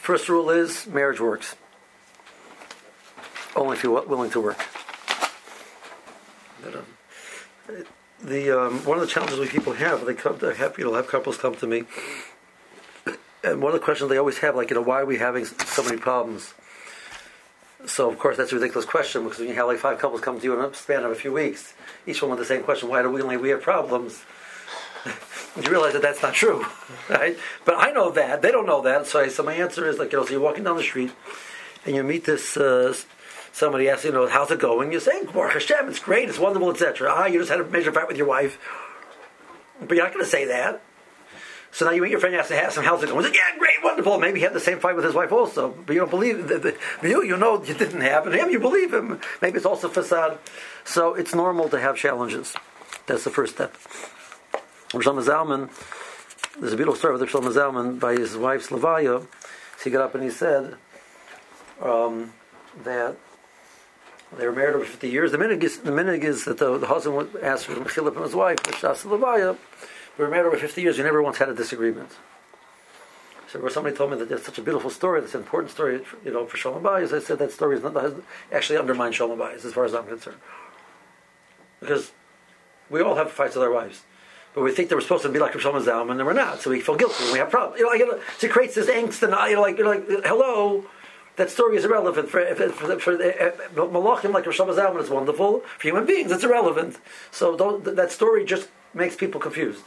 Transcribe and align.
First 0.00 0.30
rule 0.30 0.48
is 0.48 0.86
marriage 0.86 1.20
works. 1.20 1.56
Only 3.54 3.76
if 3.76 3.84
you're 3.84 4.02
willing 4.06 4.30
to 4.30 4.40
work. 4.40 4.66
But, 6.64 6.74
um, 6.74 6.86
the 8.24 8.50
um, 8.50 8.84
one 8.86 8.96
of 8.96 9.02
the 9.02 9.12
challenges 9.12 9.38
we 9.38 9.46
people 9.46 9.74
have, 9.74 10.06
they 10.06 10.14
come 10.14 10.38
to 10.38 10.54
have 10.54 10.78
you 10.78 10.84
know 10.84 10.94
have 10.94 11.06
couples 11.06 11.36
come 11.36 11.54
to 11.56 11.66
me, 11.66 11.84
and 13.44 13.60
one 13.60 13.74
of 13.74 13.78
the 13.78 13.84
questions 13.84 14.08
they 14.08 14.16
always 14.16 14.38
have, 14.38 14.56
like 14.56 14.70
you 14.70 14.76
know, 14.76 14.82
why 14.82 15.00
are 15.00 15.06
we 15.06 15.18
having 15.18 15.44
so 15.44 15.82
many 15.82 15.98
problems? 15.98 16.54
So 17.86 18.10
of 18.10 18.18
course 18.18 18.38
that's 18.38 18.52
a 18.52 18.54
ridiculous 18.54 18.86
question 18.86 19.24
because 19.24 19.38
when 19.38 19.48
you 19.48 19.54
have 19.54 19.66
like 19.66 19.78
five 19.78 19.98
couples 19.98 20.22
come 20.22 20.38
to 20.38 20.44
you 20.44 20.58
in 20.58 20.64
a 20.64 20.74
span 20.74 21.04
of 21.04 21.10
a 21.10 21.14
few 21.14 21.32
weeks, 21.32 21.74
each 22.06 22.22
one 22.22 22.30
with 22.30 22.40
the 22.40 22.46
same 22.46 22.62
question, 22.62 22.88
why 22.88 23.02
do 23.02 23.10
we 23.10 23.20
only 23.20 23.36
we 23.36 23.50
have 23.50 23.60
problems? 23.60 24.22
You 25.56 25.70
realize 25.70 25.92
that 25.94 26.02
that's 26.02 26.22
not 26.22 26.34
true, 26.34 26.64
right? 27.08 27.36
But 27.64 27.76
I 27.78 27.90
know 27.92 28.10
that 28.10 28.42
they 28.42 28.50
don't 28.50 28.66
know 28.66 28.82
that. 28.82 29.06
So, 29.06 29.20
I, 29.20 29.28
so 29.28 29.42
my 29.42 29.54
answer 29.54 29.88
is 29.88 29.98
like 29.98 30.12
you 30.12 30.18
know, 30.18 30.24
so 30.24 30.32
you're 30.32 30.40
walking 30.40 30.64
down 30.64 30.76
the 30.76 30.82
street 30.82 31.12
and 31.84 31.94
you 31.94 32.02
meet 32.02 32.24
this. 32.24 32.56
Uh, 32.56 32.94
somebody 33.52 33.88
asks 33.88 34.04
you 34.04 34.12
know 34.12 34.28
how's 34.28 34.50
it 34.50 34.60
going. 34.60 34.92
You 34.92 35.00
say 35.00 35.24
Baruch 35.24 35.54
Hashem, 35.54 35.88
it's 35.88 35.98
great, 35.98 36.28
it's 36.28 36.38
wonderful, 36.38 36.70
etc. 36.70 37.10
Ah, 37.12 37.26
you 37.26 37.38
just 37.38 37.50
had 37.50 37.60
a 37.60 37.64
major 37.64 37.92
fight 37.92 38.08
with 38.08 38.16
your 38.16 38.26
wife, 38.26 38.58
but 39.80 39.96
you're 39.96 40.04
not 40.04 40.12
going 40.12 40.24
to 40.24 40.30
say 40.30 40.46
that. 40.46 40.82
So 41.72 41.84
now 41.84 41.92
you 41.92 42.02
meet 42.02 42.10
your 42.10 42.18
friend, 42.18 42.34
you 42.34 42.40
ask 42.40 42.50
him 42.50 42.84
how's 42.84 43.02
it 43.02 43.08
going. 43.08 43.24
He's 43.24 43.30
like, 43.30 43.36
yeah, 43.36 43.58
great, 43.58 43.82
wonderful. 43.82 44.18
Maybe 44.18 44.40
he 44.40 44.44
had 44.44 44.52
the 44.52 44.60
same 44.60 44.80
fight 44.80 44.96
with 44.96 45.04
his 45.04 45.14
wife 45.14 45.30
also, 45.30 45.70
but 45.86 45.92
you 45.92 46.00
don't 46.00 46.10
believe 46.10 46.48
the, 46.48 46.58
the, 46.58 47.08
you. 47.08 47.22
You 47.22 47.36
know 47.36 47.62
you 47.62 47.74
didn't 47.74 48.00
have, 48.00 48.26
and 48.26 48.34
him 48.34 48.50
you 48.50 48.58
believe 48.58 48.92
him. 48.92 49.20
Maybe 49.40 49.56
it's 49.56 49.66
also 49.66 49.88
facade. 49.88 50.38
So 50.84 51.14
it's 51.14 51.34
normal 51.34 51.68
to 51.68 51.78
have 51.78 51.96
challenges. 51.96 52.54
That's 53.06 53.24
the 53.24 53.30
first 53.30 53.54
step. 53.54 53.76
Rishon 54.92 55.22
Zalman, 55.22 55.70
there's 56.58 56.72
a 56.72 56.76
beautiful 56.76 56.98
story 56.98 57.16
with 57.16 57.22
Rishon 57.28 57.42
Zalman 57.52 58.00
by 58.00 58.14
his 58.14 58.36
wife's 58.36 58.70
levaya. 58.70 59.22
So 59.78 59.84
he 59.84 59.90
got 59.90 60.02
up 60.02 60.16
and 60.16 60.24
he 60.24 60.30
said 60.30 60.74
um, 61.80 62.32
that 62.82 63.16
they 64.36 64.46
were 64.46 64.52
married 64.52 64.74
over 64.74 64.84
50 64.84 65.08
years. 65.08 65.30
The 65.30 65.38
minhag 65.38 65.62
is, 65.62 65.78
the 65.78 65.92
minhag 65.92 66.24
is 66.24 66.44
that 66.44 66.58
the, 66.58 66.76
the 66.76 66.88
husband 66.88 67.16
would 67.16 67.36
ask 67.36 67.66
for 67.66 67.74
Mechilip 67.76 68.14
from 68.14 68.24
his 68.24 68.34
wife, 68.34 68.58
Slavaya. 68.58 69.56
We 70.18 70.24
were 70.24 70.30
married 70.30 70.48
over 70.48 70.56
50 70.56 70.82
years. 70.82 70.98
We 70.98 71.04
never 71.04 71.22
once 71.22 71.38
had 71.38 71.48
a 71.48 71.54
disagreement. 71.54 72.10
So 73.46 73.66
somebody 73.68 73.94
told 73.94 74.10
me 74.10 74.16
that 74.18 74.28
there's 74.28 74.42
such 74.42 74.58
a 74.58 74.62
beautiful 74.62 74.90
story, 74.90 75.20
that's 75.20 75.34
an 75.34 75.42
important 75.42 75.70
story, 75.70 76.00
you 76.24 76.32
know, 76.32 76.46
for 76.46 76.56
Shalom 76.56 76.82
Bayis. 76.82 77.12
I 77.12 77.20
said 77.20 77.38
that 77.38 77.52
story 77.52 77.76
is 77.76 77.82
not 77.82 77.96
actually 78.52 78.78
undermines 78.78 79.14
Shalom 79.14 79.38
Bayis, 79.38 79.64
as 79.64 79.72
far 79.72 79.84
as 79.84 79.94
I'm 79.94 80.06
concerned, 80.06 80.38
because 81.78 82.10
we 82.88 83.00
all 83.00 83.14
have 83.14 83.30
fights 83.30 83.54
with 83.54 83.64
our 83.64 83.72
wives 83.72 84.02
but 84.54 84.62
we 84.62 84.72
think 84.72 84.88
that 84.88 84.96
we're 84.96 85.00
supposed 85.00 85.22
to 85.22 85.28
be 85.28 85.38
like 85.38 85.54
Rosh 85.54 85.64
Zalman, 85.64 86.12
and 86.12 86.26
we're 86.26 86.32
not. 86.32 86.60
So 86.60 86.70
we 86.70 86.80
feel 86.80 86.96
guilty, 86.96 87.24
and 87.24 87.32
we 87.32 87.38
have 87.38 87.50
problems. 87.50 87.78
You 87.78 87.84
know, 87.86 88.06
like, 88.06 88.22
so 88.38 88.46
it 88.46 88.52
creates 88.52 88.74
this 88.74 88.88
angst, 88.88 89.22
and 89.22 89.32
you 89.50 89.56
know, 89.56 89.62
like, 89.62 89.78
you're 89.78 89.88
like, 89.88 90.26
hello, 90.26 90.84
that 91.36 91.50
story 91.50 91.76
is 91.76 91.84
irrelevant 91.84 92.28
for 92.28 92.44
for, 92.54 92.68
for, 92.70 92.98
for 92.98 93.12
uh, 93.14 93.50
malachim 93.76 94.32
like 94.32 94.46
Rosh 94.46 94.58
Zalman 94.58 95.02
is 95.02 95.10
wonderful. 95.10 95.60
For 95.78 95.88
human 95.88 96.04
beings, 96.04 96.32
it's 96.32 96.44
irrelevant. 96.44 96.98
So 97.30 97.56
that 97.56 98.10
story 98.10 98.44
just 98.44 98.68
makes 98.92 99.16
people 99.16 99.40
confused. 99.40 99.82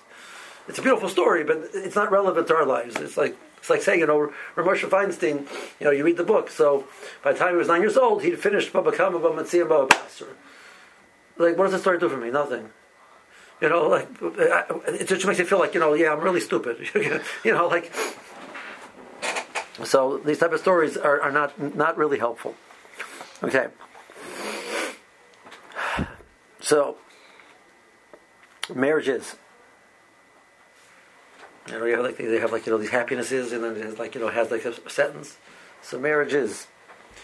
It's 0.68 0.80
a 0.80 0.82
beautiful 0.82 1.10
story, 1.10 1.44
but 1.44 1.70
it's 1.74 1.96
not 1.96 2.10
relevant 2.12 2.48
to 2.48 2.56
our 2.56 2.66
lives. 2.66 2.96
It's 2.96 3.18
like 3.18 3.36
it's 3.58 3.70
like 3.70 3.82
saying, 3.82 4.00
you 4.00 4.08
know, 4.08 4.34
Rav 4.56 4.68
Moshe 4.68 4.90
Feinstein, 4.90 5.48
you 5.80 5.86
know, 5.86 5.92
you 5.92 6.04
read 6.04 6.18
the 6.18 6.24
book. 6.24 6.50
So 6.50 6.86
by 7.24 7.34
the 7.34 7.40
time 7.40 7.52
he 7.52 7.58
was 7.58 7.68
nine 7.68 7.82
years 7.82 7.98
old, 7.98 8.24
he'd 8.24 8.40
finished 8.40 8.74
Baba 8.74 8.92
Kama 8.92 9.20
Baba 9.20 9.42
Metzia 9.42 9.68
Baba 9.68 9.96
Like, 11.38 11.58
what 11.58 11.66
does 11.66 11.74
the 11.74 11.80
story 11.80 12.00
do 12.00 12.10
for 12.10 12.18
me? 12.18 12.30
Nothing. 12.30 12.70
You 13.62 13.70
know, 13.70 13.88
like 13.88 14.08
uh, 14.22 14.64
it 14.88 15.08
just 15.08 15.26
makes 15.26 15.40
you 15.40 15.46
feel 15.46 15.60
like 15.60 15.74
you 15.74 15.80
know, 15.80 15.94
yeah, 15.94 16.12
I'm 16.12 16.20
really 16.20 16.42
stupid. 16.42 16.90
you 17.44 17.54
know, 17.54 17.68
like 17.68 17.94
so 19.84 20.18
these 20.18 20.38
type 20.40 20.52
of 20.52 20.60
stories 20.60 20.98
are, 20.98 21.22
are 21.22 21.32
not 21.32 21.76
not 21.76 21.98
really 21.98 22.20
helpful. 22.20 22.56
Okay. 23.42 23.68
So 26.60 26.98
marriages. 28.74 29.36
You 31.68 31.80
know, 31.80 31.86
you 31.86 31.96
have 31.96 32.04
like 32.04 32.18
they 32.18 32.40
have 32.40 32.52
like 32.52 32.66
you 32.66 32.72
know 32.72 32.78
these 32.78 32.90
happinesses, 32.90 33.52
and 33.52 33.64
then 33.64 33.78
it 33.78 33.84
has 33.84 33.98
like 33.98 34.16
you 34.16 34.22
know 34.22 34.30
has 34.30 34.52
like 34.52 34.66
a 34.66 34.90
sentence. 34.90 35.38
So 35.82 36.00
marriages, 36.00 36.68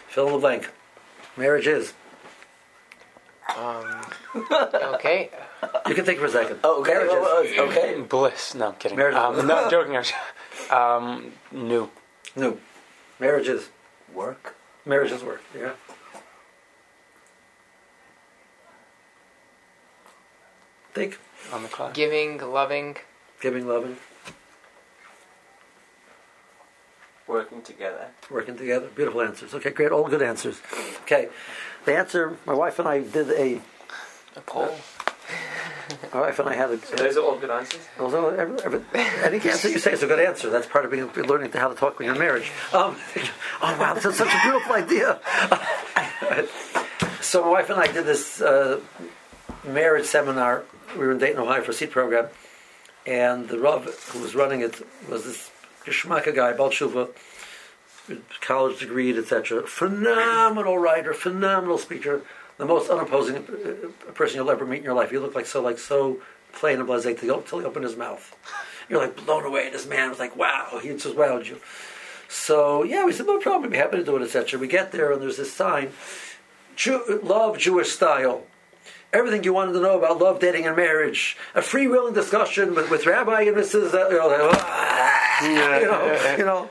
fill 0.07 0.27
in 0.27 0.33
the 0.33 0.39
blank. 0.39 0.69
Marriages. 1.37 1.93
Um, 3.57 4.01
okay. 4.95 5.29
You 5.87 5.95
can 5.95 6.05
think 6.05 6.19
for 6.19 6.25
a 6.25 6.29
second. 6.29 6.59
Oh, 6.63 6.81
okay. 6.81 6.93
Marriages. 6.93 7.15
Oh, 7.17 7.67
okay. 7.69 8.01
Bliss. 8.01 8.55
No, 8.55 8.69
I'm 8.69 8.75
kidding. 8.75 8.97
Marriages. 8.97 9.19
Um, 9.19 9.47
no, 9.47 9.55
I'm 9.55 9.71
joking. 9.71 9.97
Um, 10.71 11.31
new. 11.51 11.89
New. 12.35 12.59
Marriages. 13.19 13.69
Work. 14.13 14.55
Marriages 14.85 15.23
work. 15.23 15.41
Yeah. 15.57 15.71
Think. 20.93 21.19
On 21.53 21.63
the 21.63 21.69
clock. 21.69 21.93
Giving, 21.93 22.37
loving. 22.37 22.97
Giving, 23.41 23.67
loving, 23.67 23.97
Working 27.29 27.61
together. 27.61 28.07
working 28.31 28.57
together. 28.57 28.87
Beautiful 28.87 29.21
answers. 29.21 29.53
Okay, 29.53 29.69
great. 29.69 29.91
All 29.91 30.07
good 30.07 30.23
answers. 30.23 30.59
Okay. 31.03 31.29
The 31.85 31.95
answer, 31.95 32.35
my 32.47 32.55
wife 32.55 32.79
and 32.79 32.87
I 32.87 33.01
did 33.01 33.29
a, 33.29 33.61
A 34.35 34.41
poll. 34.41 34.75
my 36.13 36.21
wife 36.21 36.39
and 36.39 36.49
I 36.49 36.55
had 36.55 36.71
a, 36.71 36.79
So 36.79 36.95
those 36.95 37.17
are 37.17 37.23
all 37.23 37.37
good 37.37 37.51
answers. 37.51 37.87
Although 37.99 38.29
every, 38.29 38.59
every, 38.63 38.81
any 39.23 39.37
answer 39.47 39.69
you 39.69 39.77
say 39.77 39.91
is 39.91 40.01
a 40.01 40.07
good 40.07 40.19
answer. 40.19 40.49
That's 40.49 40.65
part 40.65 40.85
of 40.85 40.91
being 40.91 41.07
learning 41.27 41.51
how 41.51 41.67
to 41.67 41.75
talk 41.75 41.99
when 41.99 42.07
you're 42.07 42.15
in 42.15 42.19
marriage. 42.19 42.51
Um, 42.73 42.95
oh 43.61 43.77
wow, 43.79 43.93
this 43.93 44.05
is 44.05 44.15
such 44.15 44.33
a 44.33 44.41
beautiful 44.41 44.73
idea. 44.73 45.19
so 47.21 47.43
my 47.43 47.49
wife 47.49 47.69
and 47.69 47.79
I 47.79 47.91
did 47.91 48.05
this 48.05 48.41
uh, 48.41 48.79
marriage 49.63 50.05
seminar. 50.05 50.63
We 50.93 51.05
were 51.05 51.11
in 51.11 51.19
Dayton, 51.19 51.39
Ohio, 51.39 51.61
for 51.61 51.69
a 51.69 51.75
seat 51.75 51.91
program, 51.91 52.29
and 53.05 53.47
the 53.47 53.59
Rav 53.59 53.85
who 53.85 54.19
was 54.19 54.33
running 54.33 54.61
it 54.61 54.81
was 55.07 55.25
this 55.25 55.51
Geshmaka 55.89 56.33
guy, 56.33 56.53
Baal 56.53 56.69
Tshuva, 56.69 57.09
college 58.41 58.79
degree, 58.79 59.17
etc. 59.17 59.67
Phenomenal 59.67 60.77
writer, 60.77 61.13
phenomenal 61.13 61.77
speaker, 61.77 62.21
the 62.57 62.65
most 62.65 62.89
unopposing 62.89 63.43
person 64.13 64.37
you'll 64.37 64.51
ever 64.51 64.65
meet 64.65 64.79
in 64.79 64.83
your 64.83 64.93
life. 64.93 65.11
You 65.11 65.19
look 65.19 65.35
like 65.35 65.45
so, 65.45 65.61
like 65.61 65.77
so 65.77 66.21
plain 66.53 66.79
and 66.79 66.87
blasé 66.87 67.11
until 67.11 67.59
he 67.59 67.65
opened 67.65 67.85
his 67.85 67.95
mouth. 67.95 68.35
You're 68.89 68.99
like 68.99 69.15
blown 69.25 69.45
away. 69.45 69.69
This 69.69 69.87
man 69.87 70.09
was 70.09 70.19
like, 70.19 70.35
wow, 70.35 70.79
he 70.81 70.89
just 70.89 71.15
wowed 71.15 71.45
you. 71.45 71.59
So 72.27 72.83
yeah, 72.83 73.05
we 73.05 73.13
said 73.13 73.27
no 73.27 73.39
problem. 73.39 73.63
We'd 73.63 73.71
be 73.71 73.77
happy 73.77 73.97
to 73.97 74.03
do 74.03 74.15
it, 74.17 74.23
etc. 74.23 74.59
We 74.59 74.67
get 74.67 74.91
there 74.91 75.11
and 75.11 75.21
there's 75.21 75.37
this 75.37 75.53
sign, 75.53 75.91
Jew, 76.75 77.19
love 77.23 77.57
Jewish 77.57 77.91
style. 77.91 78.43
Everything 79.11 79.43
you 79.43 79.53
wanted 79.53 79.73
to 79.73 79.81
know 79.81 79.97
about 79.97 80.19
love, 80.19 80.39
dating, 80.39 80.67
and 80.67 80.75
marriage. 80.75 81.35
A 81.55 81.61
freewheeling 81.61 82.13
discussion 82.13 82.75
with, 82.75 82.91
with 82.91 83.07
Rabbi 83.07 83.41
and 83.41 83.57
Mrs. 83.57 83.93
Uh, 83.93 85.15
you 85.43 85.55
know, 85.55 86.35
you 86.37 86.45
know, 86.45 86.69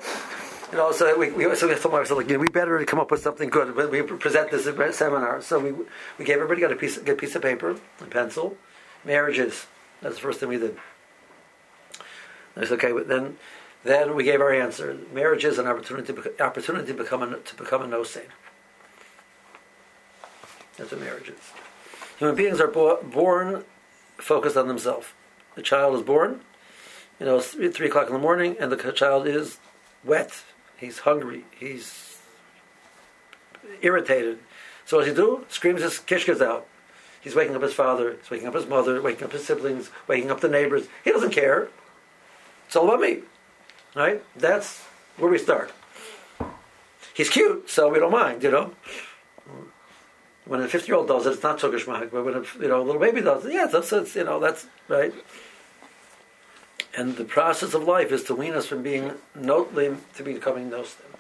you 0.71 0.77
know. 0.79 0.93
So 0.93 1.19
we, 1.19 1.31
we 1.31 1.55
so 1.55 1.69
we 1.69 1.75
told 1.75 1.95
myself 1.95 2.19
like, 2.19 2.29
you 2.29 2.35
know, 2.35 2.41
we 2.41 2.49
better 2.49 2.83
come 2.85 2.99
up 3.01 3.11
with 3.11 3.23
something 3.23 3.49
good 3.49 3.75
when 3.75 3.91
we 3.91 4.03
present 4.03 4.51
this 4.51 4.65
seminar. 4.97 5.41
So 5.43 5.59
we 5.59 5.73
we 6.19 6.25
gave 6.25 6.37
everybody 6.37 6.61
got 6.61 6.73
a 6.73 6.77
piece 6.77 6.97
a 6.99 7.15
piece 7.15 7.35
of 7.35 7.43
paper, 7.43 7.79
a 8.01 8.05
pencil, 8.05 8.57
marriages. 9.05 9.67
That's 10.03 10.17
the 10.17 10.21
first 10.21 10.41
thing 10.41 10.49
we 10.49 10.59
did. 10.59 10.77
I 12.57 12.65
said, 12.65 12.73
okay, 12.73 12.93
but 12.93 13.09
then 13.09 13.39
then 13.85 14.15
we 14.15 14.25
gave 14.25 14.41
our 14.41 14.53
answer. 14.53 14.99
Marriage 15.13 15.45
is 15.45 15.59
an 15.59 15.67
opportunity 15.67 16.13
to, 16.13 16.45
opportunity 16.45 16.89
to 16.89 16.95
become 16.95 17.23
a, 17.23 17.39
to 17.39 17.55
become 17.55 17.83
a 17.83 17.87
no 17.87 18.03
saint. 18.03 18.29
That's 20.77 20.93
what 20.93 21.01
marriage 21.01 21.29
is. 21.29 21.53
Human 22.19 22.35
beings 22.35 22.61
are 22.61 22.69
bo- 22.69 23.03
born 23.03 23.65
focused 24.17 24.57
on 24.57 24.69
themselves. 24.69 25.09
The 25.55 25.63
child 25.63 25.97
is 25.97 26.03
born, 26.03 26.41
you 27.19 27.27
know, 27.27 27.37
it's 27.37 27.55
three, 27.77 27.89
o'clock 27.89 28.07
in 28.07 28.13
the 28.13 28.19
morning, 28.19 28.57
and 28.59 28.71
the 28.71 28.93
child 28.93 29.27
is 29.27 29.59
wet. 30.05 30.43
He's 30.77 31.01
hungry. 31.01 31.45
He's 31.59 32.19
irritated. 33.83 34.39
So 34.85 34.97
what 34.97 35.05
does 35.05 35.17
he 35.17 35.23
do? 35.23 35.45
Screams 35.49 35.83
his 35.83 35.95
kishkas 35.95 36.41
out. 36.41 36.67
He's 37.21 37.35
waking 37.35 37.57
up 37.57 37.63
his 37.63 37.75
father. 37.75 38.17
He's 38.21 38.31
waking 38.31 38.47
up 38.49 38.55
his 38.55 38.67
mother. 38.67 39.03
Waking 39.03 39.25
up 39.25 39.33
his 39.33 39.45
siblings. 39.45 39.91
Waking 40.07 40.31
up 40.31 40.41
the 40.41 40.49
neighbors. 40.49 40.87
He 41.05 41.11
doesn't 41.11 41.33
care. 41.33 41.69
It's 42.67 42.77
all 42.77 42.87
about 42.87 43.01
me. 43.01 43.23
Right? 43.95 44.23
That's 44.37 44.81
where 45.17 45.31
we 45.31 45.39
start. 45.39 45.73
He's 47.13 47.29
cute, 47.29 47.69
so 47.69 47.89
we 47.89 47.99
don't 47.99 48.13
mind, 48.13 48.45
you 48.45 48.51
know. 48.53 48.73
When 50.45 50.61
a 50.61 50.69
fifty-year-old 50.69 51.09
does 51.09 51.27
it, 51.27 51.33
it's 51.33 51.43
not 51.43 51.61
so 51.61 51.71
geshmak. 51.71 52.13
But 52.13 52.25
when 52.25 52.35
a 52.35 52.45
you 52.61 52.69
know 52.69 52.83
little 52.83 53.01
baby 53.01 53.21
does 53.21 53.45
it, 53.45 53.53
yeah, 53.53 53.67
that's, 53.67 53.91
that's 53.91 54.15
you 54.15 54.23
know 54.23 54.39
that's 54.39 54.67
right. 54.87 55.13
And 56.97 57.17
the 57.17 57.25
process 57.25 57.75
of 57.75 57.85
life 57.85 58.13
is 58.13 58.25
to 58.25 58.35
wean 58.35 58.55
us 58.55 58.67
from 58.67 58.83
being 58.83 59.13
notlim 59.37 59.99
to 60.17 60.23
becoming 60.23 60.71
nostim. 60.71 61.15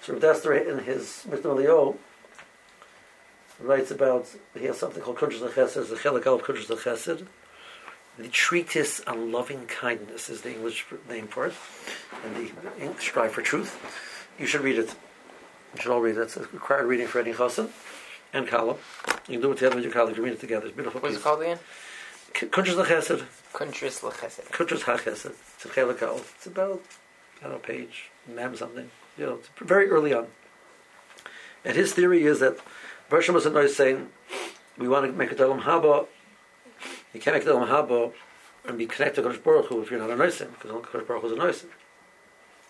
So 0.00 0.14
Dessler 0.14 0.66
in 0.66 0.84
his 0.84 1.26
Michtav 1.28 1.42
MeEliyahu 1.42 1.96
writes 3.60 3.90
about 3.90 4.28
he 4.58 4.66
has 4.66 4.78
something 4.78 5.02
called 5.02 5.16
Kuntres 5.16 5.48
Chesed, 5.50 5.88
the 5.88 5.96
Chelik 5.96 6.26
of 6.26 6.42
Kuntres 6.42 6.66
Chesed. 6.66 7.26
The 8.18 8.28
treatise 8.28 9.00
on 9.00 9.30
loving 9.30 9.66
kindness 9.66 10.30
is 10.30 10.40
the 10.40 10.50
English 10.50 10.86
name 11.08 11.26
for 11.26 11.46
it, 11.46 11.54
and 12.24 12.34
the 12.34 12.50
English 12.82 13.08
Strive 13.08 13.32
for 13.32 13.42
Truth. 13.42 13.76
you 14.38 14.46
should 14.46 14.62
read 14.62 14.78
it. 14.78 14.94
You 15.74 15.82
should 15.82 15.92
all 15.92 16.00
read 16.00 16.16
it. 16.16 16.22
It's 16.22 16.36
a 16.36 16.40
required 16.40 16.86
reading 16.86 17.08
for 17.08 17.20
any 17.20 17.32
chassan 17.32 17.68
and 18.32 18.46
kallah. 18.46 18.78
You 19.28 19.34
can 19.34 19.40
do 19.42 19.52
it 19.52 19.56
together 19.56 19.76
with 19.76 19.84
your 19.84 19.92
colleagues. 19.92 20.16
You 20.16 20.24
read 20.24 20.32
it 20.32 20.40
together. 20.40 20.66
It's 20.66 20.74
beautiful. 20.74 21.00
What's 21.00 21.16
it 21.16 21.22
called 21.22 21.42
again? 21.42 21.58
Kuntres 22.34 22.82
Lechesed. 22.82 23.24
Kuntris 23.52 24.00
Lechesed. 24.00 24.44
Kuntres 24.50 24.82
HaChesed. 24.82 25.34
It's 25.54 25.64
a 25.64 25.68
Chelikal. 25.68 26.18
It's 26.36 26.46
about 26.46 26.82
I 27.40 27.44
don't 27.44 27.52
know 27.52 27.58
page 27.58 28.10
mem 28.26 28.56
something. 28.56 28.90
You 29.16 29.26
know, 29.26 29.34
it's 29.34 29.48
very 29.58 29.88
early 29.88 30.12
on. 30.12 30.26
And 31.64 31.76
his 31.76 31.92
theory 31.92 32.24
is 32.24 32.40
that 32.40 32.58
Bershom 33.08 33.34
was 33.34 33.46
a 33.46 33.68
saying, 33.68 34.08
we 34.78 34.88
want 34.88 35.06
to 35.06 35.12
make 35.12 35.32
a 35.32 35.34
Dalam 35.34 35.62
Haba. 35.62 36.06
You 37.12 37.20
can't 37.20 37.36
make 37.36 37.46
a 37.46 37.50
Dalam 37.50 37.68
Haba 37.68 38.12
and 38.66 38.78
be 38.78 38.86
connected 38.86 39.22
to 39.22 39.28
Kodesh 39.28 39.42
Baruch 39.42 39.66
Hu 39.66 39.82
if 39.82 39.90
you're 39.90 40.00
not 40.00 40.10
a 40.10 40.14
Noisim, 40.14 40.52
because 40.52 40.70
only 40.70 40.82
Kodesh 40.82 41.06
Baruch 41.06 41.22
Hu 41.22 41.28
is 41.28 41.32
a 41.32 41.36
Noisim. 41.36 41.70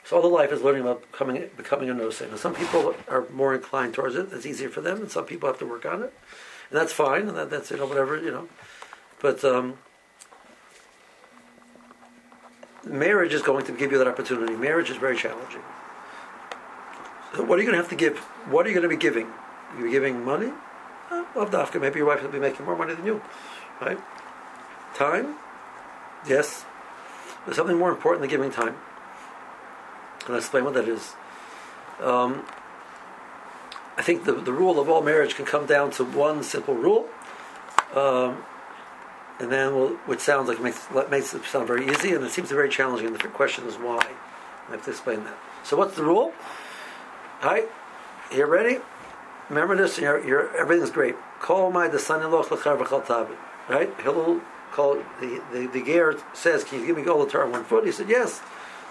So 0.04 0.16
all 0.16 0.22
the 0.22 0.28
life 0.28 0.52
is 0.52 0.62
learning 0.62 0.82
about 0.82 1.10
becoming, 1.10 1.50
becoming 1.56 1.90
a 1.90 1.94
Noisim. 1.94 2.30
And 2.30 2.38
some 2.38 2.54
people 2.54 2.94
are 3.08 3.26
more 3.32 3.54
inclined 3.54 3.94
towards 3.94 4.14
it. 4.14 4.28
It's 4.32 4.46
easier 4.46 4.68
for 4.68 4.80
them, 4.80 4.98
and 5.00 5.10
some 5.10 5.24
people 5.24 5.48
have 5.48 5.58
to 5.58 5.66
work 5.66 5.84
on 5.84 6.02
it. 6.02 6.12
And 6.70 6.78
that's 6.78 6.92
fine, 6.92 7.28
and 7.28 7.36
that, 7.36 7.50
that's, 7.50 7.70
you 7.70 7.76
know, 7.76 7.86
whatever, 7.86 8.16
you 8.16 8.30
know. 8.30 8.48
But 9.20 9.44
um, 9.44 9.78
marriage 12.84 13.32
is 13.32 13.42
going 13.42 13.64
to 13.66 13.72
give 13.72 13.92
you 13.92 13.98
that 13.98 14.08
opportunity. 14.08 14.54
Marriage 14.54 14.90
is 14.90 14.96
very 14.96 15.16
challenging. 15.16 15.62
So 17.34 17.42
what 17.42 17.58
are 17.58 17.62
you 17.62 17.68
going 17.68 17.76
to 17.76 17.82
have 17.82 17.90
to 17.90 17.96
give? 17.96 18.18
What 18.48 18.66
are 18.66 18.68
you 18.68 18.74
going 18.74 18.88
to 18.88 18.94
be 18.94 19.00
giving? 19.00 19.28
You're 19.78 19.90
giving 19.90 20.24
money? 20.24 20.52
Uh, 21.10 21.24
well, 21.34 21.46
Dafka, 21.46 21.80
maybe 21.80 21.98
your 21.98 22.06
wife 22.06 22.22
will 22.22 22.30
be 22.30 22.38
making 22.38 22.64
more 22.64 22.76
money 22.76 22.94
than 22.94 23.04
you, 23.04 23.22
right? 23.80 23.98
Time? 24.94 25.36
Yes. 26.28 26.64
There's 27.44 27.56
something 27.56 27.78
more 27.78 27.90
important 27.90 28.22
than 28.22 28.30
giving 28.30 28.50
time. 28.50 28.76
And 30.24 30.30
I'll 30.30 30.36
explain 30.36 30.64
what 30.64 30.74
that 30.74 30.88
is. 30.88 31.12
Um, 32.00 32.44
I 33.96 34.02
think 34.02 34.24
the, 34.24 34.32
the 34.32 34.52
rule 34.52 34.80
of 34.80 34.88
all 34.88 35.02
marriage 35.02 35.34
can 35.34 35.46
come 35.46 35.66
down 35.66 35.90
to 35.92 36.04
one 36.04 36.42
simple 36.42 36.74
rule. 36.74 37.08
Um, 37.94 38.44
and 39.38 39.52
then 39.52 39.74
we'll, 39.74 39.88
which 40.06 40.20
sounds 40.20 40.48
like 40.48 40.58
it 40.58 40.62
makes, 40.62 40.86
makes 41.10 41.34
it 41.34 41.44
sound 41.44 41.66
very 41.66 41.88
easy, 41.90 42.12
and 42.14 42.24
it 42.24 42.30
seems 42.30 42.50
very 42.50 42.68
challenging. 42.68 43.12
The 43.12 43.18
question 43.28 43.66
is 43.66 43.76
why. 43.76 44.06
I 44.68 44.72
have 44.72 44.84
to 44.84 44.90
explain 44.90 45.24
that. 45.24 45.36
So, 45.62 45.76
what's 45.76 45.94
the 45.94 46.02
rule? 46.02 46.32
All 47.42 47.50
right, 47.50 47.68
you 48.34 48.44
ready? 48.46 48.78
Remember 49.48 49.76
this. 49.76 49.98
You're, 49.98 50.26
you're, 50.26 50.56
everything's 50.56 50.90
great. 50.90 51.14
Call 51.40 51.70
my 51.70 51.86
the 51.86 51.98
son-in-law. 51.98 52.42
Right? 53.68 53.90
He'll 54.02 54.40
call 54.72 54.94
the 55.20 55.42
the, 55.52 55.66
the 55.66 55.82
ger 55.84 56.16
says, 56.32 56.64
"Can 56.64 56.80
you 56.80 56.86
give 56.86 56.96
me 56.96 57.06
all 57.06 57.24
the 57.24 57.30
Torah 57.30 57.46
on 57.46 57.52
one 57.52 57.64
foot?" 57.64 57.84
He 57.84 57.92
said, 57.92 58.08
"Yes." 58.08 58.40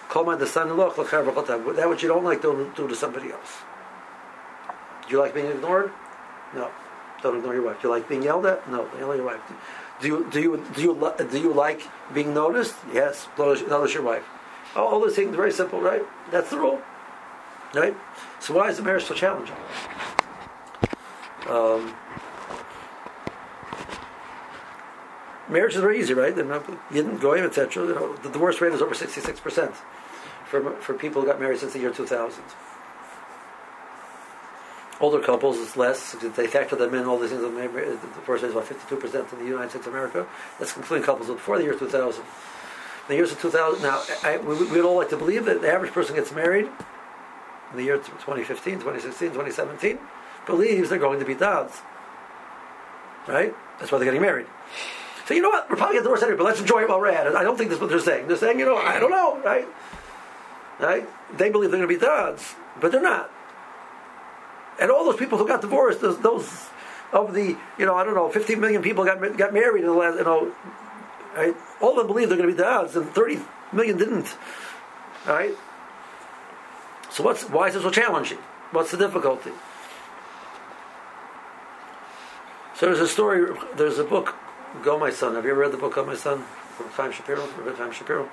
Call 0.08 0.24
my 0.24 0.36
the 0.36 0.46
son-in-law. 0.46 0.92
That 0.92 1.88
what 1.88 2.02
you 2.04 2.08
don't 2.08 2.24
like, 2.24 2.42
don't 2.42 2.76
do 2.76 2.88
to 2.88 2.96
somebody 2.96 3.32
else. 3.32 3.58
Do 5.08 5.14
you 5.14 5.20
like 5.20 5.34
being 5.34 5.48
ignored? 5.48 5.92
No. 6.54 6.70
Don't 7.22 7.38
ignore 7.38 7.54
your 7.56 7.64
wife. 7.64 7.82
Do 7.82 7.88
you 7.88 7.94
like 7.94 8.08
being 8.08 8.24
yelled 8.24 8.46
at? 8.46 8.70
No. 8.70 8.86
Don't 8.86 9.00
yell 9.00 9.12
at 9.12 9.18
your 9.18 9.26
wife. 9.26 9.42
Do 10.02 10.08
you 10.08 10.28
do 10.30 10.42
you 10.42 10.66
do 10.76 10.82
you 10.82 11.14
do 11.32 11.40
you 11.40 11.54
like 11.54 11.82
being 12.14 12.34
noticed? 12.34 12.76
Yes. 12.94 13.28
Notice, 13.38 13.94
your 13.94 14.04
wife. 14.04 14.26
All 14.76 15.00
those 15.00 15.16
things 15.16 15.36
very 15.36 15.52
simple, 15.52 15.80
right? 15.80 16.04
That's 16.32 16.50
the 16.50 16.58
rule, 16.58 16.82
right? 17.74 17.96
So 18.42 18.54
why 18.54 18.70
is 18.70 18.78
the 18.78 18.84
marriage 18.84 19.06
so 19.06 19.14
challenging? 19.14 19.56
Um, 21.48 21.94
marriage 25.48 25.76
is 25.76 25.82
very 25.82 26.00
easy, 26.00 26.14
right? 26.14 26.36
They're 26.36 26.44
not, 26.44 26.66
Yidden, 26.90 27.22
Goyim, 27.22 27.46
etc. 27.46 27.86
You 27.86 27.94
know, 27.96 28.16
the 28.18 28.30
divorce 28.30 28.60
rate 28.60 28.74
is 28.74 28.82
over 28.82 28.94
sixty-six 28.94 29.40
percent 29.40 29.74
for 30.46 30.72
for 30.82 30.94
people 30.94 31.22
who 31.22 31.28
got 31.28 31.40
married 31.40 31.60
since 31.60 31.72
the 31.74 31.80
year 31.80 31.92
two 31.92 32.06
thousand. 32.06 32.44
Older 35.02 35.20
couples, 35.20 35.60
it's 35.60 35.76
less. 35.76 36.14
They 36.14 36.48
factor 36.48 36.76
them 36.76 36.94
in, 36.94 37.06
all 37.06 37.20
these 37.20 37.32
things. 37.32 37.42
The 37.42 37.50
rate 37.50 37.88
is 37.88 38.52
about 38.52 38.66
fifty-two 38.66 38.96
percent 38.96 39.32
in 39.34 39.40
the 39.40 39.46
United 39.46 39.72
States 39.72 39.88
of 39.88 39.94
America. 39.94 40.26
That's 40.58 40.76
including 40.78 41.06
couples 41.06 41.28
before 41.28 41.58
the 41.58 41.66
year 41.66 41.78
two 41.78 41.90
thousand. 41.90 42.24
The 43.10 43.16
years 43.16 43.32
of 43.32 43.42
two 43.42 43.50
thousand. 43.50 43.84
Now, 43.84 44.02
I, 44.24 44.38
we, 44.38 44.56
we'd 44.56 44.82
all 44.82 44.96
like 44.96 45.10
to 45.10 45.18
believe 45.18 45.46
that 45.46 45.62
the 45.62 45.72
average 45.72 45.92
person 45.92 46.16
gets 46.16 46.32
married 46.32 46.70
in 47.72 47.78
the 47.78 47.84
year 47.84 47.98
2015, 47.98 48.76
2016, 48.76 49.30
2017, 49.30 50.00
believes 50.46 50.90
they're 50.90 51.00
going 51.00 51.20
to 51.20 51.26
be 51.26 51.36
dads. 51.36 51.82
Right? 53.28 53.54
That's 53.80 53.92
why 53.92 53.98
they're 53.98 54.06
getting 54.06 54.22
married. 54.22 54.48
So 55.26 55.34
you 55.34 55.42
know 55.42 55.50
what? 55.50 55.70
We're 55.70 55.76
probably 55.76 55.96
get 55.96 56.04
divorced 56.04 56.24
anyway, 56.24 56.38
but 56.38 56.44
let's 56.46 56.62
enjoy 56.62 56.84
it 56.84 56.90
while 56.90 57.00
we're 57.00 57.10
at 57.10 57.28
it. 57.28 57.36
I 57.36 57.44
don't 57.44 57.58
think 57.58 57.70
that's 57.70 57.82
what 57.82 57.90
they're 57.90 58.00
saying. 58.00 58.28
They're 58.28 58.38
saying, 58.38 58.60
you 58.60 58.66
know, 58.66 58.78
I 58.78 59.00
don't 59.00 59.10
know, 59.10 59.42
right? 59.42 59.68
Right? 60.80 61.10
They 61.36 61.50
believe 61.50 61.72
they're 61.72 61.80
going 61.80 61.92
to 61.92 62.00
be 62.00 62.06
dads, 62.06 62.56
but 62.80 62.92
they're 62.92 63.02
not. 63.02 63.32
And 64.80 64.92
all 64.92 65.06
those 65.06 65.18
people 65.18 65.38
who 65.38 65.48
got 65.48 65.62
divorced, 65.62 66.02
those, 66.02 66.20
those 66.20 66.68
of 67.14 67.34
the, 67.34 67.58
you 67.78 67.86
know, 67.86 67.96
I 67.96 68.04
don't 68.04 68.16
know, 68.16 68.30
15 68.30 68.60
million 68.60 68.82
people 68.82 69.06
got 69.06 69.38
got 69.38 69.54
married 69.54 69.84
in 69.84 69.90
the 69.90 69.96
last, 69.96 70.18
you 70.18 70.24
know, 70.24 70.54
right? 71.36 71.56
All 71.82 71.92
of 71.92 71.98
them 71.98 72.08
believe 72.08 72.30
they're 72.30 72.38
going 72.38 72.50
to 72.50 72.56
be 72.56 72.62
dads, 72.62 72.96
and 72.96 73.10
30 73.10 73.40
million 73.72 73.98
didn't. 73.98 74.36
Right? 75.26 75.56
So 77.10 77.24
what's 77.24 77.44
why 77.50 77.70
is 77.70 77.76
it 77.76 77.82
so 77.82 77.90
challenging? 77.90 78.40
What's 78.72 78.92
the 78.92 78.98
difficulty? 78.98 79.52
So 82.76 82.88
there's 82.88 83.00
a 83.00 83.08
story. 83.08 83.56
There's 83.78 84.00
a 84.00 84.04
book, 84.04 84.36
Go 84.84 85.00
My 85.00 85.10
Son. 85.10 85.36
Have 85.36 85.46
you 85.46 85.52
ever 85.52 85.62
read 85.62 85.72
the 85.72 85.78
book 85.78 85.96
Go 85.96 86.06
My 86.06 86.16
Son 86.16 86.44
from 86.76 86.90
Chaim 86.90 87.14
Shapiro? 87.14 87.48
Rabbi 87.58 87.78
Chaim 87.78 87.92
Shapiro. 87.94 88.30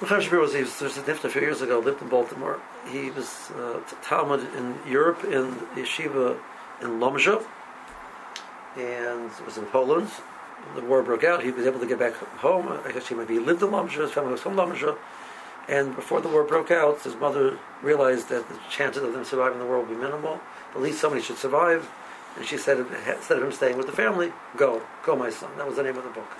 Chaim 0.00 0.22
Shapiro 0.22 0.40
was, 0.40 0.54
he 0.54 0.62
was 0.62 0.80
a 0.80 1.10
a 1.10 1.28
few 1.28 1.42
years 1.42 1.60
ago. 1.60 1.78
Lived 1.78 2.00
in 2.00 2.08
Baltimore. 2.08 2.58
He 2.90 3.10
was 3.10 3.50
uh, 3.50 3.80
talmid 4.02 4.54
in 4.56 4.78
Europe 4.90 5.24
in 5.24 5.52
yeshiva 5.76 6.38
in 6.80 6.98
Lomzha, 6.98 7.44
and 8.78 9.30
was 9.44 9.58
in 9.58 9.66
Poland. 9.66 10.08
When 10.72 10.84
the 10.84 10.90
war 10.90 11.02
broke 11.02 11.22
out. 11.24 11.42
He 11.42 11.50
was 11.50 11.66
able 11.66 11.80
to 11.80 11.86
get 11.86 11.98
back 11.98 12.14
home. 12.14 12.68
I 12.84 12.92
guess 12.92 13.08
he 13.08 13.14
maybe 13.14 13.38
lived 13.38 13.62
in 13.62 13.68
Lomzha. 13.68 14.00
His 14.00 14.10
family 14.10 14.32
was 14.32 14.40
from 14.40 14.56
Lomzha. 14.56 14.96
And 15.68 15.94
before 15.94 16.22
the 16.22 16.28
war 16.28 16.44
broke 16.44 16.70
out, 16.70 17.02
his 17.02 17.14
mother 17.16 17.58
realized 17.82 18.30
that 18.30 18.48
the 18.48 18.58
chances 18.70 19.02
of 19.02 19.12
them 19.12 19.24
surviving 19.24 19.58
the 19.58 19.66
war 19.66 19.80
would 19.80 19.88
be 19.90 19.94
minimal. 19.94 20.40
At 20.74 20.80
least 20.80 21.00
somebody 21.00 21.22
should 21.22 21.36
survive. 21.36 21.90
And 22.36 22.46
she 22.46 22.56
said, 22.56 22.78
instead 22.78 23.36
of 23.36 23.44
him 23.44 23.52
staying 23.52 23.76
with 23.76 23.86
the 23.86 23.92
family, 23.92 24.32
go, 24.56 24.82
go, 25.04 25.14
my 25.14 25.28
son. 25.28 25.50
That 25.58 25.66
was 25.66 25.76
the 25.76 25.82
name 25.82 25.98
of 25.98 26.04
the 26.04 26.10
book. 26.10 26.30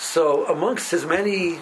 So, 0.00 0.46
amongst 0.46 0.90
his 0.90 1.04
many, 1.04 1.58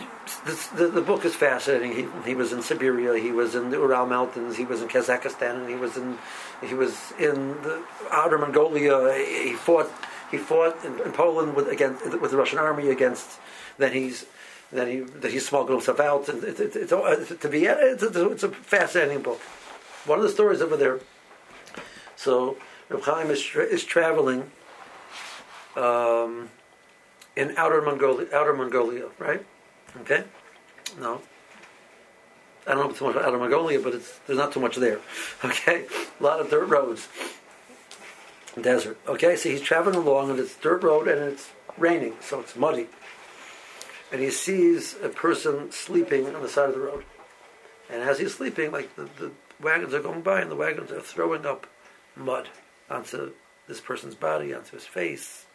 this, 0.46 0.68
the, 0.68 0.86
the 0.86 1.00
book 1.00 1.24
is 1.24 1.34
fascinating. 1.34 1.90
He, 1.92 2.28
he 2.30 2.34
was 2.36 2.52
in 2.52 2.62
Siberia, 2.62 3.20
he 3.20 3.32
was 3.32 3.56
in 3.56 3.70
the 3.70 3.78
Ural 3.78 4.06
Mountains, 4.06 4.56
he 4.56 4.64
was 4.64 4.80
in 4.80 4.86
Kazakhstan, 4.86 5.56
and 5.56 5.68
he 5.68 5.74
was 5.74 5.96
in 5.96 6.16
he 6.64 6.72
was 6.72 7.12
in 7.18 7.60
the 7.62 7.82
outer 8.12 8.38
Mongolia. 8.38 9.12
He 9.12 9.54
fought 9.54 9.90
he 10.30 10.38
fought 10.38 10.84
in, 10.84 11.00
in 11.00 11.10
Poland 11.10 11.56
with 11.56 11.66
against 11.66 12.04
with 12.20 12.30
the 12.30 12.36
Russian 12.36 12.60
army 12.60 12.90
against. 12.90 13.40
Then 13.76 13.92
he's 13.92 14.24
then 14.70 14.86
he 14.86 15.00
that 15.00 15.32
he 15.32 15.40
smuggled 15.40 15.70
himself 15.70 15.98
out. 15.98 16.28
And 16.28 16.44
it, 16.44 16.60
it, 16.60 16.76
it's 16.76 16.92
to 17.40 17.48
be 17.48 17.64
it's 17.64 18.04
a, 18.04 18.30
it's 18.30 18.44
a 18.44 18.50
fascinating 18.50 19.20
book. 19.20 19.40
One 20.06 20.20
of 20.20 20.22
the 20.22 20.30
stories 20.30 20.62
over 20.62 20.76
there. 20.76 21.00
So 22.14 22.56
Reb 22.88 23.02
Chaim 23.02 23.30
is, 23.32 23.44
is 23.56 23.82
traveling 23.82 24.52
um, 25.74 26.50
in 27.38 27.54
outer 27.56 27.80
Mongolia, 27.80 28.26
outer 28.34 28.52
Mongolia, 28.52 29.06
right? 29.18 29.44
Okay, 30.00 30.24
no. 31.00 31.22
I 32.66 32.72
don't 32.74 32.84
know 32.84 32.90
if 32.90 32.98
too 32.98 33.06
much 33.06 33.14
about 33.14 33.26
outer 33.26 33.38
Mongolia, 33.38 33.80
but 33.80 33.94
it's, 33.94 34.18
there's 34.26 34.38
not 34.38 34.52
too 34.52 34.60
much 34.60 34.76
there. 34.76 35.00
Okay, 35.44 35.86
a 36.18 36.22
lot 36.22 36.40
of 36.40 36.50
dirt 36.50 36.66
roads, 36.66 37.08
desert. 38.60 38.98
Okay, 39.06 39.36
so 39.36 39.48
he's 39.48 39.62
traveling 39.62 39.96
along 39.96 40.30
and 40.30 40.38
it's 40.38 40.54
dirt 40.56 40.82
road 40.82 41.08
and 41.08 41.20
it's 41.22 41.50
raining, 41.78 42.14
so 42.20 42.40
it's 42.40 42.56
muddy 42.56 42.88
and 44.10 44.20
he 44.20 44.30
sees 44.30 44.96
a 45.02 45.08
person 45.08 45.70
sleeping 45.70 46.34
on 46.34 46.42
the 46.42 46.48
side 46.48 46.68
of 46.68 46.74
the 46.74 46.80
road. 46.80 47.04
And 47.90 48.02
as 48.02 48.18
he's 48.18 48.34
sleeping, 48.34 48.70
like 48.70 48.94
the, 48.96 49.08
the 49.18 49.32
wagons 49.60 49.94
are 49.94 50.00
going 50.00 50.22
by, 50.22 50.40
and 50.40 50.50
the 50.50 50.56
wagons 50.56 50.90
are 50.90 51.00
throwing 51.00 51.46
up 51.46 51.66
mud 52.16 52.48
onto 52.88 53.32
this 53.66 53.80
person's 53.80 54.14
body, 54.14 54.54
onto 54.54 54.76
his 54.76 54.86
face. 54.86 55.46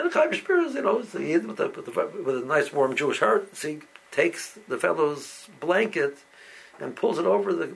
And 0.00 0.10
the 0.10 0.18
Chaim 0.18 0.32
Shapiro, 0.32 0.62
you 0.62 0.80
know, 0.80 0.96
with, 0.96 1.12
the, 1.12 1.36
with, 1.36 1.56
the, 1.58 2.22
with 2.24 2.42
a 2.42 2.46
nice 2.46 2.72
warm 2.72 2.96
Jewish 2.96 3.20
heart, 3.20 3.54
so 3.54 3.68
he 3.68 3.80
takes 4.10 4.58
the 4.66 4.78
fellow's 4.78 5.50
blanket 5.60 6.16
and 6.80 6.96
pulls 6.96 7.18
it 7.18 7.26
over 7.26 7.52
the, 7.52 7.74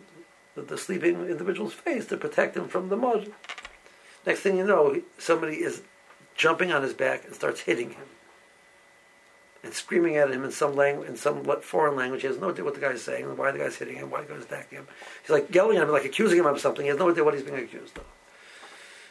the, 0.54 0.62
the 0.62 0.78
sleeping 0.78 1.26
individual's 1.26 1.74
face 1.74 2.06
to 2.06 2.16
protect 2.16 2.56
him 2.56 2.66
from 2.66 2.88
the 2.88 2.96
mud. 2.96 3.30
Next 4.24 4.40
thing 4.40 4.56
you 4.56 4.64
know, 4.64 5.02
somebody 5.18 5.56
is 5.56 5.82
jumping 6.34 6.72
on 6.72 6.82
his 6.82 6.94
back 6.94 7.26
and 7.26 7.34
starts 7.34 7.60
hitting 7.60 7.90
him 7.90 8.06
and 9.62 9.74
screaming 9.74 10.16
at 10.16 10.30
him 10.30 10.44
in 10.44 10.50
some 10.50 10.74
language, 10.74 11.10
in 11.10 11.16
some 11.16 11.44
foreign 11.60 11.94
language. 11.94 12.22
He 12.22 12.26
has 12.26 12.38
no 12.38 12.52
idea 12.52 12.64
what 12.64 12.74
the 12.74 12.80
guy's 12.80 13.02
saying, 13.02 13.36
why 13.36 13.50
the 13.50 13.58
guy's 13.58 13.76
hitting 13.76 13.96
him, 13.96 14.10
why 14.10 14.22
the 14.22 14.32
guy's 14.32 14.44
attacking 14.44 14.78
him. 14.78 14.88
He's 15.20 15.30
like 15.30 15.54
yelling 15.54 15.76
at 15.76 15.82
him, 15.82 15.90
like 15.90 16.06
accusing 16.06 16.38
him 16.38 16.46
of 16.46 16.58
something. 16.58 16.86
He 16.86 16.88
has 16.88 16.98
no 16.98 17.10
idea 17.10 17.22
what 17.22 17.34
he's 17.34 17.42
being 17.42 17.58
accused 17.58 17.98
of. 17.98 18.04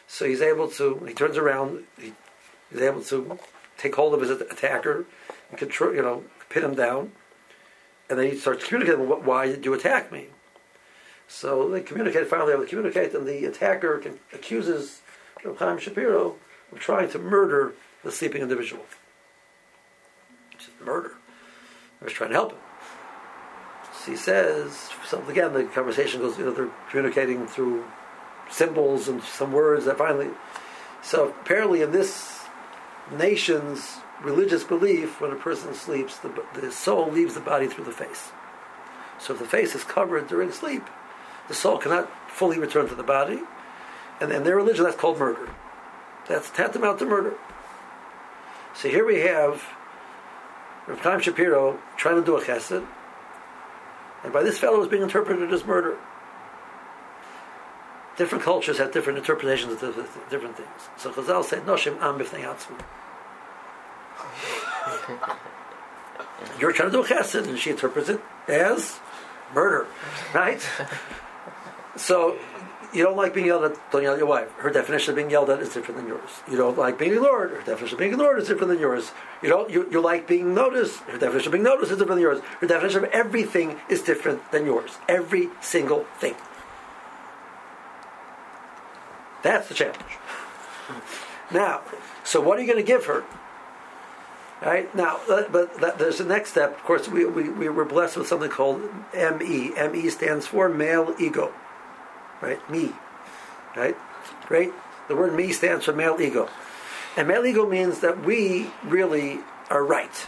So 0.08 0.24
he's 0.24 0.42
able 0.42 0.68
to. 0.72 0.98
He 1.06 1.14
turns 1.14 1.36
around. 1.36 1.84
He, 2.00 2.12
he's 2.74 2.82
able 2.82 3.02
to 3.02 3.38
take 3.78 3.94
hold 3.94 4.12
of 4.12 4.20
his 4.20 4.30
attacker 4.30 5.06
and 5.48 5.58
control. 5.58 5.94
You 5.94 6.02
know, 6.02 6.24
pin 6.50 6.64
him 6.64 6.74
down. 6.74 7.12
And 8.10 8.18
then 8.18 8.30
he 8.30 8.36
starts 8.36 8.66
communicating, 8.66 9.06
"Wh- 9.06 9.26
why 9.26 9.46
did 9.46 9.64
you 9.64 9.72
attack 9.72 10.12
me? 10.12 10.28
So 11.26 11.70
they 11.70 11.80
communicate, 11.80 12.26
finally 12.26 12.52
able 12.52 12.64
to 12.64 12.68
communicate, 12.68 13.14
and 13.14 13.26
the 13.26 13.46
attacker 13.46 13.98
can, 13.98 14.20
accuses 14.32 15.00
Reb 15.42 15.56
Chaim 15.56 15.78
Shapiro 15.78 16.36
of 16.70 16.78
trying 16.78 17.08
to 17.10 17.18
murder 17.18 17.74
the 18.02 18.12
sleeping 18.12 18.42
individual. 18.42 18.84
Is 20.58 20.68
murder. 20.84 21.14
I 22.00 22.04
was 22.04 22.12
trying 22.12 22.30
to 22.30 22.34
help 22.34 22.52
him. 22.52 22.58
So 23.98 24.10
he 24.10 24.16
says, 24.18 24.90
so 25.06 25.22
again, 25.28 25.54
the 25.54 25.64
conversation 25.64 26.20
goes, 26.20 26.38
you 26.38 26.44
know, 26.44 26.52
they're 26.52 26.68
communicating 26.90 27.46
through 27.46 27.84
symbols 28.50 29.08
and 29.08 29.22
some 29.22 29.52
words 29.52 29.86
that 29.86 29.96
finally. 29.96 30.28
So 31.02 31.28
apparently, 31.28 31.80
in 31.80 31.92
this 31.92 32.43
nation's 33.12 33.98
religious 34.22 34.64
belief, 34.64 35.20
when 35.20 35.30
a 35.30 35.36
person 35.36 35.74
sleeps, 35.74 36.18
the, 36.18 36.44
the 36.54 36.70
soul 36.72 37.10
leaves 37.10 37.34
the 37.34 37.40
body 37.40 37.66
through 37.66 37.84
the 37.84 37.92
face. 37.92 38.32
So 39.18 39.32
if 39.32 39.38
the 39.38 39.46
face 39.46 39.74
is 39.74 39.84
covered 39.84 40.28
during 40.28 40.50
sleep, 40.50 40.84
the 41.48 41.54
soul 41.54 41.78
cannot 41.78 42.10
fully 42.30 42.58
return 42.58 42.88
to 42.88 42.94
the 42.94 43.02
body. 43.02 43.40
And 44.20 44.32
in 44.32 44.44
their 44.44 44.56
religion, 44.56 44.84
that's 44.84 44.96
called 44.96 45.18
murder. 45.18 45.48
That's 46.28 46.50
tantamount 46.50 46.98
to 47.00 47.06
murder. 47.06 47.34
So 48.74 48.88
here 48.88 49.04
we 49.06 49.20
have 49.20 49.62
Rav 50.86 51.00
Chaim 51.00 51.20
Shapiro 51.20 51.78
trying 51.96 52.16
to 52.16 52.24
do 52.24 52.36
a 52.36 52.40
chesed, 52.40 52.86
and 54.22 54.32
by 54.32 54.42
this 54.42 54.58
fellow 54.58 54.82
is 54.82 54.88
being 54.88 55.02
interpreted 55.02 55.52
as 55.52 55.64
murder. 55.64 55.96
Different 58.16 58.44
cultures 58.44 58.78
have 58.78 58.92
different 58.92 59.18
interpretations 59.18 59.82
of 59.82 59.96
different- 60.30 60.56
things. 60.56 60.68
So 60.96 61.10
Chazal 61.10 61.44
said, 61.44 61.66
"Noshim 61.66 62.00
am 62.00 62.18
b'fnei 62.18 62.44
atzman." 62.44 62.80
You're 66.60 66.72
trying 66.72 66.90
to 66.90 66.96
do 66.96 67.02
a 67.02 67.06
chesed, 67.06 67.48
and 67.48 67.58
she 67.58 67.70
interprets 67.70 68.08
it 68.08 68.20
as 68.46 69.00
murder, 69.54 69.86
right? 70.32 70.60
so 71.96 72.36
you 72.92 73.02
don't 73.02 73.16
like 73.16 73.34
being 73.34 73.46
yelled 73.46 73.64
at, 73.64 73.90
don't 73.90 74.02
yell 74.02 74.12
at 74.12 74.18
your 74.18 74.28
wife. 74.28 74.50
Her 74.58 74.70
definition 74.70 75.10
of 75.10 75.16
being 75.16 75.30
yelled 75.30 75.50
at 75.50 75.58
is 75.60 75.70
different 75.70 76.00
than 76.00 76.06
yours. 76.06 76.30
You 76.48 76.56
don't 76.56 76.78
like 76.78 76.98
being 76.98 77.12
ignored. 77.12 77.50
Her 77.50 77.62
definition 77.62 77.96
of 77.96 77.98
being 77.98 78.12
ignored 78.12 78.38
is 78.38 78.46
different 78.46 78.68
than 78.68 78.78
yours. 78.78 79.10
You 79.42 79.48
don't 79.48 79.68
you, 79.70 79.88
you 79.90 80.00
like 80.00 80.28
being 80.28 80.54
noticed. 80.54 81.00
Her 81.00 81.18
definition 81.18 81.48
of 81.48 81.52
being 81.52 81.64
noticed 81.64 81.90
is 81.90 81.98
different 81.98 82.16
than 82.16 82.22
yours. 82.22 82.40
Her 82.60 82.66
definition 82.68 83.04
of 83.04 83.10
everything 83.10 83.80
is 83.88 84.02
different 84.02 84.52
than 84.52 84.64
yours. 84.64 84.98
Every 85.08 85.48
single 85.60 86.04
thing. 86.18 86.34
That's 89.44 89.68
the 89.68 89.74
challenge. 89.74 90.00
Now, 91.52 91.82
so 92.24 92.40
what 92.40 92.58
are 92.58 92.62
you 92.62 92.66
going 92.66 92.84
to 92.84 92.86
give 92.86 93.04
her? 93.04 93.24
Right 94.62 94.92
now, 94.94 95.20
uh, 95.28 95.42
but 95.52 95.78
that, 95.82 95.98
there's 95.98 96.16
the 96.16 96.24
next 96.24 96.52
step. 96.52 96.74
Of 96.74 96.82
course, 96.84 97.06
we, 97.06 97.26
we, 97.26 97.50
we 97.50 97.68
were 97.68 97.84
blessed 97.84 98.16
with 98.16 98.26
something 98.26 98.48
called 98.48 98.80
ME. 99.12 99.72
ME 99.92 100.08
stands 100.08 100.46
for 100.46 100.70
male 100.70 101.14
ego. 101.20 101.52
Right? 102.40 102.70
Me. 102.70 102.92
Right? 103.76 103.96
Right? 104.48 104.72
The 105.08 105.16
word 105.16 105.34
me 105.34 105.52
stands 105.52 105.84
for 105.84 105.92
male 105.92 106.18
ego. 106.18 106.48
And 107.14 107.28
male 107.28 107.44
ego 107.44 107.68
means 107.68 108.00
that 108.00 108.24
we 108.24 108.70
really 108.82 109.40
are 109.68 109.84
right. 109.84 110.26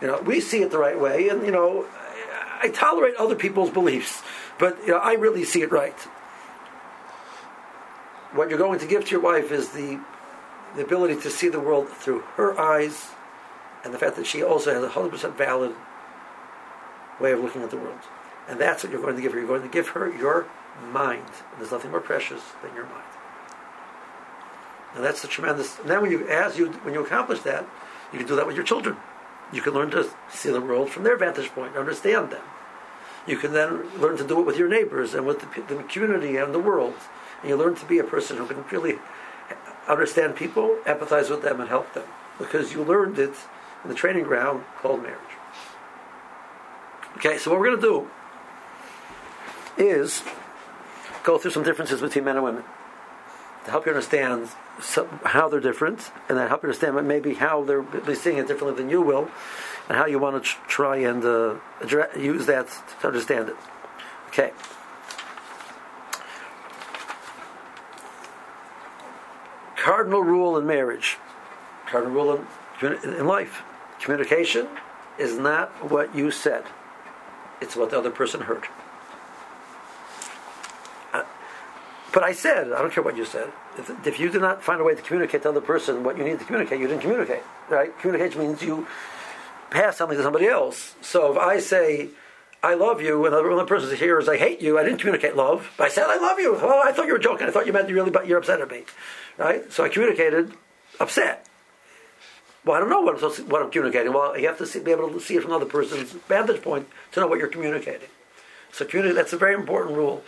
You 0.00 0.06
know, 0.06 0.20
we 0.20 0.40
see 0.40 0.62
it 0.62 0.70
the 0.70 0.78
right 0.78 0.98
way, 0.98 1.28
and, 1.28 1.44
you 1.44 1.50
know, 1.50 1.86
I, 2.62 2.68
tolerate 2.68 3.16
other 3.16 3.34
people's 3.34 3.70
beliefs, 3.70 4.22
but, 4.58 4.78
you 4.82 4.92
know, 4.92 4.98
I 4.98 5.14
really 5.14 5.44
see 5.44 5.62
it 5.62 5.72
right. 5.72 5.96
What 8.32 8.50
you're 8.50 8.58
going 8.58 8.78
to 8.80 8.86
give 8.86 9.04
to 9.06 9.10
your 9.10 9.20
wife 9.20 9.50
is 9.50 9.70
the 9.70 10.00
the 10.76 10.82
ability 10.82 11.16
to 11.16 11.30
see 11.30 11.48
the 11.48 11.60
world 11.60 11.88
through 11.88 12.20
her 12.36 12.58
eyes 12.58 13.10
and 13.84 13.94
the 13.94 13.98
fact 13.98 14.16
that 14.16 14.26
she 14.26 14.42
also 14.42 14.72
has 14.72 14.84
a 14.84 14.88
100% 14.88 15.34
valid 15.34 15.74
way 17.20 17.32
of 17.32 17.40
looking 17.40 17.62
at 17.62 17.70
the 17.70 17.76
world. 17.76 18.00
And 18.48 18.60
that's 18.60 18.82
what 18.82 18.92
you're 18.92 19.02
going 19.02 19.16
to 19.16 19.22
give 19.22 19.32
her. 19.32 19.38
You're 19.38 19.48
going 19.48 19.62
to 19.62 19.68
give 19.68 19.88
her 19.88 20.14
your 20.14 20.46
mind. 20.92 21.24
And 21.24 21.60
there's 21.60 21.72
nothing 21.72 21.90
more 21.90 22.00
precious 22.00 22.42
than 22.62 22.74
your 22.74 22.84
mind. 22.84 23.04
And 24.94 25.04
that's 25.04 25.22
the 25.22 25.28
tremendous. 25.28 25.78
And 25.78 25.90
then 25.90 26.02
when 26.02 26.10
you, 26.10 26.26
as 26.28 26.58
you, 26.58 26.70
when 26.82 26.94
you 26.94 27.04
accomplish 27.04 27.40
that, 27.40 27.66
you 28.12 28.18
can 28.18 28.26
do 28.26 28.36
that 28.36 28.46
with 28.46 28.56
your 28.56 28.64
children. 28.64 28.96
You 29.52 29.62
can 29.62 29.74
learn 29.74 29.90
to 29.90 30.08
see 30.30 30.50
the 30.50 30.60
world 30.60 30.90
from 30.90 31.04
their 31.04 31.16
vantage 31.16 31.48
point, 31.50 31.76
understand 31.76 32.30
them. 32.30 32.42
You 33.26 33.36
can 33.36 33.52
then 33.52 33.86
learn 33.98 34.16
to 34.16 34.26
do 34.26 34.40
it 34.40 34.46
with 34.46 34.58
your 34.58 34.68
neighbors 34.68 35.14
and 35.14 35.26
with 35.26 35.40
the, 35.40 35.74
the 35.74 35.82
community 35.84 36.36
and 36.36 36.54
the 36.54 36.58
world. 36.58 36.94
And 37.40 37.50
you 37.50 37.56
learn 37.56 37.74
to 37.76 37.86
be 37.86 37.98
a 37.98 38.04
person 38.04 38.36
who 38.36 38.46
can 38.46 38.64
really 38.70 38.98
understand 39.88 40.36
people, 40.36 40.78
empathize 40.84 41.30
with 41.30 41.42
them, 41.42 41.60
and 41.60 41.68
help 41.68 41.94
them. 41.94 42.04
Because 42.38 42.72
you 42.72 42.82
learned 42.82 43.18
it 43.18 43.34
in 43.82 43.88
the 43.88 43.94
training 43.94 44.24
ground 44.24 44.64
called 44.80 45.02
marriage. 45.02 45.18
Okay, 47.16 47.38
so 47.38 47.50
what 47.50 47.60
we're 47.60 47.66
going 47.66 47.80
to 47.80 47.88
do 47.88 48.10
is 49.76 50.22
go 51.24 51.38
through 51.38 51.50
some 51.50 51.62
differences 51.62 52.00
between 52.00 52.24
men 52.24 52.36
and 52.36 52.44
women 52.44 52.64
to 53.64 53.70
help 53.70 53.86
you 53.86 53.92
understand 53.92 54.48
some, 54.80 55.08
how 55.24 55.48
they're 55.48 55.60
different, 55.60 56.10
and 56.28 56.38
then 56.38 56.48
help 56.48 56.62
you 56.62 56.68
understand 56.68 57.06
maybe 57.06 57.34
how 57.34 57.64
they're 57.64 57.84
seeing 58.14 58.38
it 58.38 58.46
differently 58.46 58.80
than 58.80 58.90
you 58.90 59.02
will, 59.02 59.28
and 59.88 59.98
how 59.98 60.06
you 60.06 60.18
want 60.18 60.42
to 60.42 60.48
tr- 60.48 60.58
try 60.68 60.96
and 60.96 61.24
uh, 61.24 61.54
use 62.16 62.46
that 62.46 62.68
to 63.00 63.06
understand 63.06 63.48
it. 63.48 63.56
Okay. 64.28 64.52
Cardinal 69.88 70.22
rule 70.22 70.58
in 70.58 70.66
marriage, 70.66 71.16
cardinal 71.86 72.14
rule 72.14 72.44
in, 72.82 73.14
in 73.14 73.26
life. 73.26 73.62
Communication 74.00 74.68
is 75.18 75.38
not 75.38 75.70
what 75.90 76.14
you 76.14 76.30
said, 76.30 76.62
it's 77.62 77.74
what 77.74 77.88
the 77.88 77.98
other 77.98 78.10
person 78.10 78.42
heard. 78.42 78.64
Uh, 81.14 81.22
but 82.12 82.22
I 82.22 82.32
said, 82.32 82.70
I 82.70 82.82
don't 82.82 82.92
care 82.92 83.02
what 83.02 83.16
you 83.16 83.24
said. 83.24 83.50
If, 83.78 84.06
if 84.06 84.20
you 84.20 84.28
did 84.28 84.42
not 84.42 84.62
find 84.62 84.78
a 84.78 84.84
way 84.84 84.94
to 84.94 85.00
communicate 85.00 85.40
to 85.40 85.44
the 85.44 85.56
other 85.56 85.66
person 85.66 86.04
what 86.04 86.18
you 86.18 86.24
need 86.24 86.38
to 86.38 86.44
communicate, 86.44 86.80
you 86.80 86.86
didn't 86.86 87.00
communicate. 87.00 87.42
Right? 87.70 87.98
Communication 87.98 88.42
means 88.42 88.62
you 88.62 88.86
pass 89.70 89.96
something 89.96 90.18
to 90.18 90.22
somebody 90.22 90.48
else. 90.48 90.96
So 91.00 91.32
if 91.32 91.38
I 91.38 91.60
say, 91.60 92.10
I 92.62 92.74
love 92.74 93.00
you, 93.00 93.24
and 93.24 93.32
the 93.32 93.38
other 93.38 93.64
person 93.64 93.96
hears, 93.96 94.28
I 94.28 94.36
hate 94.36 94.60
you, 94.60 94.78
I 94.78 94.82
didn't 94.82 94.98
communicate 94.98 95.36
love, 95.36 95.72
but 95.76 95.84
I 95.84 95.88
said, 95.90 96.06
I 96.08 96.16
love 96.16 96.40
you. 96.40 96.54
Well, 96.54 96.82
I 96.84 96.90
thought 96.90 97.06
you 97.06 97.12
were 97.12 97.18
joking. 97.18 97.46
I 97.46 97.50
thought 97.50 97.66
you 97.66 97.72
meant 97.72 97.88
you 97.88 97.94
really, 97.94 98.12
you're 98.26 98.38
upset 98.38 98.60
at 98.60 98.70
me. 98.70 98.84
Right? 99.36 99.72
So 99.72 99.84
I 99.84 99.88
communicated 99.88 100.52
upset. 100.98 101.46
Well, 102.64 102.76
I 102.76 102.80
don't 102.80 102.90
know 102.90 103.00
what 103.00 103.22
I'm, 103.22 103.32
to, 103.32 103.42
what 103.44 103.62
I'm 103.62 103.70
communicating. 103.70 104.12
Well, 104.12 104.36
you 104.36 104.48
have 104.48 104.58
to 104.58 104.66
see, 104.66 104.80
be 104.80 104.90
able 104.90 105.10
to 105.10 105.20
see 105.20 105.36
it 105.36 105.42
from 105.42 105.52
another 105.52 105.66
person's 105.66 106.10
vantage 106.10 106.60
point 106.60 106.88
to 107.12 107.20
know 107.20 107.28
what 107.28 107.38
you're 107.38 107.46
communicating. 107.48 108.08
So 108.72 108.84
communicate, 108.84 109.16
that's 109.16 109.32
a 109.32 109.38
very 109.38 109.54
important 109.54 109.96
rule. 109.96 110.24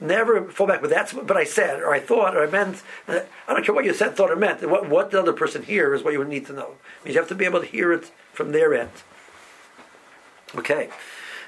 Never 0.00 0.50
fall 0.50 0.66
back, 0.66 0.80
but 0.80 0.90
that's 0.90 1.14
what 1.14 1.36
I 1.36 1.44
said, 1.44 1.80
or 1.80 1.94
I 1.94 2.00
thought, 2.00 2.36
or 2.36 2.42
I 2.42 2.50
meant. 2.50 2.82
I 3.08 3.24
don't 3.46 3.64
care 3.64 3.74
what 3.74 3.84
you 3.84 3.94
said, 3.94 4.16
thought, 4.16 4.30
or 4.30 4.36
meant. 4.36 4.68
What, 4.68 4.88
what 4.88 5.12
the 5.12 5.20
other 5.20 5.32
person 5.32 5.62
hears 5.62 6.00
is 6.00 6.04
what 6.04 6.12
you 6.12 6.18
would 6.18 6.28
need 6.28 6.46
to 6.46 6.52
know. 6.52 6.74
You 7.06 7.14
have 7.14 7.28
to 7.28 7.34
be 7.36 7.44
able 7.44 7.60
to 7.60 7.66
hear 7.66 7.92
it 7.92 8.10
from 8.32 8.50
their 8.50 8.74
end. 8.74 8.90
Okay. 10.56 10.90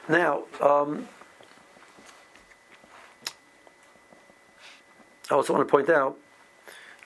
Now, 0.08 0.44
um, 0.60 1.08
I 5.30 5.34
also 5.34 5.54
want 5.54 5.66
to 5.66 5.70
point 5.70 5.88
out, 5.88 6.18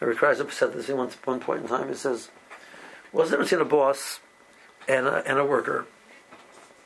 Eric 0.00 0.18
Kreiser 0.18 0.50
said 0.50 0.72
this 0.72 0.90
at 0.90 0.96
one, 0.96 1.40
point 1.40 1.62
in 1.62 1.68
time. 1.68 1.88
He 1.88 1.94
says, 1.94 2.30
"What's 3.12 3.30
the 3.30 3.36
difference 3.36 3.50
between 3.50 3.66
a 3.66 3.70
boss 3.70 4.20
and 4.88 5.06
a, 5.06 5.22
and 5.28 5.38
a 5.38 5.44
worker? 5.44 5.86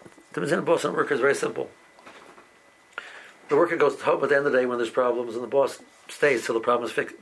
The 0.04 0.40
difference 0.40 0.50
between 0.50 0.58
a 0.58 0.66
boss 0.66 0.84
and 0.84 0.94
a 0.94 0.96
worker 0.96 1.14
is 1.14 1.20
very 1.20 1.34
simple. 1.34 1.70
The 3.48 3.56
worker 3.56 3.76
goes 3.76 4.00
home 4.00 4.22
at 4.22 4.28
the 4.28 4.36
end 4.36 4.46
of 4.46 4.52
the 4.52 4.58
day 4.58 4.66
when 4.66 4.78
there's 4.78 4.90
problems, 4.90 5.34
and 5.34 5.42
the 5.42 5.48
boss 5.48 5.78
stays 6.08 6.44
till 6.44 6.54
the 6.54 6.60
problem 6.60 6.88
is 6.88 6.92
fi- 6.92 7.14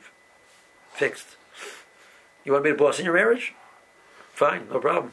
fixed. 0.92 1.36
You 2.44 2.52
want 2.52 2.64
to 2.64 2.70
be 2.70 2.72
the 2.72 2.82
boss 2.82 2.98
in 2.98 3.04
your 3.04 3.14
marriage? 3.14 3.54
Fine, 4.32 4.68
no 4.70 4.80
problem. 4.80 5.12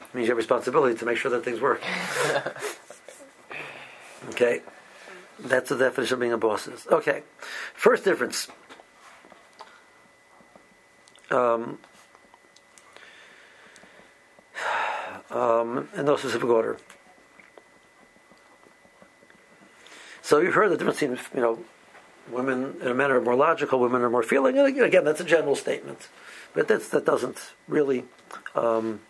It 0.00 0.14
means 0.14 0.26
you 0.26 0.32
have 0.32 0.38
responsibility 0.38 0.96
to 0.96 1.04
make 1.04 1.18
sure 1.18 1.30
that 1.30 1.44
things 1.44 1.60
work. 1.60 1.82
okay, 4.28 4.62
that's 5.38 5.70
the 5.70 5.76
definition 5.76 6.14
of 6.14 6.20
being 6.20 6.32
a 6.32 6.38
boss. 6.38 6.68
Is. 6.68 6.86
Okay, 6.86 7.22
first 7.74 8.04
difference. 8.04 8.48
Um, 11.30 11.78
um, 15.30 15.88
in 15.96 16.06
no 16.06 16.16
specific 16.16 16.48
order. 16.48 16.76
So 20.22 20.38
you've 20.38 20.54
heard 20.54 20.70
the 20.70 20.76
difference 20.76 21.00
between, 21.00 21.18
you 21.34 21.40
know, 21.40 21.64
women 22.30 22.76
and 22.82 22.96
men 22.96 23.10
are 23.10 23.20
more 23.20 23.34
logical, 23.34 23.80
women 23.80 24.02
are 24.02 24.10
more 24.10 24.22
feeling. 24.22 24.58
And 24.58 24.78
again, 24.80 25.04
that's 25.04 25.20
a 25.20 25.24
general 25.24 25.56
statement, 25.56 26.08
but 26.54 26.68
that 26.68 27.04
doesn't 27.04 27.52
really 27.66 28.04
um, 28.54 29.00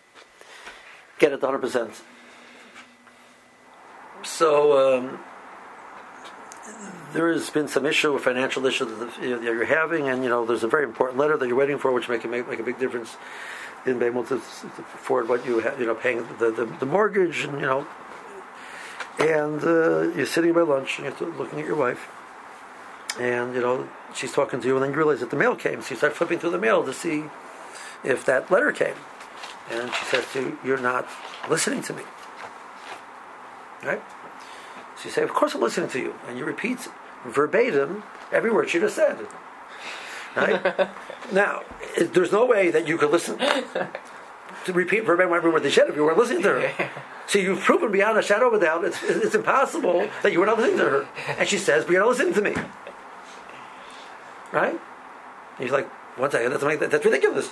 get 1.19 1.31
it 1.31 1.41
100%. 1.41 2.01
So 4.23 4.97
um, 4.97 5.19
there 7.13 7.31
has 7.31 7.49
been 7.49 7.67
some 7.67 7.85
issue, 7.85 8.17
financial 8.19 8.65
issue 8.65 8.85
that, 8.85 9.21
you 9.21 9.41
you're 9.41 9.65
having, 9.65 10.09
and 10.09 10.23
you 10.23 10.29
know 10.29 10.45
there's 10.45 10.63
a 10.63 10.67
very 10.67 10.83
important 10.83 11.19
letter 11.19 11.37
that 11.37 11.47
you're 11.47 11.57
waiting 11.57 11.77
for, 11.77 11.91
which 11.91 12.07
make 12.09 12.23
make, 12.29 12.47
make 12.47 12.59
a 12.59 12.63
big 12.63 12.79
difference. 12.79 13.17
in 13.85 13.99
being 13.99 14.11
able 14.11 14.23
to, 14.23 14.35
to 14.35 14.67
afford 14.93 15.27
what 15.27 15.45
you 15.45 15.59
have, 15.59 15.79
you 15.79 15.85
know, 15.85 15.95
paying 15.95 16.19
the, 16.37 16.51
the, 16.51 16.65
the 16.79 16.85
mortgage 16.85 17.43
and, 17.43 17.59
you 17.59 17.65
know, 17.65 17.87
and 19.19 19.63
uh, 19.63 20.01
you're 20.15 20.25
sitting 20.25 20.53
by 20.53 20.61
lunch 20.61 20.99
and 20.99 21.13
you're 21.19 21.29
looking 21.33 21.59
at 21.59 21.65
your 21.65 21.75
wife 21.75 22.09
and, 23.19 23.53
you 23.55 23.61
know, 23.61 23.87
she's 24.13 24.31
talking 24.31 24.61
to 24.61 24.67
you 24.67 24.75
and 24.75 24.83
then 24.83 24.91
you 24.91 24.97
realize 24.97 25.19
that 25.19 25.31
the 25.31 25.35
mail 25.35 25.55
came. 25.55 25.81
So 25.81 25.91
you 25.91 25.95
start 25.95 26.13
flipping 26.13 26.39
through 26.39 26.51
the 26.51 26.59
mail 26.59 26.83
to 26.83 26.93
see 26.93 27.25
if 28.03 28.25
that 28.25 28.51
letter 28.51 28.71
came. 28.71 28.95
And 29.69 29.91
she 29.93 30.05
says 30.05 30.25
to 30.33 30.41
you, 30.41 30.59
you're 30.63 30.77
not 30.77 31.07
listening 31.49 31.81
to 31.83 31.93
me. 31.93 32.03
Right? 33.83 34.01
So 34.97 35.05
you 35.05 35.11
say, 35.11 35.23
of 35.23 35.33
course 35.33 35.55
I'm 35.55 35.61
listening 35.61 35.89
to 35.89 35.99
you. 35.99 36.15
And 36.27 36.37
you 36.37 36.45
repeat 36.45 36.87
verbatim 37.25 38.03
every 38.31 38.51
word 38.51 38.69
she 38.69 38.79
just 38.79 38.95
said. 38.95 39.27
Right? 40.35 40.89
now, 41.31 41.63
it, 41.97 42.13
there's 42.13 42.31
no 42.31 42.45
way 42.45 42.71
that 42.71 42.87
you 42.87 42.97
could 42.97 43.11
listen 43.11 43.37
to 43.37 44.73
repeat 44.73 45.05
verbatim 45.05 45.33
every 45.33 45.51
word 45.51 45.63
they 45.63 45.71
said 45.71 45.89
if 45.89 45.95
you 45.95 46.05
weren't 46.05 46.17
listening 46.17 46.43
to 46.43 46.49
her. 46.49 46.91
So 47.27 47.39
you've 47.39 47.61
proven 47.61 47.91
beyond 47.91 48.17
a 48.17 48.21
shadow 48.21 48.47
of 48.47 48.53
a 48.53 48.59
doubt 48.59 48.83
it's, 48.83 49.01
it's 49.03 49.35
impossible 49.35 50.07
that 50.21 50.33
you 50.33 50.39
were 50.39 50.45
not 50.45 50.57
listening 50.57 50.79
to 50.79 50.89
her. 50.89 51.07
And 51.37 51.47
she 51.47 51.57
says, 51.57 51.85
but 51.85 51.93
you're 51.93 52.01
not 52.01 52.09
listening 52.09 52.33
to 52.33 52.41
me. 52.41 52.53
Right? 54.51 54.71
And 54.71 55.59
he's 55.59 55.71
like, 55.71 55.89
one 56.17 56.29
second, 56.29 56.51
that's, 56.51 56.63
that's 56.63 57.05
ridiculous. 57.05 57.47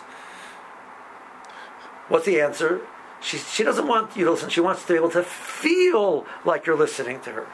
What's 2.10 2.26
the 2.26 2.42
answer? 2.42 2.82
She, 3.22 3.38
she 3.38 3.64
doesn't 3.64 3.88
want 3.88 4.16
you 4.16 4.26
to 4.26 4.32
listen. 4.32 4.50
She 4.50 4.62
wants 4.62 4.84
to 4.84 4.88
be 4.88 4.96
able 4.96 5.10
to 5.12 5.24
feel 5.24 6.26
like 6.46 6.66
you're 6.66 6.78
listening 6.78 7.20
to 7.22 7.32
her. 7.32 7.48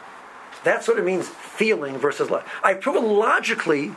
That's 0.63 0.87
what 0.87 0.97
it 0.97 1.05
means, 1.05 1.27
feeling 1.27 1.97
versus 1.97 2.29
love. 2.29 2.47
I've 2.63 2.81
proven 2.81 3.05
logically, 3.05 3.93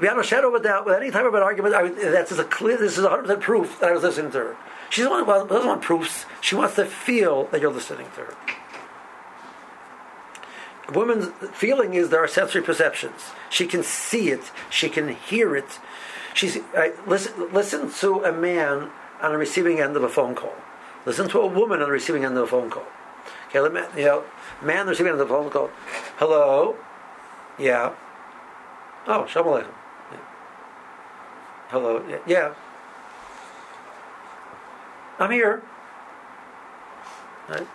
beyond 0.00 0.20
a 0.20 0.22
shadow 0.22 0.48
of 0.48 0.54
a 0.54 0.62
doubt, 0.62 0.86
with 0.86 0.96
any 0.96 1.10
type 1.10 1.26
of 1.26 1.34
an 1.34 1.42
argument, 1.42 1.74
I, 1.74 1.88
that's 1.88 2.32
a 2.32 2.44
clear, 2.44 2.76
this 2.76 2.98
is 2.98 3.04
100% 3.04 3.40
proof 3.40 3.80
that 3.80 3.90
I 3.90 3.92
was 3.92 4.02
listening 4.02 4.32
to 4.32 4.38
her. 4.38 4.56
She 4.90 5.02
doesn't 5.02 5.26
want, 5.26 5.48
doesn't 5.48 5.66
want 5.66 5.82
proofs. 5.82 6.26
She 6.40 6.54
wants 6.54 6.76
to 6.76 6.86
feel 6.86 7.44
that 7.46 7.60
you're 7.60 7.72
listening 7.72 8.06
to 8.14 8.20
her. 8.22 8.34
A 10.88 10.92
woman's 10.92 11.28
feeling 11.52 11.94
is 11.94 12.10
there 12.10 12.22
are 12.22 12.28
sensory 12.28 12.62
perceptions. 12.62 13.32
She 13.48 13.66
can 13.66 13.82
see 13.82 14.30
it. 14.30 14.52
She 14.68 14.88
can 14.88 15.08
hear 15.08 15.56
it. 15.56 15.78
She's 16.34 16.58
listen. 17.06 17.52
Listen 17.52 17.90
to 18.00 18.24
a 18.24 18.32
man 18.32 18.90
on 19.22 19.32
the 19.32 19.38
receiving 19.38 19.80
end 19.80 19.96
of 19.96 20.02
a 20.02 20.08
phone 20.08 20.34
call. 20.34 20.54
Listen 21.06 21.28
to 21.28 21.40
a 21.40 21.46
woman 21.46 21.80
on 21.80 21.88
the 21.88 21.92
receiving 21.92 22.24
end 22.24 22.36
of 22.36 22.44
a 22.44 22.46
phone 22.46 22.70
call. 22.70 22.86
Okay, 23.48 23.60
let 23.60 23.72
me, 23.72 23.82
you 23.96 24.06
know, 24.06 24.24
man 24.62 24.86
receiving 24.86 25.12
end 25.12 25.20
of 25.20 25.28
the 25.28 25.34
phone 25.34 25.50
call. 25.50 25.70
Hello. 26.16 26.76
Yeah. 27.58 27.92
Oh, 29.06 29.26
shalom 29.26 29.62
aleichem. 29.62 29.74
Yeah. 30.12 30.18
Hello. 31.68 32.04
Yeah. 32.08 32.18
yeah. 32.26 32.54
I'm 35.18 35.30
here. 35.30 35.62
Right. 37.48 37.66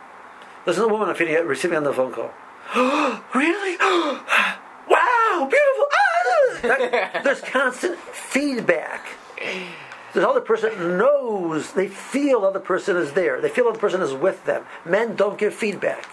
Listen 0.65 0.83
to 0.83 0.89
a 0.89 0.91
woman 0.91 1.09
on 1.09 1.15
the 1.15 1.43
receiving 1.45 1.77
end 1.77 1.85
of 1.85 1.95
the 1.95 2.01
phone 2.01 2.11
call. 2.11 2.31
really? 3.35 3.77
wow, 4.89 5.49
beautiful. 5.49 5.85
Ah! 5.93 6.59
That- 6.63 7.21
There's 7.23 7.41
constant 7.41 7.97
feedback. 7.97 9.05
The 10.13 10.27
other 10.27 10.41
person 10.41 10.97
knows, 10.97 11.73
they 11.73 11.87
feel 11.87 12.41
the 12.41 12.47
other 12.47 12.59
person 12.59 12.97
is 12.97 13.13
there. 13.13 13.39
They 13.39 13.49
feel 13.49 13.65
the 13.65 13.71
other 13.71 13.79
person 13.79 14.01
is 14.01 14.13
with 14.13 14.45
them. 14.45 14.65
Men 14.85 15.15
don't 15.15 15.37
give 15.37 15.53
feedback. 15.53 16.09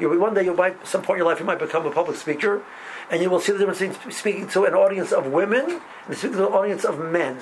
You, 0.00 0.18
one 0.18 0.34
day, 0.34 0.44
you 0.44 0.54
might, 0.54 0.86
some 0.86 1.02
point 1.02 1.18
in 1.18 1.24
your 1.24 1.32
life, 1.32 1.40
you 1.40 1.46
might 1.46 1.58
become 1.58 1.86
a 1.86 1.90
public 1.90 2.16
speaker, 2.16 2.62
and 3.10 3.22
you 3.22 3.30
will 3.30 3.40
see 3.40 3.52
the 3.52 3.58
difference 3.58 3.78
between 3.78 4.12
speaking 4.12 4.48
to 4.48 4.64
an 4.64 4.74
audience 4.74 5.12
of 5.12 5.26
women 5.28 5.80
and 6.06 6.16
speaking 6.16 6.36
to 6.38 6.48
an 6.48 6.52
audience 6.52 6.84
of 6.84 6.98
men. 6.98 7.36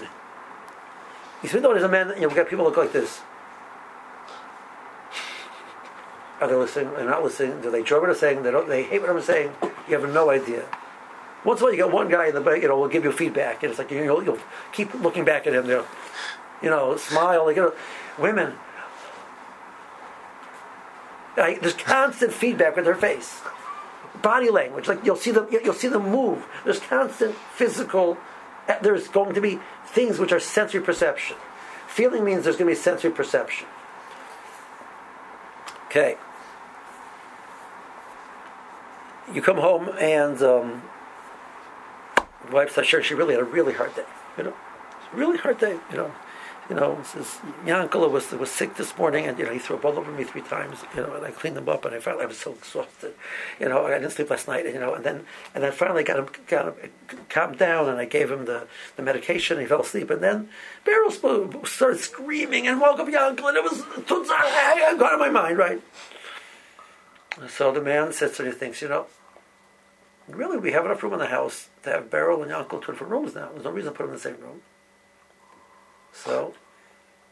You 1.43 1.49
speak 1.49 1.63
to 1.63 1.69
an 1.69 1.77
audience 1.77 1.85
of 1.85 1.91
men, 1.91 2.11
and 2.11 2.21
you'll 2.21 2.31
get 2.31 2.49
people 2.49 2.65
look 2.65 2.77
like 2.77 2.93
this. 2.93 3.23
Are 6.41 6.49
they 6.49 6.55
listening? 6.55 6.93
They're 6.93 7.05
not 7.05 7.23
listening. 7.23 7.61
Do 7.63 7.71
they 7.71 7.79
enjoy 7.79 8.01
what 8.01 8.11
I'm 8.11 8.17
saying? 8.17 8.43
They 8.43 8.51
don't. 8.51 8.69
They 8.69 8.83
hate 8.83 9.01
what 9.01 9.11
I'm 9.11 9.23
saying. 9.23 9.53
You 9.89 9.99
have 9.99 10.13
no 10.13 10.31
idea. 10.31 10.67
Once 11.45 11.61
in 11.61 11.65
a 11.65 11.67
while, 11.67 11.73
you 11.73 11.77
get 11.77 11.93
one 11.93 12.09
guy 12.09 12.29
in 12.29 12.35
the 12.35 12.41
back, 12.41 12.63
you 12.63 12.69
know, 12.69 12.79
will 12.79 12.89
give 12.89 13.05
you 13.05 13.13
feedback, 13.13 13.63
and 13.63 13.71
it's 13.71 13.79
like 13.79 13.91
you 13.91 14.05
know, 14.05 14.21
you'll 14.21 14.39
keep 14.73 14.95
looking 14.95 15.25
back 15.25 15.47
at 15.47 15.53
him. 15.53 15.67
Know, 15.67 15.87
you 16.63 16.71
know 16.71 16.97
smile. 16.97 17.51
You 17.53 17.57
know, 17.57 17.75
women, 18.19 18.55
like, 21.37 21.61
there's 21.61 21.75
constant 21.75 22.33
feedback 22.33 22.77
with 22.77 22.87
their 22.87 22.95
face, 22.95 23.41
body 24.23 24.51
language. 24.51 24.89
Like 24.89 25.05
you'll 25.05 25.17
see 25.17 25.33
them, 25.33 25.49
you'll 25.51 25.75
see 25.75 25.89
them 25.89 26.11
move. 26.11 26.47
There's 26.65 26.81
constant 26.81 27.35
physical. 27.35 28.17
There's 28.83 29.09
going 29.09 29.35
to 29.35 29.43
be 29.43 29.61
things 29.87 30.19
which 30.19 30.33
are 30.33 30.41
sensory 30.41 30.81
perception. 30.81 31.37
Feeling 31.87 32.25
means 32.25 32.45
there's 32.45 32.57
going 32.57 32.71
to 32.71 32.75
be 32.75 32.83
sensory 32.83 33.11
perception. 33.11 33.67
Okay. 35.87 36.17
You 39.33 39.43
come 39.43 39.59
home 39.59 39.91
and 40.01 40.43
um, 40.43 40.83
the 42.47 42.53
wife 42.53 42.73
says, 42.73 42.87
"Sure, 42.87 43.03
she 43.03 43.15
really 43.15 43.35
had 43.35 43.43
a 43.43 43.47
really 43.47 43.73
hard 43.73 43.95
day. 43.95 44.05
You 44.37 44.45
know, 44.45 44.55
really 45.13 45.39
hard 45.39 45.59
day. 45.59 45.79
You 45.91 45.97
know, 45.97 46.13
you 46.69 46.77
know." 46.77 47.01
Says 47.05 47.39
Yankala 47.65 48.11
was 48.11 48.31
was 48.33 48.51
sick 48.51 48.77
this 48.77 48.97
morning, 48.97 49.27
and 49.27 49.39
you 49.39 49.45
know 49.45 49.53
he 49.53 49.59
threw 49.59 49.77
a 49.77 49.79
ball 49.79 49.99
over 49.99 50.11
me 50.11 50.25
three 50.25 50.43
times. 50.43 50.85
You 50.95 51.03
know, 51.03 51.15
and 51.15 51.25
I 51.25 51.31
cleaned 51.31 51.57
him 51.57 51.69
up, 51.69 51.85
and 51.85 51.95
I 51.95 52.01
finally 52.01 52.25
I 52.25 52.27
was 52.27 52.39
so 52.39 52.53
exhausted. 52.53 53.15
You 53.61 53.69
know, 53.69 53.87
I 53.87 53.99
didn't 53.99 54.11
sleep 54.11 54.31
last 54.31 54.49
night. 54.49 54.67
You 54.67 54.81
know, 54.81 54.95
and 54.95 55.05
then 55.05 55.25
and 55.55 55.63
then 55.63 55.73
finally 55.73 56.05
got 56.05 56.19
him 56.19 56.29
got 56.49 56.67
him 56.67 56.91
calmed 57.29 57.59
down, 57.59 57.89
and 57.89 57.99
I 57.99 58.05
gave 58.05 58.31
him 58.31 58.45
the, 58.45 58.67
the 58.97 59.03
medication. 59.03 59.57
And 59.57 59.63
he 59.65 59.69
fell 59.69 59.83
asleep, 59.83 60.11
and 60.11 60.23
then 60.23 60.49
Beryl 60.85 61.11
started 61.65 62.01
screaming 62.01 62.67
and 62.67 62.81
woke 62.81 62.99
up 62.99 63.09
Yankala, 63.09 63.49
and 63.49 63.57
it 63.57 63.65
was 63.65 63.83
I 64.31 64.95
got 64.99 65.13
out 65.13 65.15
of 65.15 65.21
my 65.21 65.31
mind, 65.31 65.59
right? 65.59 65.83
So 67.49 67.73
the 67.73 67.81
man 67.81 68.13
sits 68.13 68.39
and 68.39 68.49
he 68.49 68.55
thinks, 68.55 68.81
you 68.81 68.89
know, 68.89 69.07
really 70.29 70.59
we 70.59 70.73
have 70.73 70.85
enough 70.85 71.03
room 71.03 71.13
in 71.13 71.19
the 71.19 71.27
house 71.27 71.69
to 71.83 71.91
have 71.91 72.11
Beryl 72.11 72.43
and 72.43 72.51
Yankel 72.51 72.83
two 72.83 72.93
different 72.93 73.13
rooms 73.13 73.35
now. 73.35 73.51
There's 73.53 73.65
no 73.65 73.71
reason 73.71 73.93
to 73.93 73.97
put 73.97 74.05
them 74.05 74.15
in 74.15 74.17
the 74.17 74.23
same 74.23 74.41
room. 74.41 74.63
So, 76.13 76.55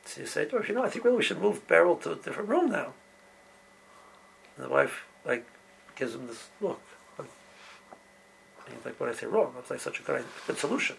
so 0.05 0.21
you 0.21 0.27
say 0.27 0.49
her, 0.49 0.65
you 0.67 0.75
know, 0.75 0.85
I 0.85 0.91
think 0.91 1.05
really 1.05 1.17
we 1.17 1.23
should 1.23 1.41
move 1.41 1.67
Beryl 1.69 1.97
to 1.97 2.13
a 2.13 2.17
different 2.17 2.49
room 2.49 2.71
now. 2.71 2.93
And 4.57 4.67
the 4.67 4.69
wife, 4.71 5.05
like, 5.25 5.47
gives 5.95 6.15
him 6.15 6.27
this 6.27 6.49
look. 6.61 6.81
And 7.19 7.29
he's 8.69 8.85
like, 8.85 8.99
what 9.01 9.07
did 9.07 9.17
I 9.17 9.19
say 9.21 9.27
wrong? 9.27 9.53
That's 9.55 9.71
like 9.71 9.81
such 9.81 10.01
a 10.01 10.03
good, 10.03 10.25
good 10.47 10.59
solution. 10.59 10.97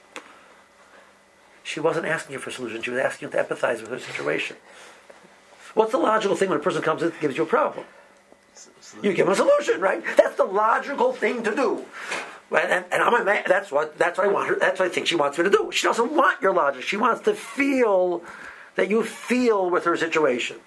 She 1.64 1.80
wasn't 1.80 2.06
asking 2.06 2.34
you 2.34 2.40
for 2.40 2.50
a 2.50 2.54
solution. 2.54 2.82
She 2.82 2.92
was 2.92 3.00
asking 3.00 3.30
you 3.30 3.32
to 3.32 3.44
empathize 3.44 3.82
with 3.82 3.90
her 3.90 4.00
situation. 4.00 4.58
What's 5.74 5.92
the 5.92 5.98
logical 5.98 6.36
thing 6.36 6.50
when 6.50 6.60
a 6.60 6.62
person 6.62 6.82
comes 6.82 7.02
in 7.02 7.12
and 7.12 7.20
gives 7.20 7.38
you 7.38 7.44
a 7.44 7.48
problem? 7.48 7.86
You 9.02 9.14
give 9.14 9.26
them 9.26 9.34
a 9.34 9.36
solution, 9.36 9.82
right? 9.82 10.04
That's 10.18 10.36
the 10.36 10.46
logical 10.46 11.14
thing 11.14 11.44
to 11.44 11.56
do. 11.56 11.86
And, 12.52 12.86
and, 12.92 13.02
I'm 13.02 13.14
a 13.14 13.24
man. 13.24 13.44
That's 13.48 13.72
what 13.72 13.98
that's 13.98 14.20
what 14.20 14.28
I 14.28 14.32
want 14.32 14.50
her. 14.50 14.56
That's 14.56 14.80
what 14.80 14.86
I 14.86 14.90
think 14.90 15.08
she 15.08 15.16
wants 15.16 15.38
me 15.40 15.46
to 15.46 15.50
do. 15.50 15.72
She 15.72 15.88
doesn't 15.88 16.12
want 16.12 16.40
your 16.42 16.54
logic. 16.54 16.84
She 16.84 16.98
wants 16.98 17.22
to 17.22 17.34
feel 17.34 18.22
that 18.76 18.90
you 18.90 19.04
feel 19.04 19.70
with 19.70 19.86
her 19.86 19.98
situation. 19.98 20.58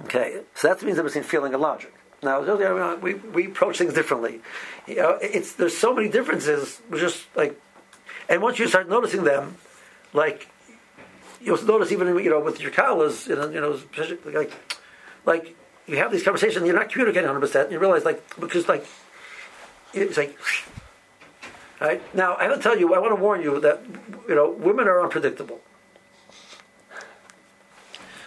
Okay, 0.00 0.40
so 0.54 0.68
that 0.68 0.82
means 0.82 0.96
the 0.96 1.02
difference 1.02 1.14
between 1.14 1.28
feeling 1.28 1.52
and 1.54 1.62
logic. 1.62 1.94
Now 2.22 2.96
we, 2.96 3.14
we 3.14 3.46
approach 3.46 3.78
things 3.78 3.94
differently. 3.94 4.40
You 4.86 4.96
know, 4.96 5.18
it's 5.20 5.52
there's 5.52 5.76
so 5.76 5.94
many 5.94 6.08
differences. 6.08 6.80
Just 6.96 7.24
like, 7.36 7.60
and 8.28 8.42
once 8.42 8.58
you 8.58 8.66
start 8.66 8.88
noticing 8.88 9.22
them, 9.22 9.56
like 10.12 10.48
you'll 11.40 11.62
notice 11.64 11.92
even 11.92 12.08
you 12.18 12.30
know 12.30 12.40
with 12.40 12.60
your 12.60 12.72
collars, 12.72 13.28
you 13.28 13.36
know, 13.36 13.48
you 13.50 13.60
know, 13.60 13.80
like 14.32 14.52
like 15.24 15.56
you 15.88 15.96
have 15.96 16.12
these 16.12 16.22
conversations, 16.22 16.64
you're 16.66 16.74
not 16.74 16.90
communicating 16.90 17.28
100. 17.28 17.40
percent 17.40 17.72
You 17.72 17.78
realize 17.78 18.04
like 18.04 18.22
because 18.38 18.68
like 18.68 18.86
it's 19.94 20.16
like. 20.16 20.36
Right 21.80 22.02
now, 22.12 22.36
I 22.36 22.48
to 22.48 22.58
tell 22.58 22.76
you, 22.76 22.92
I 22.92 22.98
want 22.98 23.12
to 23.12 23.22
warn 23.22 23.40
you 23.40 23.60
that 23.60 23.80
you 24.28 24.34
know 24.34 24.50
women 24.50 24.88
are 24.88 25.00
unpredictable. 25.00 25.60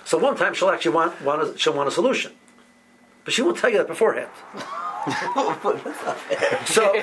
So 0.06 0.18
one 0.18 0.36
time 0.36 0.54
she'll 0.54 0.70
actually 0.70 0.96
want, 0.96 1.22
want 1.22 1.42
a, 1.42 1.58
she'll 1.58 1.74
want 1.74 1.88
a 1.88 1.92
solution, 1.92 2.34
but 3.24 3.34
she 3.34 3.42
won't 3.42 3.58
tell 3.58 3.70
you 3.70 3.78
that 3.78 3.88
beforehand. 3.88 4.30
so, 6.66 6.94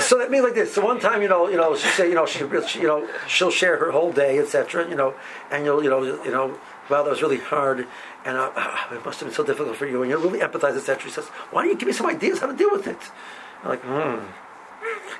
so 0.00 0.16
that 0.18 0.28
means 0.30 0.44
like 0.44 0.54
this. 0.54 0.72
So 0.72 0.84
one 0.84 1.00
time, 1.00 1.20
you 1.20 1.28
know, 1.28 1.48
you 1.48 1.56
know, 1.56 1.76
she 1.76 1.88
say, 1.88 2.08
you 2.08 2.14
know, 2.14 2.24
she, 2.24 2.44
she 2.68 2.80
you 2.80 2.86
know, 2.86 3.08
she'll 3.26 3.50
share 3.50 3.76
her 3.78 3.90
whole 3.90 4.12
day, 4.12 4.38
etc. 4.38 4.88
You 4.88 4.94
know, 4.94 5.14
and 5.50 5.64
you'll, 5.64 5.82
you 5.82 5.90
know, 5.90 6.02
you 6.22 6.30
know, 6.30 6.56
wow, 6.90 7.02
that 7.02 7.10
was 7.10 7.22
really 7.22 7.38
hard, 7.38 7.86
and 8.24 8.36
uh, 8.36 8.50
it 8.92 9.04
must 9.04 9.20
have 9.20 9.28
been 9.28 9.34
so 9.34 9.44
difficult 9.44 9.76
for 9.76 9.86
you, 9.86 10.02
and 10.02 10.10
you 10.10 10.18
really 10.18 10.40
empathize, 10.40 10.76
etc. 10.76 11.02
She 11.04 11.10
says, 11.10 11.26
why 11.50 11.62
don't 11.62 11.72
you 11.72 11.78
give 11.78 11.86
me 11.86 11.92
some 11.92 12.06
ideas 12.06 12.40
how 12.40 12.46
to 12.46 12.56
deal 12.56 12.70
with 12.70 12.86
it? 12.86 12.98
I'm 13.62 13.70
like, 13.70 13.82
hmm. 13.82 14.26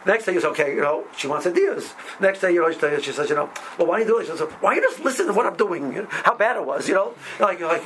Next 0.07 0.27
day 0.27 0.37
is 0.37 0.45
okay, 0.45 0.75
you 0.75 0.81
know, 0.81 1.05
she 1.17 1.27
wants 1.27 1.47
ideas. 1.47 1.95
Next 2.21 2.41
day, 2.41 2.53
you 2.53 2.61
know, 2.61 2.99
she 3.01 3.11
says, 3.13 3.29
you 3.29 3.35
know, 3.35 3.51
well, 3.77 3.89
why 3.89 3.99
do 3.99 4.05
you 4.05 4.11
do 4.13 4.19
it? 4.19 4.27
She 4.27 4.37
says, 4.37 4.49
why 4.61 4.75
don't 4.75 4.83
you 4.85 4.91
just 4.91 5.05
listen 5.05 5.27
to 5.27 5.33
what 5.33 5.47
I'm 5.47 5.57
doing? 5.57 5.93
You 5.93 6.03
know, 6.03 6.09
how 6.11 6.37
bad 6.37 6.57
it 6.57 6.65
was, 6.65 6.89
you 6.89 6.95
know? 6.95 7.15
Like, 7.41 7.59
you're 7.59 7.69
like, 7.69 7.83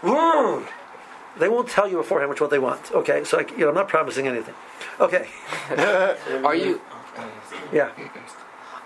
mm. 0.00 0.66
they 1.38 1.48
won't 1.48 1.68
tell 1.68 1.86
you 1.86 1.98
beforehand 1.98 2.30
which 2.30 2.40
one 2.40 2.48
they 2.48 2.58
want. 2.58 2.90
Okay, 2.92 3.22
so 3.24 3.36
like, 3.36 3.50
you 3.50 3.58
know, 3.58 3.68
I'm 3.68 3.74
not 3.74 3.88
promising 3.88 4.26
anything. 4.26 4.54
Okay. 4.98 5.28
Are 6.44 6.54
you? 6.54 6.80
Yeah. 7.72 7.90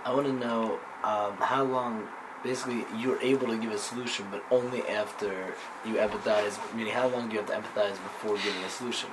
I 0.05 0.13
want 0.13 0.27
to 0.27 0.33
know 0.33 0.81
um, 1.05 1.37
how 1.39 1.65
long. 1.65 2.09
Basically, 2.43 2.85
you're 2.99 3.21
able 3.21 3.47
to 3.49 3.57
give 3.57 3.71
a 3.71 3.79
solution, 3.79 4.27
but 4.31 4.43
only 4.51 4.83
after 4.89 5.55
you 5.87 5.95
empathize. 5.95 6.59
Meaning, 6.75 6.93
how 6.93 7.09
long 7.09 7.29
do 7.29 7.35
you 7.35 7.41
have 7.41 7.49
to 7.49 7.55
empathize 7.55 7.93
before 7.93 8.37
giving 8.37 8.63
a 8.65 8.69
solution? 8.69 9.09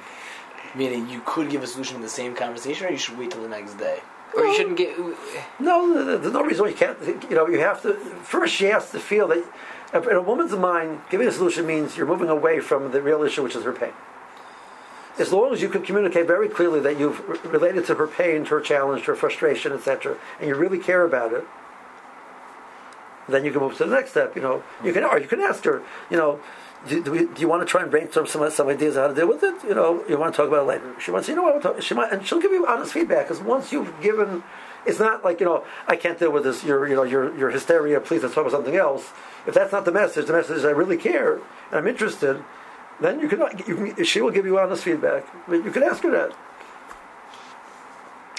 Meaning, 0.76 1.10
you 1.10 1.22
could 1.26 1.50
give 1.50 1.62
a 1.64 1.68
solution 1.68 1.96
in 1.96 2.02
the 2.02 2.10
same 2.10 2.36
conversation, 2.36 2.88
or 2.88 2.92
you 2.92 2.98
should 2.98 3.18
wait 3.18 3.32
till 3.32 3.42
the 3.42 3.50
next 3.50 3.76
day. 3.76 4.00
Or 4.36 4.46
you 4.46 4.56
shouldn't 4.56 4.78
get. 4.78 4.98
No, 5.60 6.18
there's 6.18 6.34
no 6.34 6.44
reason 6.44 6.64
why 6.64 6.70
you 6.70 6.76
can't. 6.76 7.00
You 7.30 7.36
know, 7.36 7.48
you 7.48 7.60
have 7.60 7.82
to. 7.84 7.94
First, 7.94 8.54
she 8.54 8.66
has 8.66 8.92
to 8.92 9.00
feel 9.00 9.28
that 9.30 9.44
in 9.94 10.16
a 10.16 10.22
woman's 10.22 10.52
mind, 10.52 11.02
giving 11.10 11.28
a 11.28 11.32
solution 11.32 11.66
means 11.66 11.98
you're 11.98 12.06
moving 12.06 12.30
away 12.30 12.60
from 12.60 12.92
the 12.92 13.02
real 13.02 13.24
issue, 13.24 13.44
which 13.44 13.56
is 13.56 13.64
her 13.64 13.74
pain. 13.74 13.94
As 15.18 15.34
long 15.34 15.52
as 15.52 15.62
you 15.62 15.70
can 15.70 15.82
communicate 15.82 16.28
very 16.28 16.48
clearly 16.48 16.80
that 16.82 17.00
you've 17.00 17.28
related 17.44 17.86
to 17.88 17.96
her 17.96 18.08
pain, 18.08 18.46
to 18.46 18.52
her 18.52 18.62
challenge, 18.62 19.02
to 19.02 19.08
her 19.08 19.16
frustration, 19.16 19.74
etc., 19.74 20.18
and 20.40 20.48
you 20.48 20.56
really 20.56 20.80
care 20.80 21.04
about 21.04 21.34
it, 21.34 21.46
then 23.32 23.46
you 23.46 23.52
can 23.52 23.62
move 23.62 23.78
to 23.78 23.86
the 23.86 23.96
next 23.96 24.12
step. 24.12 24.36
You 24.36 24.42
know, 24.42 24.64
you 24.84 24.94
can, 24.94 25.04
or 25.04 25.20
you 25.20 25.28
can 25.28 25.42
ask 25.42 25.64
her. 25.66 25.82
You 26.10 26.18
know, 26.18 26.40
do, 26.88 27.04
do, 27.04 27.12
we, 27.12 27.20
do 27.26 27.42
you 27.42 27.48
want 27.48 27.62
to 27.62 27.66
try 27.66 27.82
and 27.82 27.92
brainstorm 27.92 28.26
some 28.28 28.50
some 28.52 28.68
ideas 28.68 28.96
how 28.96 29.08
to 29.08 29.14
deal 29.14 29.28
with 29.28 29.44
it? 29.44 29.56
You 29.64 29.76
know, 29.76 30.04
you 30.08 30.18
want 30.18 30.34
to 30.34 30.38
talk 30.38 30.48
about 30.48 30.64
it 30.64 30.68
later. 30.68 30.96
She 31.00 31.12
wants, 31.12 31.28
you 31.28 31.36
know, 31.36 31.44
what, 31.44 31.62
talk, 31.62 31.82
she 31.82 31.94
might, 31.94 32.12
and 32.12 32.26
she'll 32.26 32.40
give 32.40 32.52
you 32.52 32.66
honest 32.66 32.94
feedback. 32.94 33.28
Because 33.28 33.44
once 33.44 33.72
you've 33.72 34.00
given, 34.02 34.44
it's 34.86 35.00
not 35.00 35.24
like 35.24 35.40
you 35.40 35.46
know, 35.46 35.66
I 35.88 35.96
can't 35.96 36.18
deal 36.18 36.32
with 36.32 36.44
this. 36.44 36.64
Your, 36.64 36.88
you 36.88 36.96
know, 36.96 37.04
your 37.04 37.38
your 37.38 37.50
hysteria. 37.50 38.00
Please, 38.00 38.24
let's 38.24 38.34
talk 38.34 38.46
about 38.46 38.54
something 38.54 38.76
else. 38.76 39.12
If 39.46 39.54
that's 39.54 39.72
not 39.72 39.86
the 39.86 39.92
message, 39.92 40.28
the 40.28 40.34
message 40.34 40.58
is 40.58 40.66
I 40.66 40.72
really 40.72 40.98
care 40.98 41.36
and 41.36 41.74
I'm 41.74 41.88
interested. 41.88 42.44
Then 43.02 43.20
you 43.20 43.28
can, 43.30 43.40
you 43.66 43.94
can 43.94 44.04
she 44.04 44.22
will 44.22 44.32
give 44.32 44.46
you 44.46 44.60
honest 44.60 44.84
feedback. 44.84 45.26
But 45.48 45.64
you 45.64 45.72
can 45.72 45.84
ask 45.84 46.04
her 46.04 46.12
that. 46.12 46.34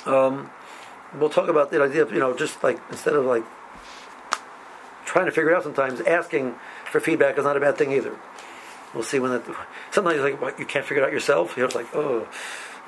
Um, 0.07 0.51
we'll 1.19 1.31
talk 1.31 1.49
about 1.49 1.71
the 1.71 1.83
idea 1.83 2.03
of 2.03 2.13
you 2.13 2.19
know 2.19 2.35
just 2.37 2.63
like 2.63 2.79
instead 2.91 3.15
of 3.15 3.25
like 3.25 3.45
trying 5.11 5.27
to 5.27 5.33
figure 5.33 5.51
it 5.51 5.57
out 5.57 5.65
sometimes. 5.65 6.01
Asking 6.03 6.55
for 6.85 7.01
feedback 7.01 7.37
is 7.37 7.45
not 7.45 7.57
a 7.57 7.61
bad 7.61 7.77
thing 7.77 7.93
either. 7.93 8.17
We'll 8.95 9.03
see 9.03 9.19
when 9.19 9.33
that 9.33 9.43
sometimes 9.91 10.17
you're 10.17 10.31
like 10.31 10.41
what 10.41 10.59
you 10.59 10.65
can't 10.65 10.87
figure 10.87 11.03
it 11.03 11.07
out 11.07 11.13
yourself? 11.13 11.57
You 11.57 11.63
know 11.63 11.67
it's 11.67 11.75
like 11.75 11.95
oh 11.95 12.29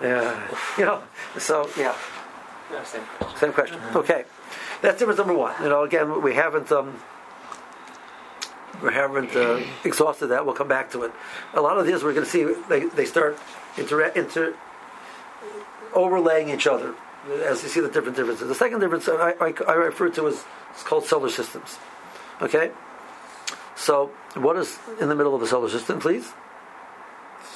yeah. 0.01 0.57
You 0.79 0.85
know 0.85 1.03
so 1.39 1.69
yeah. 1.77 1.97
Same 2.85 3.03
question. 3.19 3.39
same 3.39 3.53
question. 3.53 3.81
Okay. 3.95 4.25
That's 4.83 4.99
difference 4.99 5.19
number 5.19 5.35
one. 5.35 5.55
You 5.63 5.69
know 5.69 5.83
again 5.83 6.23
we 6.23 6.35
haven't 6.35 6.71
um 6.71 6.97
we 8.83 8.93
haven't 8.93 9.35
uh, 9.37 9.61
exhausted 9.85 10.29
that. 10.29 10.45
We'll 10.45 10.55
come 10.55 10.67
back 10.67 10.91
to 10.93 11.03
it. 11.03 11.13
A 11.55 11.61
lot 11.61 11.79
of 11.79 11.87
these 11.87 12.03
we're 12.03 12.15
going 12.15 12.25
to 12.25 12.31
see 12.31 12.45
they, 12.69 12.87
they 12.87 13.05
start 13.05 13.39
inter, 13.77 14.07
inter 14.07 14.57
overlaying 15.95 16.51
each 16.51 16.67
other 16.67 16.95
as 17.45 17.63
you 17.63 17.69
see 17.69 17.81
the 17.81 17.89
different 17.89 18.17
differences. 18.17 18.49
The 18.49 18.55
second 18.57 18.81
difference 18.81 19.09
I, 19.09 19.35
I, 19.41 19.55
I 19.69 19.75
refer 19.75 20.09
to 20.11 20.27
is 20.27 20.45
it's 20.71 20.83
called 20.83 21.05
solar 21.05 21.29
systems 21.29 21.79
okay 22.43 22.71
so 23.77 24.11
what 24.35 24.57
is 24.57 24.79
in 25.01 25.09
the 25.09 25.15
middle 25.15 25.35
of 25.35 25.41
the 25.41 25.47
solar 25.47 25.69
system 25.69 25.99
please 26.01 26.33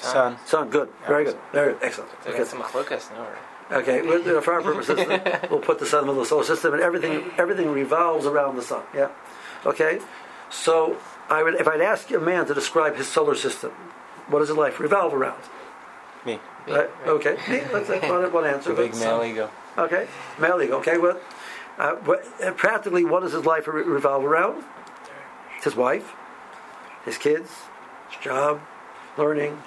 Sun. 0.01 0.37
Sun, 0.46 0.70
good, 0.70 0.88
very 1.07 1.25
good, 1.25 1.38
very 1.53 1.72
good, 1.72 1.83
excellent. 1.83 2.11
They 2.22 2.31
Okay, 2.33 2.44
some 2.44 2.61
machlokas, 2.61 3.11
no? 3.12 3.22
or- 3.22 3.79
okay. 3.79 4.03
well, 4.03 4.18
you 4.20 4.33
know, 4.35 4.40
for 4.40 4.53
our 4.55 4.62
purposes, 4.62 4.99
we'll 5.51 5.61
put 5.61 5.79
the 5.79 5.87
sun 5.87 6.01
in 6.01 6.07
the 6.07 6.12
middle 6.12 6.22
of 6.22 6.27
the 6.27 6.35
solar 6.35 6.44
system, 6.44 6.75
and 6.75 6.83
everything 6.83 7.31
everything 7.38 7.70
revolves 7.72 8.27
around 8.27 8.57
the 8.57 8.62
sun. 8.62 8.83
Yeah. 8.94 9.09
Okay. 9.64 9.99
So 10.51 10.96
I 11.29 11.42
would, 11.42 11.55
if 11.55 11.66
I'd 11.66 11.81
ask 11.81 12.11
a 12.12 12.20
man 12.20 12.46
to 12.46 12.55
describe 12.55 12.94
his 12.96 13.09
solar 13.09 13.35
system, 13.35 13.70
what 14.29 14.40
does 14.40 14.51
it 14.51 14.55
like 14.55 14.79
revolve 14.79 15.14
around? 15.14 15.42
Me. 16.25 16.38
Right? 16.68 16.90
Okay. 17.07 17.37
Me, 17.49 17.62
Let's 17.72 17.88
take 17.88 18.03
one, 18.03 18.31
one 18.33 18.44
answer. 18.44 18.75
The 18.75 18.83
big 18.83 18.92
but- 18.92 19.01
male 19.01 19.25
ego. 19.25 19.51
Okay. 19.79 20.07
Male 20.38 20.62
ego. 20.62 20.77
Okay. 20.79 20.99
What? 20.99 21.16
What 21.16 21.22
uh, 21.79 21.95
practically, 22.57 23.05
what 23.05 23.23
does 23.23 23.33
his 23.33 23.45
life 23.45 23.67
revolve 23.69 24.25
around? 24.25 24.65
His 25.62 25.77
wife, 25.77 26.15
his 27.05 27.19
kids, 27.19 27.51
his 28.11 28.23
job, 28.23 28.61
learning, 29.19 29.61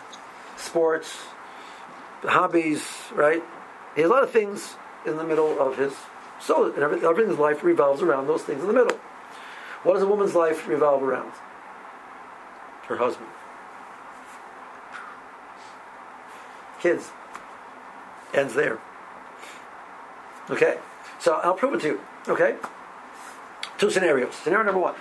sports, 0.58 1.18
hobbies. 2.24 2.86
Right. 3.14 3.44
He 3.96 4.02
has 4.02 4.10
a 4.10 4.14
lot 4.14 4.24
of 4.24 4.32
things 4.32 4.76
in 5.06 5.18
the 5.18 5.24
middle 5.24 5.60
of 5.60 5.78
his 5.78 5.94
soul, 6.40 6.66
and 6.66 6.78
everything, 6.78 7.08
everything's 7.08 7.40
life 7.40 7.64
revolves 7.64 8.02
around 8.02 8.28
those 8.28 8.44
things 8.44 8.62
in 8.62 8.68
the 8.68 8.74
middle. 8.74 8.98
What 9.84 9.94
does 9.94 10.04
a 10.04 10.08
woman's 10.08 10.36
life 10.36 10.68
revolve 10.68 11.04
around? 11.04 11.32
Her 12.88 12.98
husband. 12.98 13.30
Kids. 16.82 17.12
Ends 18.34 18.54
there. 18.54 18.80
Okay? 20.50 20.78
So 21.20 21.34
I'll 21.36 21.54
prove 21.54 21.74
it 21.76 21.82
to 21.82 21.88
you. 21.88 22.02
Okay? 22.28 22.56
Two 23.78 23.90
scenarios. 23.90 24.36
Scenario 24.36 24.66
number 24.66 24.82
one. 24.82 24.96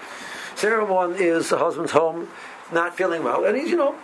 Scenario 0.54 0.81
number 0.81 0.94
one 0.94 1.14
is 1.14 1.50
the 1.50 1.59
husband's 1.59 1.92
home, 1.92 2.28
not 2.72 2.96
feeling 2.96 3.22
well, 3.22 3.44
and 3.44 3.57
he's, 3.57 3.70
you 3.70 3.76
know, 3.76 3.94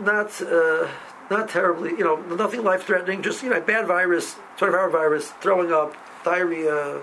not 0.00 0.40
uh, 0.42 0.88
not 1.30 1.48
terribly, 1.48 1.90
you 1.90 2.04
know, 2.04 2.16
nothing 2.36 2.62
life 2.62 2.84
threatening, 2.84 3.22
just, 3.22 3.42
you 3.42 3.50
know, 3.50 3.60
bad 3.60 3.86
virus, 3.86 4.36
24 4.58 4.80
hour 4.80 4.90
virus, 4.90 5.30
throwing 5.40 5.72
up, 5.72 5.94
diarrhea, 6.24 7.02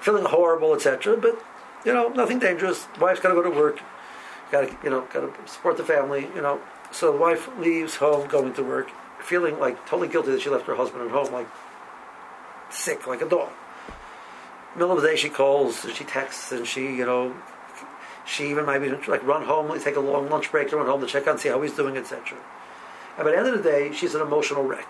feeling 0.00 0.24
horrible, 0.24 0.74
etc. 0.74 1.16
But, 1.16 1.40
you 1.84 1.92
know, 1.92 2.08
nothing 2.08 2.38
dangerous. 2.38 2.86
Wife's 3.00 3.20
got 3.20 3.28
to 3.28 3.34
go 3.34 3.42
to 3.42 3.50
work, 3.50 3.80
got 4.50 4.62
to, 4.62 4.76
you 4.82 4.90
know, 4.90 5.02
got 5.12 5.20
to 5.20 5.52
support 5.52 5.76
the 5.76 5.84
family, 5.84 6.28
you 6.34 6.42
know. 6.42 6.60
So 6.90 7.12
the 7.12 7.18
wife 7.18 7.48
leaves 7.58 7.96
home, 7.96 8.26
going 8.28 8.54
to 8.54 8.62
work, 8.62 8.90
feeling 9.20 9.58
like 9.58 9.86
totally 9.86 10.08
guilty 10.08 10.30
that 10.32 10.40
she 10.40 10.50
left 10.50 10.66
her 10.66 10.74
husband 10.74 11.04
at 11.04 11.10
home, 11.10 11.32
like 11.32 11.46
sick, 12.70 13.06
like 13.06 13.22
a 13.22 13.28
dog. 13.28 13.50
Middle 14.74 14.96
of 14.96 15.02
the 15.02 15.08
day, 15.08 15.16
she 15.16 15.28
calls, 15.28 15.84
and 15.84 15.94
she 15.94 16.04
texts, 16.04 16.52
and 16.52 16.66
she, 16.66 16.82
you 16.82 17.04
know, 17.04 17.34
she 18.26 18.50
even 18.50 18.66
might 18.66 18.78
be 18.78 18.90
like 18.90 19.24
run 19.24 19.44
home, 19.44 19.76
take 19.80 19.96
a 19.96 20.00
long 20.00 20.28
lunch 20.28 20.52
break 20.52 20.68
to 20.70 20.76
run 20.76 20.86
home 20.86 21.00
to 21.00 21.06
check 21.06 21.26
on, 21.26 21.38
see 21.38 21.48
how 21.48 21.60
he's 21.62 21.72
doing, 21.72 21.96
etc. 21.96 22.38
And 23.16 23.24
by 23.24 23.30
the 23.30 23.38
end 23.38 23.48
of 23.48 23.62
the 23.62 23.68
day, 23.68 23.90
she's 23.92 24.14
an 24.14 24.20
emotional 24.20 24.62
wreck, 24.64 24.88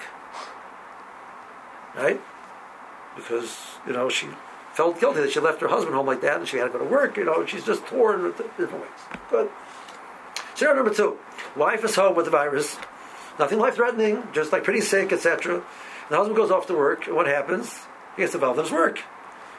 right? 1.96 2.20
Because 3.16 3.56
you 3.86 3.92
know 3.92 4.08
she 4.08 4.26
felt 4.74 5.00
guilty 5.00 5.20
that 5.20 5.30
she 5.30 5.40
left 5.40 5.60
her 5.60 5.68
husband 5.68 5.94
home 5.94 6.06
like 6.06 6.20
that, 6.22 6.38
and 6.38 6.48
she 6.48 6.56
had 6.56 6.64
to 6.64 6.70
go 6.70 6.78
to 6.78 6.84
work. 6.84 7.16
You 7.16 7.24
know, 7.24 7.46
she's 7.46 7.64
just 7.64 7.86
torn 7.86 8.24
in 8.24 8.32
different 8.32 8.82
ways. 8.82 8.90
Good. 9.30 9.48
Scenario 10.54 10.82
number 10.82 10.94
two: 10.94 11.16
wife 11.56 11.84
is 11.84 11.94
home 11.94 12.16
with 12.16 12.24
the 12.24 12.32
virus, 12.32 12.76
nothing 13.38 13.60
life-threatening, 13.60 14.24
just 14.32 14.52
like 14.52 14.64
pretty 14.64 14.80
sick, 14.80 15.12
etc. 15.12 15.62
The 16.10 16.16
husband 16.16 16.36
goes 16.36 16.50
off 16.50 16.66
to 16.68 16.74
work, 16.74 17.06
and 17.06 17.16
what 17.16 17.26
happens? 17.26 17.74
He 18.16 18.22
gets 18.22 18.34
involved 18.34 18.58
in 18.58 18.64
his 18.64 18.72
work 18.72 19.00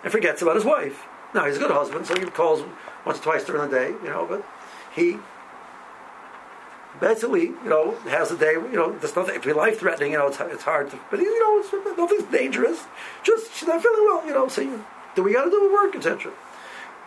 and 0.03 0.11
forgets 0.11 0.41
about 0.41 0.55
his 0.55 0.65
wife. 0.65 1.05
Now 1.33 1.45
he's 1.45 1.57
a 1.57 1.59
good 1.59 1.71
husband, 1.71 2.07
so 2.07 2.19
he 2.19 2.25
calls 2.25 2.63
once 3.05 3.19
or 3.19 3.23
twice 3.23 3.43
during 3.43 3.69
the 3.69 3.75
day, 3.77 3.89
you 3.89 4.09
know, 4.09 4.25
but 4.27 4.43
he 4.95 5.17
basically, 6.99 7.47
you 7.47 7.69
know, 7.69 7.91
has 8.09 8.31
a 8.31 8.37
day, 8.37 8.53
you 8.53 8.73
know, 8.73 8.97
there's 8.97 9.15
nothing, 9.15 9.35
if 9.35 9.43
be 9.43 9.53
life 9.53 9.79
threatening, 9.79 10.13
you 10.13 10.17
know, 10.17 10.27
it's, 10.27 10.39
it's 10.39 10.63
hard 10.63 10.89
to, 10.91 10.99
but, 11.11 11.19
you 11.19 11.39
know, 11.39 11.59
it's, 11.59 11.97
nothing's 11.97 12.31
dangerous. 12.31 12.83
Just, 13.23 13.53
she's 13.53 13.67
not 13.67 13.81
feeling 13.81 14.05
well, 14.05 14.25
you 14.25 14.33
know, 14.33 14.47
so 14.47 14.61
you, 14.61 14.83
do 15.15 15.23
we 15.23 15.33
got 15.33 15.45
to 15.45 15.51
do 15.51 15.71
work, 15.71 15.95
etc. 15.95 16.31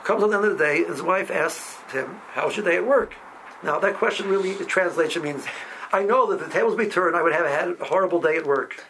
Comes 0.05 0.23
on 0.23 0.31
the 0.31 0.37
end 0.37 0.47
of 0.47 0.59
the 0.59 0.65
day, 0.65 0.85
his 0.85 1.03
wife 1.03 1.31
asks 1.31 1.93
him, 1.93 2.21
How's 2.33 2.57
your 2.57 2.65
day 2.65 2.77
at 2.77 2.87
work? 2.87 3.15
Now, 3.63 3.79
that 3.79 3.95
question 3.95 4.29
really, 4.29 4.55
translation 4.67 5.23
means, 5.23 5.45
I 5.93 6.05
know 6.05 6.31
that 6.31 6.41
the 6.41 6.53
tables 6.53 6.77
be 6.77 6.87
turned, 6.87 7.17
I 7.17 7.23
would 7.23 7.33
have 7.33 7.47
had 7.47 7.81
a 7.81 7.85
horrible 7.85 8.21
day 8.21 8.37
at 8.37 8.47
work. 8.47 8.85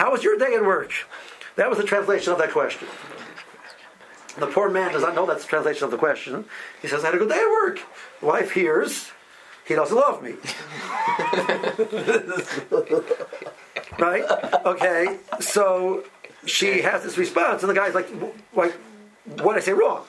How 0.00 0.10
was 0.10 0.24
your 0.24 0.38
day 0.38 0.54
at 0.54 0.64
work? 0.64 0.92
That 1.56 1.68
was 1.68 1.76
the 1.76 1.84
translation 1.84 2.32
of 2.32 2.38
that 2.38 2.52
question. 2.52 2.88
The 4.38 4.46
poor 4.46 4.70
man 4.70 4.92
does 4.92 5.02
not 5.02 5.14
know 5.14 5.26
that's 5.26 5.42
the 5.42 5.48
translation 5.50 5.84
of 5.84 5.90
the 5.90 5.98
question. 5.98 6.46
He 6.80 6.88
says, 6.88 7.04
I 7.04 7.08
had 7.08 7.16
a 7.16 7.18
good 7.18 7.28
day 7.28 7.38
at 7.38 7.46
work. 7.46 7.80
The 8.20 8.26
wife 8.26 8.52
hears, 8.52 9.10
he 9.66 9.74
doesn't 9.74 9.94
love 9.94 10.22
me. 10.22 10.30
right? 13.98 14.24
Okay, 14.64 15.18
so 15.38 16.04
she 16.46 16.80
has 16.80 17.02
this 17.02 17.18
response, 17.18 17.62
and 17.62 17.68
the 17.68 17.74
guy's 17.74 17.94
like, 17.94 18.08
like 18.54 18.72
what 19.26 19.52
did 19.52 19.62
I 19.62 19.66
say 19.66 19.72
wrong? 19.72 20.06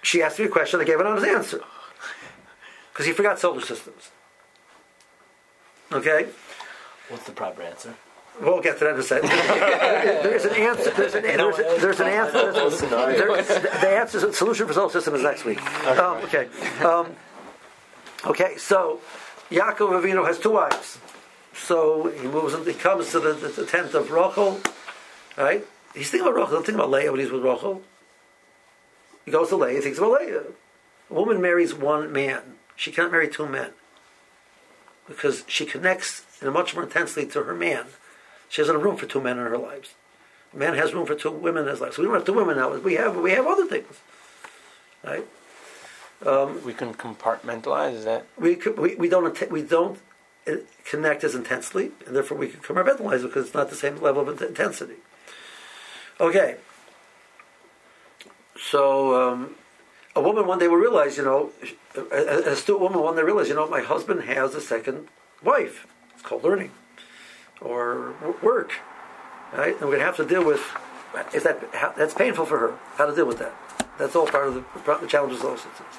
She 0.00 0.22
asked 0.22 0.38
me 0.38 0.46
a 0.46 0.48
question, 0.48 0.80
I 0.80 0.84
gave 0.84 0.98
an 0.98 1.06
honest 1.06 1.26
answer. 1.26 1.60
Because 2.90 3.04
he 3.04 3.12
forgot 3.12 3.38
solar 3.38 3.60
systems. 3.60 4.10
Okay? 5.92 6.28
What's 7.10 7.24
the 7.24 7.32
proper 7.32 7.60
answer? 7.60 7.96
We'll 8.40 8.60
get 8.60 8.78
to 8.78 8.84
that 8.84 8.94
in 8.94 9.00
a 9.00 9.02
second. 9.02 9.28
there's 9.30 10.44
an 10.44 10.54
answer. 10.54 10.90
There's 10.90 11.14
an, 11.14 11.22
there's, 11.22 11.58
a, 11.58 11.62
there's 11.80 12.00
an 12.00 12.08
answer. 12.08 12.52
There's 12.52 12.80
there's, 12.80 13.48
the 13.48 13.88
answer, 13.88 14.26
the 14.26 14.32
solution 14.32 14.66
for 14.66 14.72
solar 14.72 14.90
system 14.90 15.14
is 15.14 15.22
next 15.22 15.44
week. 15.44 15.62
Um, 15.86 16.16
okay. 16.24 16.48
Um, 16.84 17.14
okay. 18.26 18.56
So 18.56 19.00
Yaakov 19.50 20.02
Avinu 20.02 20.26
has 20.26 20.40
two 20.40 20.50
wives. 20.50 20.98
So 21.54 22.08
he 22.08 22.26
moves. 22.26 22.54
He 22.66 22.74
comes 22.74 23.12
to 23.12 23.20
the, 23.20 23.34
the, 23.34 23.48
the 23.48 23.66
tent 23.66 23.94
of 23.94 24.10
Rachel. 24.10 24.60
Right. 25.38 25.64
He's 25.94 26.10
thinking 26.10 26.26
about 26.26 26.36
Rachel. 26.36 26.54
Don't 26.54 26.66
think 26.66 26.76
about 26.76 26.90
Leah 26.90 27.12
when 27.12 27.20
he's 27.20 27.30
with 27.30 27.44
Rachel. 27.44 27.82
He 29.24 29.30
goes 29.30 29.48
to 29.50 29.56
Leah. 29.56 29.74
He 29.76 29.80
thinks 29.80 29.98
about 29.98 30.20
Leah. 30.20 30.42
A 31.10 31.14
woman 31.14 31.40
marries 31.40 31.72
one 31.72 32.12
man. 32.12 32.56
She 32.74 32.90
cannot 32.90 33.12
marry 33.12 33.28
two 33.28 33.46
men 33.46 33.70
because 35.06 35.44
she 35.46 35.64
connects 35.64 36.24
in 36.42 36.52
much 36.52 36.74
more 36.74 36.82
intensely 36.82 37.26
to 37.26 37.44
her 37.44 37.54
man. 37.54 37.86
She 38.48 38.60
has 38.60 38.68
no 38.68 38.76
room 38.76 38.96
for 38.96 39.06
two 39.06 39.20
men 39.20 39.38
in 39.38 39.46
her 39.46 39.58
lives. 39.58 39.94
A 40.52 40.56
man 40.56 40.74
has 40.74 40.94
room 40.94 41.06
for 41.06 41.14
two 41.14 41.30
women 41.30 41.64
in 41.64 41.70
his 41.70 41.80
life. 41.80 41.94
So 41.94 42.02
we 42.02 42.06
don't 42.06 42.14
have 42.14 42.24
two 42.24 42.32
women 42.32 42.56
now. 42.56 42.76
We 42.76 42.94
have 42.94 43.16
we 43.16 43.32
have 43.32 43.46
other 43.46 43.66
things, 43.66 44.00
right? 45.02 45.26
We 46.64 46.72
can 46.72 46.94
compartmentalize 46.94 48.04
that. 48.04 48.26
We 48.38 48.56
could, 48.56 48.78
we, 48.78 48.94
we 48.94 49.08
don't 49.08 49.50
we 49.50 49.62
don't 49.62 49.98
uh, 50.46 50.56
connect 50.84 51.24
as 51.24 51.34
intensely, 51.34 51.90
and 52.06 52.14
therefore 52.14 52.38
we 52.38 52.48
can 52.48 52.60
compartmentalize 52.60 53.20
it 53.20 53.28
because 53.28 53.46
it's 53.46 53.54
not 53.54 53.68
the 53.68 53.76
same 53.76 54.00
level 54.00 54.28
of 54.28 54.40
intensity. 54.40 54.96
Okay. 56.20 56.56
So 58.56 59.32
um, 59.32 59.56
a 60.14 60.20
woman 60.20 60.46
one 60.46 60.60
day 60.60 60.68
will 60.68 60.76
realize, 60.76 61.16
you 61.16 61.24
know, 61.24 61.50
a, 61.96 62.00
a 62.00 62.38
a 62.48 62.52
astute 62.52 62.80
woman 62.80 63.00
one 63.00 63.16
day 63.16 63.22
realize, 63.22 63.48
you 63.48 63.54
know, 63.54 63.68
my 63.68 63.80
husband 63.80 64.22
has 64.22 64.54
a 64.54 64.60
second 64.60 65.08
wife. 65.42 65.86
It's 66.14 66.22
called 66.22 66.44
learning 66.44 66.70
or 67.64 68.14
work, 68.42 68.72
right? 69.52 69.74
And 69.80 69.88
we're 69.88 69.96
gonna 69.96 70.04
have 70.04 70.16
to 70.16 70.24
deal 70.24 70.44
with 70.44 70.60
is 71.32 71.44
that 71.44 71.62
how, 71.72 71.92
that's 71.96 72.14
painful 72.14 72.46
for 72.46 72.58
her. 72.58 72.78
How 72.96 73.06
to 73.06 73.14
deal 73.14 73.26
with 73.26 73.38
that? 73.38 73.54
That's 73.98 74.16
all 74.16 74.26
part 74.26 74.48
of 74.48 74.54
the, 74.54 74.64
the 75.00 75.06
challenges 75.06 75.38
of 75.40 75.46
those 75.46 75.60
systems. 75.60 75.96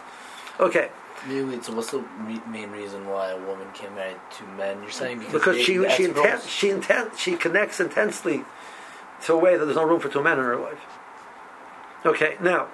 Okay. 0.60 0.90
Wait, 1.28 1.64
so 1.64 1.74
what's 1.74 1.92
the 1.92 2.00
re- 2.00 2.42
main 2.48 2.70
reason 2.70 3.08
why 3.08 3.32
a 3.32 3.38
woman 3.38 3.68
can't 3.74 3.96
marry 3.96 4.14
two 4.38 4.46
men? 4.58 4.82
You're 4.82 4.92
saying 4.92 5.20
because, 5.20 5.34
because 5.34 5.56
they, 5.56 5.64
she 5.64 5.74
she 5.74 6.08
inten- 6.08 6.48
she 6.48 6.70
inten- 6.70 7.18
she 7.18 7.36
connects 7.36 7.80
intensely 7.80 8.44
to 9.24 9.34
a 9.34 9.38
way 9.38 9.58
that 9.58 9.66
there's 9.66 9.78
no 9.78 9.86
room 9.86 10.00
for 10.00 10.10
two 10.10 10.22
men 10.22 10.38
in 10.38 10.46
her 10.46 10.58
life. 10.58 10.80
Okay, 12.06 12.36
now 12.42 12.68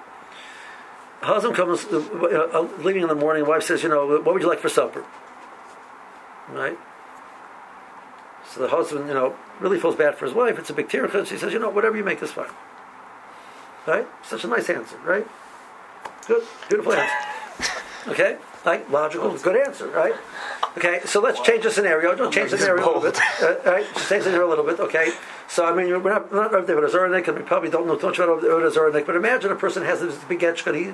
husband 1.22 1.54
comes 1.54 1.84
uh, 1.86 2.48
uh, 2.52 2.68
leaving 2.82 3.02
in 3.02 3.08
the 3.08 3.14
morning. 3.14 3.46
Wife 3.46 3.62
says, 3.62 3.82
"You 3.82 3.88
know, 3.88 4.06
what 4.06 4.34
would 4.34 4.42
you 4.42 4.48
like 4.48 4.58
for 4.58 4.68
supper?" 4.68 5.04
Right. 6.50 6.78
So 8.54 8.60
the 8.60 8.68
husband, 8.68 9.08
you 9.08 9.14
know, 9.14 9.34
really 9.60 9.80
feels 9.80 9.96
bad 9.96 10.16
for 10.16 10.26
his 10.26 10.34
wife. 10.34 10.58
It's 10.58 10.68
a 10.68 10.74
big 10.74 10.88
tear 10.88 11.02
because 11.02 11.28
she 11.28 11.38
says, 11.38 11.52
"You 11.52 11.58
know, 11.58 11.70
whatever 11.70 11.96
you 11.96 12.04
make 12.04 12.22
is 12.22 12.32
fine." 12.32 12.50
Right. 13.86 14.06
Such 14.22 14.44
a 14.44 14.48
nice 14.48 14.68
answer, 14.68 14.98
right? 15.04 15.26
Good, 16.26 16.44
beautiful 16.68 16.92
answer. 16.92 17.14
Okay, 18.08 18.36
like 18.64 18.90
logical, 18.90 19.30
good 19.38 19.56
answer, 19.56 19.86
right? 19.88 20.14
Okay, 20.76 21.00
so 21.04 21.20
let's 21.20 21.40
change 21.40 21.62
the 21.62 21.70
scenario. 21.70 22.14
Don't 22.14 22.32
change 22.32 22.50
the 22.50 22.58
scenario 22.58 22.84
a 22.84 22.86
little 22.86 23.00
bit. 23.00 23.20
Uh, 23.40 23.56
right, 23.64 23.86
just 23.94 24.08
change 24.08 24.24
the 24.24 24.30
scenario 24.30 24.48
a 24.48 24.50
little 24.50 24.64
bit. 24.64 24.80
Okay, 24.80 25.12
so 25.48 25.64
I 25.64 25.72
mean, 25.74 26.02
we're 26.02 26.12
not 26.12 26.30
we're 26.30 26.42
not 26.42 26.52
Rav 26.52 26.66
David 26.66 26.84
Azoranik, 26.84 27.28
and 27.28 27.38
we 27.38 27.44
probably 27.44 27.70
don't 27.70 27.86
know 27.86 27.96
too 27.96 28.08
much 28.08 28.18
about 28.18 28.42
Rav 28.42 28.72
Azoranik, 28.72 29.06
but 29.06 29.16
imagine 29.16 29.52
a 29.52 29.56
person 29.56 29.84
has 29.84 30.00
this 30.00 30.16
big 30.24 30.40
getchka, 30.40 30.68
and 30.68 30.76
he 30.76 30.92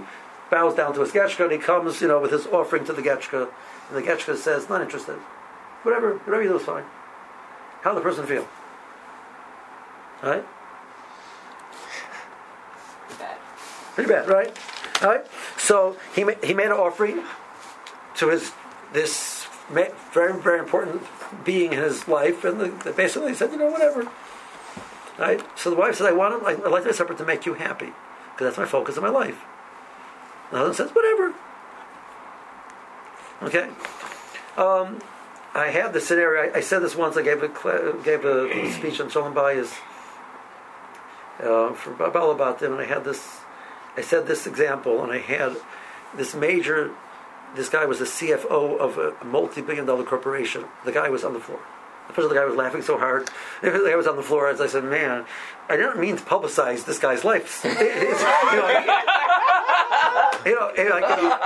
bows 0.50 0.74
down 0.74 0.94
to 0.94 1.00
his 1.00 1.12
getchka, 1.12 1.44
and 1.44 1.52
he 1.52 1.58
comes, 1.58 2.00
you 2.00 2.08
know, 2.08 2.20
with 2.20 2.30
his 2.30 2.46
offering 2.46 2.84
to 2.84 2.92
the 2.92 3.02
getchka, 3.02 3.48
and 3.88 3.96
the 3.96 4.02
getchka 4.02 4.36
says, 4.36 4.68
"Not 4.68 4.82
interested. 4.82 5.16
Whatever, 5.82 6.14
whatever 6.24 6.42
you 6.42 6.50
do 6.50 6.56
is 6.56 6.62
fine." 6.62 6.84
How 7.82 7.94
the 7.94 8.00
person 8.00 8.26
feel? 8.26 8.46
Right? 10.22 10.44
Pretty 13.06 13.22
bad. 13.22 13.36
Pretty 13.94 14.10
bad, 14.10 14.28
right? 14.28 14.58
All 15.02 15.08
right. 15.08 15.26
So 15.56 15.96
he 16.14 16.24
ma- 16.24 16.40
he 16.42 16.54
made 16.54 16.66
an 16.66 16.72
offering 16.72 17.22
to 18.16 18.28
his 18.28 18.52
this 18.92 19.46
ma- 19.70 19.94
very 20.12 20.40
very 20.40 20.58
important 20.58 21.02
being 21.44 21.72
in 21.72 21.78
his 21.78 22.08
life, 22.08 22.44
and 22.44 22.60
the, 22.60 22.68
the 22.84 22.92
basically 22.92 23.34
said, 23.34 23.52
you 23.52 23.58
know, 23.58 23.70
whatever. 23.70 24.08
Right. 25.18 25.40
So 25.58 25.70
the 25.70 25.76
wife 25.76 25.96
says, 25.96 26.06
I 26.06 26.12
want 26.12 26.34
him. 26.34 26.46
I, 26.46 26.52
I'd 26.52 26.72
like 26.72 26.84
this 26.84 26.96
supper 26.98 27.14
to 27.14 27.24
make 27.24 27.46
you 27.46 27.54
happy, 27.54 27.92
because 28.32 28.46
that's 28.46 28.58
my 28.58 28.66
focus 28.66 28.96
in 28.96 29.02
my 29.02 29.08
life. 29.08 29.38
The 30.50 30.58
husband 30.58 30.76
says, 30.88 30.94
whatever. 30.94 31.34
Okay. 33.42 33.68
Um, 34.56 35.00
I 35.54 35.68
had 35.70 35.92
the 35.92 36.00
scenario. 36.00 36.52
I, 36.52 36.58
I 36.58 36.60
said 36.60 36.80
this 36.80 36.94
once. 36.94 37.16
I 37.16 37.22
gave 37.22 37.42
a 37.42 37.48
gave 38.04 38.24
a 38.24 38.72
speech 38.78 39.00
on 39.00 39.08
Shalom 39.10 39.34
Bayis 39.34 39.72
uh, 41.40 41.72
for 41.72 41.92
Balabat, 41.92 42.62
and 42.62 42.74
I 42.74 42.84
had 42.84 43.04
this. 43.04 43.40
I 43.96 44.02
said 44.02 44.26
this 44.26 44.46
example, 44.46 45.02
and 45.02 45.12
I 45.12 45.18
had 45.18 45.56
this 46.14 46.34
major. 46.34 46.92
This 47.56 47.68
guy 47.68 47.86
was 47.86 47.98
the 47.98 48.04
CFO 48.04 48.78
of 48.78 48.98
a 48.98 49.24
multi-billion-dollar 49.24 50.04
corporation. 50.04 50.66
The 50.84 50.92
guy 50.92 51.08
was 51.08 51.24
on 51.24 51.32
the 51.32 51.40
floor. 51.40 51.60
First, 52.12 52.28
the 52.28 52.34
guy 52.34 52.44
was 52.44 52.56
laughing 52.56 52.82
so 52.82 52.98
hard. 52.98 53.30
The 53.62 53.70
guy 53.70 53.96
was 53.96 54.06
on 54.06 54.16
the 54.16 54.22
floor. 54.22 54.48
As 54.48 54.60
I 54.60 54.66
said, 54.66 54.84
"Man, 54.84 55.24
I 55.68 55.76
didn't 55.76 55.98
mean 55.98 56.16
to 56.16 56.22
publicize 56.22 56.84
this 56.84 56.98
guy's 56.98 57.24
life." 57.24 57.64
you 60.46 60.54
know, 60.54 60.70
you 60.76 60.88
know, 60.88 60.98
like, 60.98 61.16
you 61.18 61.22
know, 61.28 61.38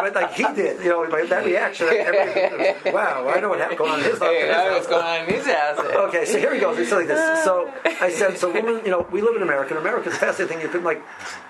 but 0.00 0.14
like 0.14 0.32
he 0.32 0.42
did, 0.54 0.82
you 0.82 0.90
know, 0.90 1.08
by 1.10 1.24
that 1.26 1.44
reaction. 1.44 1.88
everybody- 1.88 2.90
wow, 2.94 3.28
I 3.28 3.40
know 3.40 3.48
what 3.50 3.58
happened 3.58 3.78
going 3.78 3.90
on 3.92 3.98
in 4.00 4.04
his 4.04 4.20
life. 4.20 4.30
Hey, 4.30 4.50
I 4.52 4.64
know 4.66 4.72
what's 4.74 4.86
going 4.86 5.04
on 5.04 5.28
in 5.28 5.34
his 5.34 5.46
house. 5.46 5.78
Okay, 6.08 6.24
so 6.24 6.38
here 6.38 6.52
we 6.52 6.58
go. 6.60 6.72
It's 6.74 6.90
like 6.92 7.06
this. 7.06 7.44
So 7.44 7.72
I 7.84 8.10
said, 8.10 8.38
so 8.38 8.52
women, 8.52 8.82
you 8.84 8.90
know, 8.90 9.06
we 9.10 9.22
live 9.22 9.36
in 9.36 9.42
America. 9.42 9.70
and 9.76 9.80
America's 9.80 10.14
a 10.14 10.16
fascinating 10.18 10.58
thing. 10.58 10.66
You 10.66 10.72
can 10.72 10.84
like, 10.84 11.02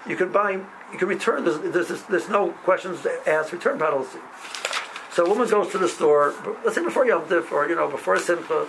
you 0.07 0.17
can 0.17 0.31
buy, 0.33 0.53
you 0.93 0.99
can 0.99 1.09
return. 1.09 1.45
There's, 1.45 1.59
there's, 1.61 1.89
there's, 1.89 2.03
there's 2.05 2.29
no 2.29 2.51
questions 2.65 3.07
asked 3.27 3.53
return 3.53 3.79
policy. 3.79 4.19
So 5.13 5.27
a 5.27 5.29
woman 5.29 5.49
goes 5.49 5.71
to 5.73 5.79
the 5.79 5.89
store. 5.89 6.35
Let's 6.65 6.77
say 6.77 6.85
before 6.85 7.05
Yom 7.07 7.25
Tov, 7.27 7.51
or 7.53 7.69
you 7.69 7.75
know, 7.75 7.89
before 7.91 8.19
Simcha, 8.19 8.69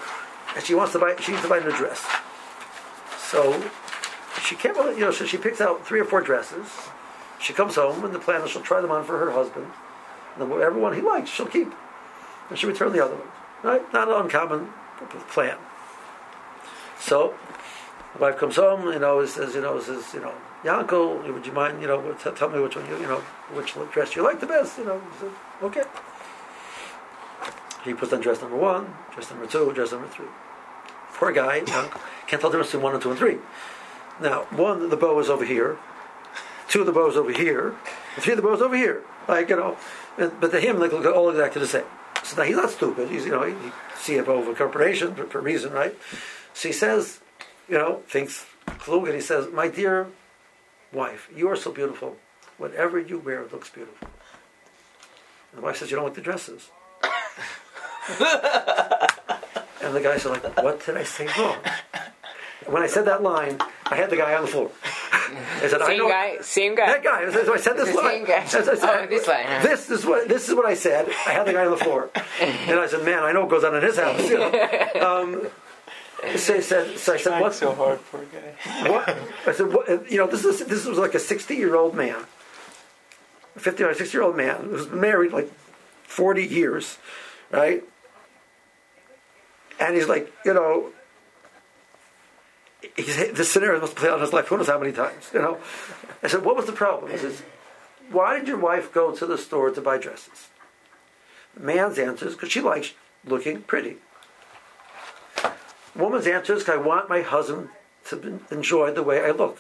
and 0.56 0.64
she 0.66 0.74
wants 0.74 0.94
to 0.94 1.00
buy. 1.00 1.16
She 1.20 1.32
needs 1.32 1.44
to 1.44 1.50
buy 1.50 1.58
a 1.58 1.64
new 1.64 1.72
dress. 1.72 2.04
So 3.18 3.64
she 4.44 4.56
can't 4.56 4.76
you 4.98 5.02
know. 5.02 5.12
So 5.12 5.26
she 5.26 5.38
picks 5.38 5.62
out 5.62 5.86
three 5.86 6.00
or 6.00 6.06
four 6.06 6.22
dresses. 6.22 6.66
She 7.40 7.54
comes 7.54 7.76
home, 7.76 8.04
and 8.04 8.14
the 8.14 8.20
plan 8.20 8.42
is 8.42 8.52
she'll 8.52 8.62
try 8.62 8.82
them 8.82 8.92
on 8.92 9.04
for 9.06 9.18
her 9.18 9.32
husband. 9.32 9.68
And 10.34 10.42
then 10.42 10.50
whatever 10.50 10.78
one 10.78 10.94
he 10.94 11.02
likes, 11.02 11.30
she'll 11.30 11.46
keep, 11.46 11.72
and 12.50 12.58
she'll 12.58 12.70
return 12.70 12.92
the 12.92 13.04
other 13.04 13.16
ones. 13.16 13.32
Right? 13.64 13.94
Not 13.94 14.08
an 14.08 14.16
uncommon 14.16 14.70
plan. 15.30 15.58
So, 17.00 17.34
the 18.14 18.20
wife 18.20 18.38
comes 18.38 18.58
home, 18.58 18.92
you 18.92 19.00
know, 19.00 19.26
says, 19.26 19.56
you 19.56 19.62
know, 19.62 19.80
says, 19.80 20.14
you 20.14 20.20
know, 20.20 20.34
Yankel, 20.64 21.34
would 21.34 21.46
you 21.46 21.54
mind, 21.54 21.82
you 21.82 21.88
know, 21.88 22.14
t- 22.14 22.32
tell 22.32 22.50
me 22.50 22.60
which 22.60 22.76
one 22.76 22.86
you, 22.88 22.98
you 22.98 23.08
know, 23.08 23.20
which 23.54 23.76
dress 23.92 24.16
you 24.16 24.24
like 24.24 24.40
the 24.40 24.48
best, 24.48 24.78
you 24.78 24.86
know. 24.86 25.02
Said, 25.20 25.32
okay. 25.64 25.84
He 27.86 27.94
puts 27.94 28.12
on 28.12 28.20
dress 28.20 28.42
number 28.42 28.58
one, 28.58 28.94
dress 29.14 29.30
number 29.30 29.46
two, 29.46 29.72
dress 29.72 29.92
number 29.94 30.08
three. 30.08 30.28
Poor 31.14 31.32
guy, 31.32 31.62
can't 31.62 32.42
tell 32.42 32.50
the 32.50 32.58
difference 32.58 32.68
between 32.68 32.84
one 32.84 32.94
and 32.94 33.02
two 33.02 33.10
and 33.10 33.20
three. 33.20 33.38
Now, 34.22 34.44
one, 34.52 34.90
the 34.90 34.98
bow 34.98 35.18
is 35.20 35.30
over 35.30 35.46
here. 35.46 35.78
Two 36.70 36.82
of 36.82 36.86
the 36.86 36.92
bows 36.92 37.18
over 37.18 37.32
here. 37.32 37.76
And 38.16 38.24
three 38.24 38.34
of 38.34 38.38
the 38.38 38.44
bows 38.44 38.62
over 38.62 38.76
here. 38.76 39.04
Like, 39.28 39.50
you 39.50 39.58
know, 39.58 39.78
but 40.18 40.52
to 40.52 40.60
him, 40.60 40.80
they 40.80 40.88
look 40.88 41.06
all 41.06 41.30
exactly 41.30 41.62
the 41.62 41.68
same. 41.68 41.84
So 42.24 42.38
now 42.38 42.44
he's 42.44 42.56
not 42.56 42.70
stupid. 42.70 43.10
He's, 43.10 43.26
you 43.26 43.32
know, 43.32 43.44
he, 43.44 43.54
he 43.54 43.72
CFO 44.18 44.42
of 44.42 44.48
a 44.48 44.56
corporation 44.56 45.16
for, 45.16 45.26
for 45.26 45.40
a 45.40 45.42
reason, 45.42 45.72
right? 45.72 45.96
So 46.54 46.70
he 46.70 46.74
says, 46.74 47.20
you 47.68 47.78
know, 47.78 48.02
thinks 48.08 48.46
klug, 48.66 49.06
and 49.06 49.16
he 49.16 49.22
says, 49.22 49.48
"My 49.52 49.68
dear 49.68 50.08
wife, 50.92 51.30
you 51.36 51.50
are 51.50 51.56
so 51.56 51.72
beautiful. 51.72 52.18
Whatever 52.58 53.00
you 53.00 53.20
wear 53.20 53.46
looks 53.52 53.70
beautiful." 53.70 54.10
And 55.52 55.62
the 55.62 55.66
wife 55.66 55.78
says, 55.78 55.90
"You 55.90 55.98
don't 55.98 56.06
like 56.06 56.16
the 56.16 56.22
dresses." 56.22 56.70
and 59.82 59.96
the 59.96 60.02
guy 60.02 60.18
said, 60.18 60.32
"Like, 60.32 60.64
what 60.64 60.86
did 60.86 60.98
I 60.98 61.04
say 61.04 61.28
wrong?" 61.38 61.58
When 62.66 62.84
I 62.84 62.88
said 62.88 63.06
that 63.06 63.24
line, 63.24 63.60
I 63.86 63.96
had 63.96 64.10
the 64.10 64.18
guy 64.18 64.36
on 64.36 64.42
the 64.44 64.48
floor. 64.48 64.72
I 65.62 65.68
said, 65.68 65.82
"I 65.82 65.88
Same 65.88 65.98
know." 65.98 66.10
guy, 66.10 66.38
same 66.42 66.76
guy. 66.76 66.86
That 66.88 67.04
guy. 67.04 67.32
So 67.32 67.54
I 67.54 67.58
said 67.58 67.78
this 67.78 67.94
line. 68.00 68.06
same 68.06 68.26
guy. 68.26 68.46
So 68.46 68.60
I 68.60 68.64
said, 68.64 68.80
Oh, 68.82 69.08
this 69.08 69.28
line, 69.28 69.46
huh? 69.48 69.62
This 69.64 69.90
is 69.90 70.06
what 70.06 70.28
this 70.28 70.48
is 70.50 70.56
what 70.56 70.66
I 70.66 70.74
said. 70.76 71.08
I 71.28 71.32
had 71.32 71.46
the 71.46 71.54
guy 71.54 71.66
on 71.66 71.72
the 71.72 71.78
floor, 71.78 72.10
and 72.42 72.80
I 72.80 72.88
said, 72.88 73.04
"Man, 73.06 73.24
I 73.24 73.32
know 73.32 73.42
what 73.42 73.50
goes 73.50 73.64
on 73.64 73.76
in 73.76 73.84
his 73.84 73.98
house." 73.98 74.22
You 74.30 74.38
know? 74.40 74.52
um, 75.24 75.48
so 76.38 76.56
I 76.56 76.60
said, 76.60 76.98
so 76.98 77.14
I 77.14 77.18
said, 77.18 77.40
"What's 77.42 77.58
so 77.58 77.74
hard, 77.74 78.00
poor 78.12 78.26
guy. 78.26 78.90
what?" 78.90 79.18
I 79.48 79.52
said, 79.54 79.74
what, 79.74 80.12
"You 80.12 80.18
know, 80.18 80.28
this 80.28 80.44
is 80.46 80.60
this 80.66 80.86
was 80.86 80.98
like 80.98 81.14
a 81.16 81.20
sixty-year-old 81.20 81.96
man, 81.96 82.26
fifty 83.58 83.84
or 83.84 83.94
sixty-year-old 83.94 84.36
man 84.36 84.64
who 84.66 84.70
was 84.72 84.90
married 84.90 85.32
like 85.32 85.50
forty 86.04 86.46
years, 86.46 86.98
right?" 87.52 87.84
And 89.80 89.96
he's 89.96 90.10
like, 90.10 90.30
you 90.44 90.54
know, 90.54 90.90
he's, 92.96 93.16
this 93.34 93.52
scenario 93.52 93.80
must 93.82 93.96
play 93.96 94.10
out 94.10 94.16
in 94.16 94.22
his 94.22 94.34
life 94.34 94.48
who 94.48 94.58
knows 94.58 94.68
how 94.68 94.80
many 94.80 94.92
times, 94.92 95.30
you 95.34 95.40
know. 95.40 95.58
I 96.24 96.28
said, 96.28 96.44
what 96.44 96.56
was 96.56 96.66
the 96.66 96.72
problem? 96.72 97.12
He 97.12 97.18
says, 97.18 97.44
why 98.12 98.38
did 98.40 98.48
your 98.48 98.58
wife 98.58 98.92
go 98.92 99.16
to 99.16 99.26
the 99.26 99.38
store 99.38 99.70
to 99.72 99.82
buy 99.82 99.98
dresses? 99.98 100.48
The 101.56 101.62
man's 101.62 102.00
answer 102.00 102.28
is 102.28 102.34
because 102.34 102.52
she 102.52 102.62
likes 102.62 102.94
looking 103.26 103.62
pretty. 103.64 103.98
Woman's 105.96 106.28
answer 106.28 106.54
is 106.54 106.64
'cause 106.64 106.76
I 106.76 106.82
want 106.82 107.10
my 107.10 107.22
husband 107.22 107.70
to 108.06 108.40
enjoy 108.52 108.92
the 108.92 109.04
way 109.04 109.24
I 109.24 109.32
look. 109.32 109.60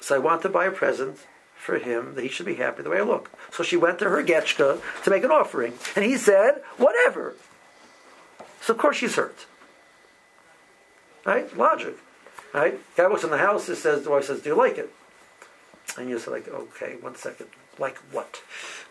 So 0.00 0.14
I 0.14 0.18
want 0.18 0.42
to 0.42 0.48
buy 0.48 0.66
a 0.66 0.70
present 0.70 1.18
for 1.56 1.78
him 1.78 2.14
that 2.14 2.22
he 2.22 2.28
should 2.28 2.46
be 2.46 2.56
happy 2.56 2.82
the 2.82 2.90
way 2.90 2.98
I 2.98 3.02
look. 3.02 3.30
So 3.50 3.62
she 3.62 3.76
went 3.76 3.98
to 4.00 4.10
her 4.10 4.22
getchka 4.22 4.80
to 5.04 5.10
make 5.10 5.24
an 5.24 5.30
offering. 5.30 5.72
And 5.96 6.04
he 6.04 6.18
said, 6.18 6.62
whatever. 6.76 7.34
So 8.60 8.74
of 8.74 8.78
course 8.78 8.96
she's 8.98 9.16
hurt. 9.16 9.46
Right? 11.24 11.56
Logic. 11.56 11.96
Right? 12.52 12.78
Guy 12.96 13.08
walks 13.08 13.24
in 13.24 13.30
the 13.30 13.38
house 13.38 13.68
and 13.68 13.76
says, 13.76 14.02
the 14.02 14.10
wife 14.10 14.24
says, 14.24 14.40
Do 14.40 14.50
you 14.50 14.56
like 14.56 14.78
it? 14.78 14.90
And 15.98 16.08
you 16.08 16.18
say, 16.18 16.30
like, 16.30 16.48
okay, 16.48 16.96
one 17.00 17.16
second. 17.16 17.48
Like 17.78 17.98
what? 18.12 18.40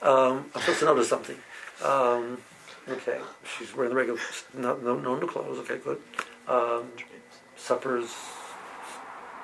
Um, 0.01 0.51
I'm 0.53 0.61
supposed 0.61 0.79
to 0.79 0.85
notice 0.85 1.09
something. 1.09 1.37
Um, 1.83 2.37
okay. 2.87 3.19
She's 3.57 3.75
wearing 3.75 3.91
the 3.91 3.95
regular 3.95 4.19
no 4.53 4.75
no 4.77 4.99
no 4.99 5.17
new 5.17 5.27
clothes, 5.27 5.59
okay, 5.59 5.77
good. 5.77 6.01
Um, 6.47 6.91
supper's 7.55 8.13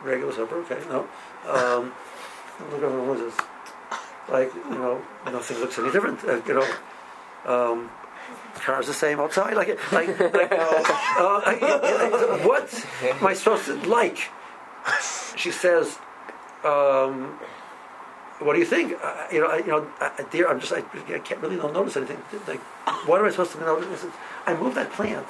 regular 0.03 0.33
supper. 0.33 0.57
Okay, 0.59 0.79
no. 0.89 1.07
Um, 1.47 1.93
look 2.71 2.83
at 2.83 2.91
what 2.91 3.17
is 3.17 3.33
this? 3.33 3.45
Like 4.29 4.53
you 4.53 4.75
know, 4.75 5.01
nothing 5.25 5.57
looks 5.59 5.79
any 5.79 5.91
different. 5.91 6.23
Uh, 6.23 6.41
you 6.45 6.53
know, 6.53 6.67
um, 7.45 7.89
car's 8.55 8.87
the 8.87 8.93
same 8.93 9.19
outside. 9.19 9.55
Like 9.55 9.69
like, 9.91 10.07
like 10.19 10.51
uh, 10.51 10.55
uh, 10.55 11.41
I- 11.45 11.59
I- 11.61 12.45
what 12.45 12.85
am 13.03 13.27
I 13.27 13.33
supposed 13.33 13.65
to 13.65 13.75
like? 13.87 14.17
She 15.35 15.51
says. 15.51 15.97
Um, 16.63 17.39
what 18.39 18.53
do 18.53 18.59
you 18.59 18.65
think? 18.65 18.93
Uh, 19.03 19.27
you 19.31 19.41
know, 19.41 19.47
I, 19.47 19.57
you 19.57 19.67
know, 19.67 19.87
uh, 19.99 20.09
dear, 20.31 20.47
I'm 20.49 20.59
just, 20.61 20.71
I, 20.71 20.77
I 21.13 21.19
can't 21.19 21.41
really 21.41 21.57
don't 21.57 21.73
notice 21.73 21.97
anything. 21.97 22.21
Like, 22.47 22.59
what 23.07 23.19
am 23.19 23.25
I 23.27 23.31
supposed 23.31 23.51
to 23.53 23.59
notice? 23.59 24.05
I 24.45 24.53
moved 24.55 24.75
that 24.77 24.91
plant 24.93 25.27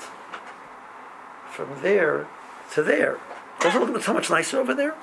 from 1.51 1.69
there 1.81 2.27
to 2.73 2.83
there. 2.83 3.17
Doesn't 3.59 3.81
it 3.81 3.89
look 3.89 4.03
so 4.03 4.13
much 4.13 4.29
nicer 4.29 4.59
over 4.59 4.73
there? 4.75 4.93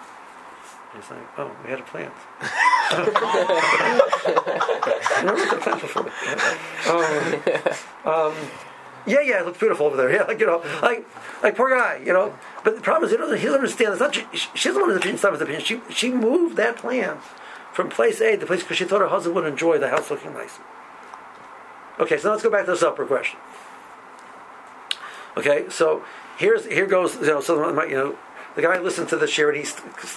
He's 0.95 1.11
like, 1.11 1.19
oh, 1.39 1.51
we 1.65 1.71
had 1.71 1.81
a 1.81 1.83
plant. 1.83 2.13
Um, 6.87 7.03
um, 8.05 8.35
yeah, 9.07 9.21
yeah, 9.21 9.41
it 9.41 9.47
looks 9.47 9.59
beautiful 9.59 9.87
over 9.87 9.97
there. 9.97 10.13
Yeah, 10.17 10.23
like 10.23 10.41
you 10.41 10.47
know, 10.47 10.63
like 10.83 11.07
like 11.43 11.57
poor 11.57 11.71
guy, 11.71 12.01
you 12.05 12.13
know. 12.13 12.37
But 12.65 12.77
the 12.77 12.81
problem 12.81 13.05
is, 13.05 13.11
he 13.11 13.17
doesn't, 13.17 13.39
he 13.39 13.45
doesn't 13.45 13.61
understand. 13.61 13.93
It's 13.93 14.01
not 14.01 14.15
she, 14.15 14.25
she 14.55 14.69
doesn't 14.69 14.81
want 14.81 14.93
his 14.93 14.99
opinion. 14.99 15.15
It's 15.15 15.23
not 15.23 15.33
his 15.33 15.43
opinion. 15.43 15.65
She 15.65 15.81
she 15.91 16.11
moved 16.11 16.57
that 16.57 16.77
plant 16.77 17.21
from 17.73 17.89
place 17.89 18.21
A 18.21 18.37
to 18.37 18.47
place 18.47 18.63
because 18.63 18.77
she 18.77 18.85
thought 18.85 19.01
her 19.01 19.09
husband 19.09 19.35
would 19.35 19.47
enjoy 19.47 19.79
the 19.79 19.89
house 19.89 20.11
looking 20.11 20.33
nice. 20.33 20.59
Okay, 21.99 22.19
so 22.19 22.31
let's 22.31 22.43
go 22.43 22.51
back 22.51 22.65
to 22.67 22.73
the 22.73 22.77
supper 22.77 23.07
question. 23.07 23.39
Okay, 25.37 25.67
so 25.69 26.05
here's 26.37 26.67
here 26.67 26.87
goes 26.87 27.17
you 27.17 27.27
know 27.27 27.41
so 27.41 27.73
might 27.73 27.91
you 27.91 27.97
know 27.97 28.19
the 28.57 28.63
guy 28.63 28.79
listened 28.81 29.09
to 29.11 29.17
the 29.17 29.27
share 29.27 29.51
and 29.51 29.59
he 29.59 29.65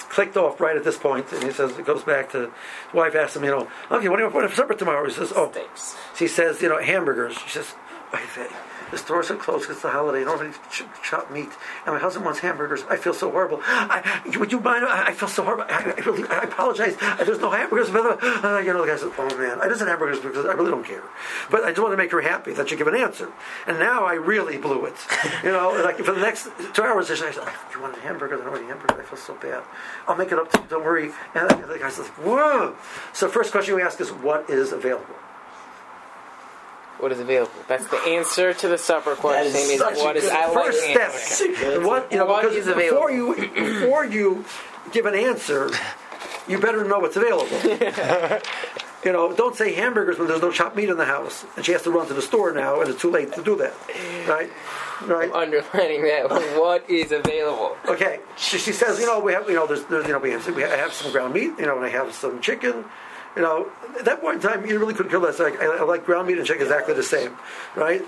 clicked 0.09 0.37
off 0.37 0.59
right 0.59 0.75
at 0.75 0.83
this 0.83 0.97
point 0.97 1.31
and 1.31 1.43
he 1.43 1.51
says 1.51 1.77
it 1.77 1.85
goes 1.85 2.03
back 2.03 2.31
to 2.31 2.39
his 2.39 2.93
wife 2.93 3.13
asked 3.13 3.35
him 3.35 3.43
you 3.43 3.51
know 3.51 3.67
okay 3.91 4.09
what 4.09 4.17
do 4.17 4.23
you 4.23 4.29
want 4.29 4.49
for 4.49 4.55
supper 4.55 4.73
tomorrow? 4.73 5.05
He 5.05 5.13
says 5.13 5.31
oh 5.35 5.51
Steaks. 5.51 5.95
she 6.15 6.27
says 6.27 6.61
you 6.61 6.69
know 6.69 6.81
hamburgers. 6.81 7.37
She 7.37 7.49
says 7.49 7.75
"Oy 8.13 8.19
vey, 8.33 8.47
the 8.91 8.97
stores 8.97 9.29
are 9.31 9.35
closed 9.35 9.69
it's 9.69 9.81
the 9.81 9.89
holiday 9.89 10.23
nobody 10.23 10.51
ch- 10.71 10.83
chop 11.03 11.31
meat. 11.31 11.49
And 11.85 11.93
my 11.95 11.99
husband 11.99 12.25
wants 12.25 12.39
hamburgers. 12.39 12.83
I 12.89 12.97
feel 12.97 13.13
so 13.13 13.31
horrible. 13.31 13.59
I, 13.63 14.21
would 14.37 14.51
you 14.51 14.59
mind? 14.59 14.85
I, 14.85 15.07
I 15.07 15.13
feel 15.13 15.27
so 15.27 15.43
horrible. 15.43 15.65
I, 15.69 15.93
I, 15.97 16.01
really, 16.01 16.27
I 16.27 16.43
apologize. 16.43 16.95
There's 17.17 17.39
no 17.39 17.51
hamburgers 17.51 17.89
blah, 17.89 18.01
blah, 18.01 18.15
blah." 18.15 18.57
Uh, 18.57 18.59
you 18.59 18.73
know 18.73 18.81
the 18.81 18.87
guy 18.87 18.97
says 18.97 19.11
oh 19.17 19.37
man 19.37 19.61
I 19.61 19.67
just 19.67 19.79
had 19.79 19.87
hamburgers 19.87 20.19
because 20.19 20.45
I 20.45 20.53
really 20.53 20.71
don't 20.71 20.85
care. 20.85 21.03
But 21.49 21.63
I 21.63 21.69
just 21.69 21.81
want 21.81 21.93
to 21.93 21.97
make 21.97 22.11
her 22.11 22.21
happy 22.21 22.53
that 22.53 22.71
you 22.71 22.77
give 22.77 22.87
an 22.87 22.95
answer. 22.95 23.31
And 23.67 23.79
now 23.79 24.05
I 24.05 24.13
really 24.13 24.57
blew 24.57 24.85
it. 24.85 24.95
You 25.43 25.51
know 25.51 25.71
like 25.83 25.97
for 25.97 26.13
the 26.13 26.21
next 26.21 26.49
two 26.73 26.83
hours 26.83 27.09
I 27.11 27.15
said 27.15 27.35
you 27.73 27.81
want 27.81 27.97
a 27.97 28.01
hamburger? 28.01 28.35
I 28.35 28.43
don't 28.43 28.51
want 28.51 28.63
a 28.63 28.67
hamburger. 28.67 29.01
I 29.01 29.05
feel 29.05 29.17
so 29.17 29.35
bad. 29.35 29.63
I'll 30.07 30.15
make 30.15 30.31
it 30.31 30.39
up 30.39 30.51
to 30.51 30.59
you. 30.59 30.65
Don't 30.69 30.83
worry. 30.83 31.11
And 31.35 31.49
the 31.49 31.77
guy 31.79 31.89
says 31.89 32.07
whoa. 32.07 32.75
So 33.13 33.27
first 33.29 33.51
question 33.51 33.75
we 33.75 33.81
ask 33.81 33.99
is 34.01 34.11
what 34.11 34.49
is 34.49 34.71
available 34.71 35.15
What 36.99 37.13
is 37.13 37.19
available? 37.19 37.53
That's 37.67 37.87
the 37.87 37.97
answer 37.97 38.53
to 38.53 38.67
the 38.67 38.77
supper 38.77 39.15
question. 39.15 39.55
is 39.55 39.69
Is, 39.69 39.81
a 39.81 39.93
what 40.03 40.17
is 40.17 40.29
I 40.29 40.53
first 40.53 40.83
step. 40.83 41.83
What 41.83 42.11
you 42.11 42.17
know? 42.17 42.25
What 42.25 42.43
because 42.43 42.67
is 42.67 42.75
before 42.75 43.09
you 43.11 43.35
before 43.35 44.05
you 44.05 44.43
give 44.91 45.05
an 45.05 45.15
answer, 45.15 45.69
you 46.47 46.59
better 46.59 46.83
know 46.83 46.99
what's 46.99 47.15
available. 47.15 47.47
you 49.05 49.13
know, 49.13 49.33
don't 49.33 49.55
say 49.55 49.73
hamburgers 49.73 50.19
when 50.19 50.27
there's 50.27 50.41
no 50.41 50.51
chopped 50.51 50.75
meat 50.75 50.89
in 50.89 50.97
the 50.97 51.05
house, 51.05 51.45
and 51.55 51.65
she 51.65 51.71
has 51.71 51.83
to 51.83 51.91
run 51.91 52.07
to 52.07 52.13
the 52.13 52.21
store 52.21 52.51
now, 52.51 52.81
and 52.81 52.89
it's 52.89 53.01
too 53.01 53.11
late 53.11 53.31
to 53.33 53.43
do 53.43 53.55
that. 53.57 53.73
Right? 54.27 54.51
Right? 55.05 55.31
Underlining 55.31 56.01
that. 56.03 56.29
What 56.59 56.89
is 56.89 57.13
available? 57.13 57.77
Okay. 57.87 58.19
She, 58.35 58.57
she 58.57 58.73
says, 58.73 58.99
you 58.99 59.05
know, 59.05 59.19
we 59.21 59.31
have, 59.31 59.47
you 59.47 59.55
know, 59.55 59.65
there's, 59.65 59.85
there's 59.85 60.05
you 60.05 60.11
know, 60.11 60.19
we 60.19 60.31
have, 60.31 60.45
we 60.53 60.63
have 60.63 60.91
some 60.91 61.13
ground 61.13 61.33
meat, 61.33 61.53
you 61.57 61.65
know, 61.65 61.77
and 61.77 61.85
I 61.85 61.89
have 61.89 62.13
some 62.13 62.41
chicken. 62.41 62.83
You 63.35 63.43
know, 63.43 63.71
at 63.97 64.05
that 64.05 64.21
point 64.21 64.37
in 64.37 64.41
time, 64.41 64.65
you 64.65 64.79
really 64.79 64.93
couldn't 64.93 65.11
care 65.11 65.19
less. 65.19 65.39
Like, 65.39 65.59
I, 65.61 65.65
I 65.65 65.83
like 65.83 66.05
ground 66.05 66.27
meat 66.27 66.37
and 66.37 66.47
chicken 66.47 66.63
exactly 66.63 66.93
the 66.93 67.03
same, 67.03 67.37
right? 67.75 68.01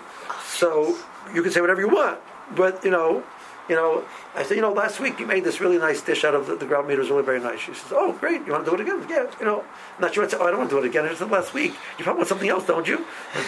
So 0.46 0.98
you 1.34 1.42
can 1.44 1.52
say 1.52 1.62
whatever 1.62 1.80
you 1.80 1.90
want, 1.90 2.20
but 2.56 2.84
you 2.84 2.92
know, 2.92 3.24
you 3.70 3.76
know, 3.76 4.04
I 4.36 4.44
said, 4.44 4.56
you 4.56 4.62
know, 4.62 4.74
last 4.74 5.00
week 5.00 5.20
you 5.20 5.26
made 5.26 5.44
this 5.44 5.62
really 5.62 5.78
nice 5.78 6.02
dish 6.02 6.26
out 6.26 6.34
of 6.36 6.48
the, 6.48 6.56
the 6.56 6.66
ground 6.66 6.88
meat. 6.88 6.96
It 6.96 7.00
was 7.00 7.10
really 7.10 7.24
very 7.24 7.40
nice. 7.40 7.60
She 7.60 7.74
says, 7.74 7.94
oh, 7.94 8.12
great. 8.12 8.46
You 8.46 8.52
want 8.52 8.66
to 8.66 8.72
do 8.72 8.76
it 8.76 8.82
again? 8.82 9.06
Yeah. 9.08 9.32
You 9.40 9.46
know, 9.46 9.62
I'm 9.62 10.02
not 10.02 10.14
sure. 10.14 10.24
What 10.24 10.32
to, 10.32 10.40
oh, 10.40 10.46
I 10.46 10.50
don't 10.50 10.60
want 10.60 10.70
to 10.72 10.76
do 10.76 10.84
it 10.84 10.88
again. 10.88 11.06
I 11.06 11.14
said 11.14 11.32
last 11.32 11.54
week. 11.54 11.74
You 11.98 12.04
probably 12.04 12.20
want 12.20 12.28
something 12.28 12.50
else, 12.50 12.66
don't 12.66 12.88
you? 12.88 13.06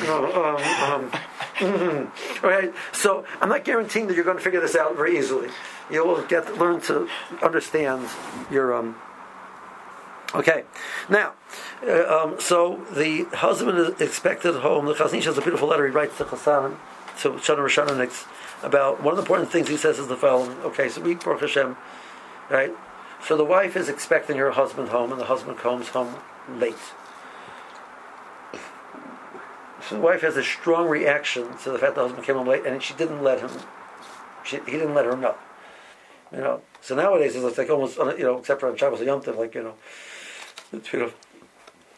Um, 0.08 0.26
um, 0.26 1.12
mhm. 1.58 2.44
All 2.44 2.50
right. 2.50 2.74
So 2.94 3.26
I'm 3.42 3.50
not 3.50 3.66
guaranteeing 3.66 4.08
that 4.08 4.16
you're 4.16 4.24
going 4.24 4.38
to 4.38 4.44
figure 4.44 4.62
this 4.62 4.76
out 4.76 4.96
very 4.96 5.18
easily. 5.18 5.50
You 5.92 6.06
will 6.06 6.22
get 6.24 6.58
learn 6.58 6.80
to 6.82 7.10
understand 7.42 8.08
your 8.50 8.74
um. 8.74 8.96
Okay, 10.36 10.64
now, 11.10 11.34
uh, 11.86 12.08
um, 12.08 12.40
so 12.40 12.84
the 12.92 13.26
husband 13.36 13.78
is 13.78 14.02
expected 14.02 14.56
home. 14.56 14.86
The 14.86 14.94
Chazon 14.94 15.24
has 15.24 15.38
a 15.38 15.42
beautiful 15.42 15.68
letter 15.68 15.86
he 15.86 15.94
writes 15.94 16.18
to 16.18 16.24
Chassan, 16.24 16.76
to 17.20 17.32
Shana 17.34 17.60
Rishonanix, 17.60 18.26
about 18.64 19.04
one 19.04 19.12
of 19.12 19.18
the 19.18 19.22
important 19.22 19.52
things 19.52 19.68
he 19.68 19.78
says 19.78 20.00
is 20.00 20.08
the 20.08 20.16
following. 20.16 20.58
Okay, 20.62 20.90
so 20.90 21.02
we 21.02 21.14
Baruch 21.14 21.42
Hashem, 21.42 21.78
right? 22.50 22.74
So 23.28 23.38
the 23.38 23.46
wife 23.46 23.78
is 23.78 23.90
expecting 23.90 24.38
her 24.38 24.52
husband 24.52 24.90
home, 24.90 25.12
and 25.12 25.22
the 25.22 25.26
husband 25.26 25.60
comes 25.60 25.90
home 25.90 26.16
late. 26.50 26.76
So 29.88 29.96
the 29.96 30.02
wife 30.02 30.22
has 30.22 30.36
a 30.36 30.44
strong 30.44 30.88
reaction 30.88 31.58
to 31.60 31.70
the 31.70 31.78
fact 31.78 31.94
the 31.94 32.02
husband 32.02 32.26
came 32.26 32.38
home 32.38 32.48
late, 32.48 32.66
and 32.66 32.82
she 32.82 32.96
didn't 32.96 33.22
let 33.22 33.40
him. 33.40 33.52
She, 34.44 34.58
he 34.66 34.72
didn't 34.72 34.96
let 34.96 35.06
her 35.06 35.16
know. 35.16 35.36
You 36.32 36.40
know. 36.40 36.62
So 36.82 36.96
nowadays 36.96 37.36
it's 37.36 37.58
like 37.58 37.70
almost 37.70 37.98
you 37.98 38.24
know, 38.24 38.40
except 38.40 38.62
for 38.62 38.70
on 38.70 38.78
Shabbos 38.78 39.02
or 39.02 39.04
Yom 39.04 39.22
Tov, 39.22 39.38
like 39.38 39.54
you 39.54 39.64
know, 39.64 39.76
it's 40.74 40.90
beautiful. 40.90 41.18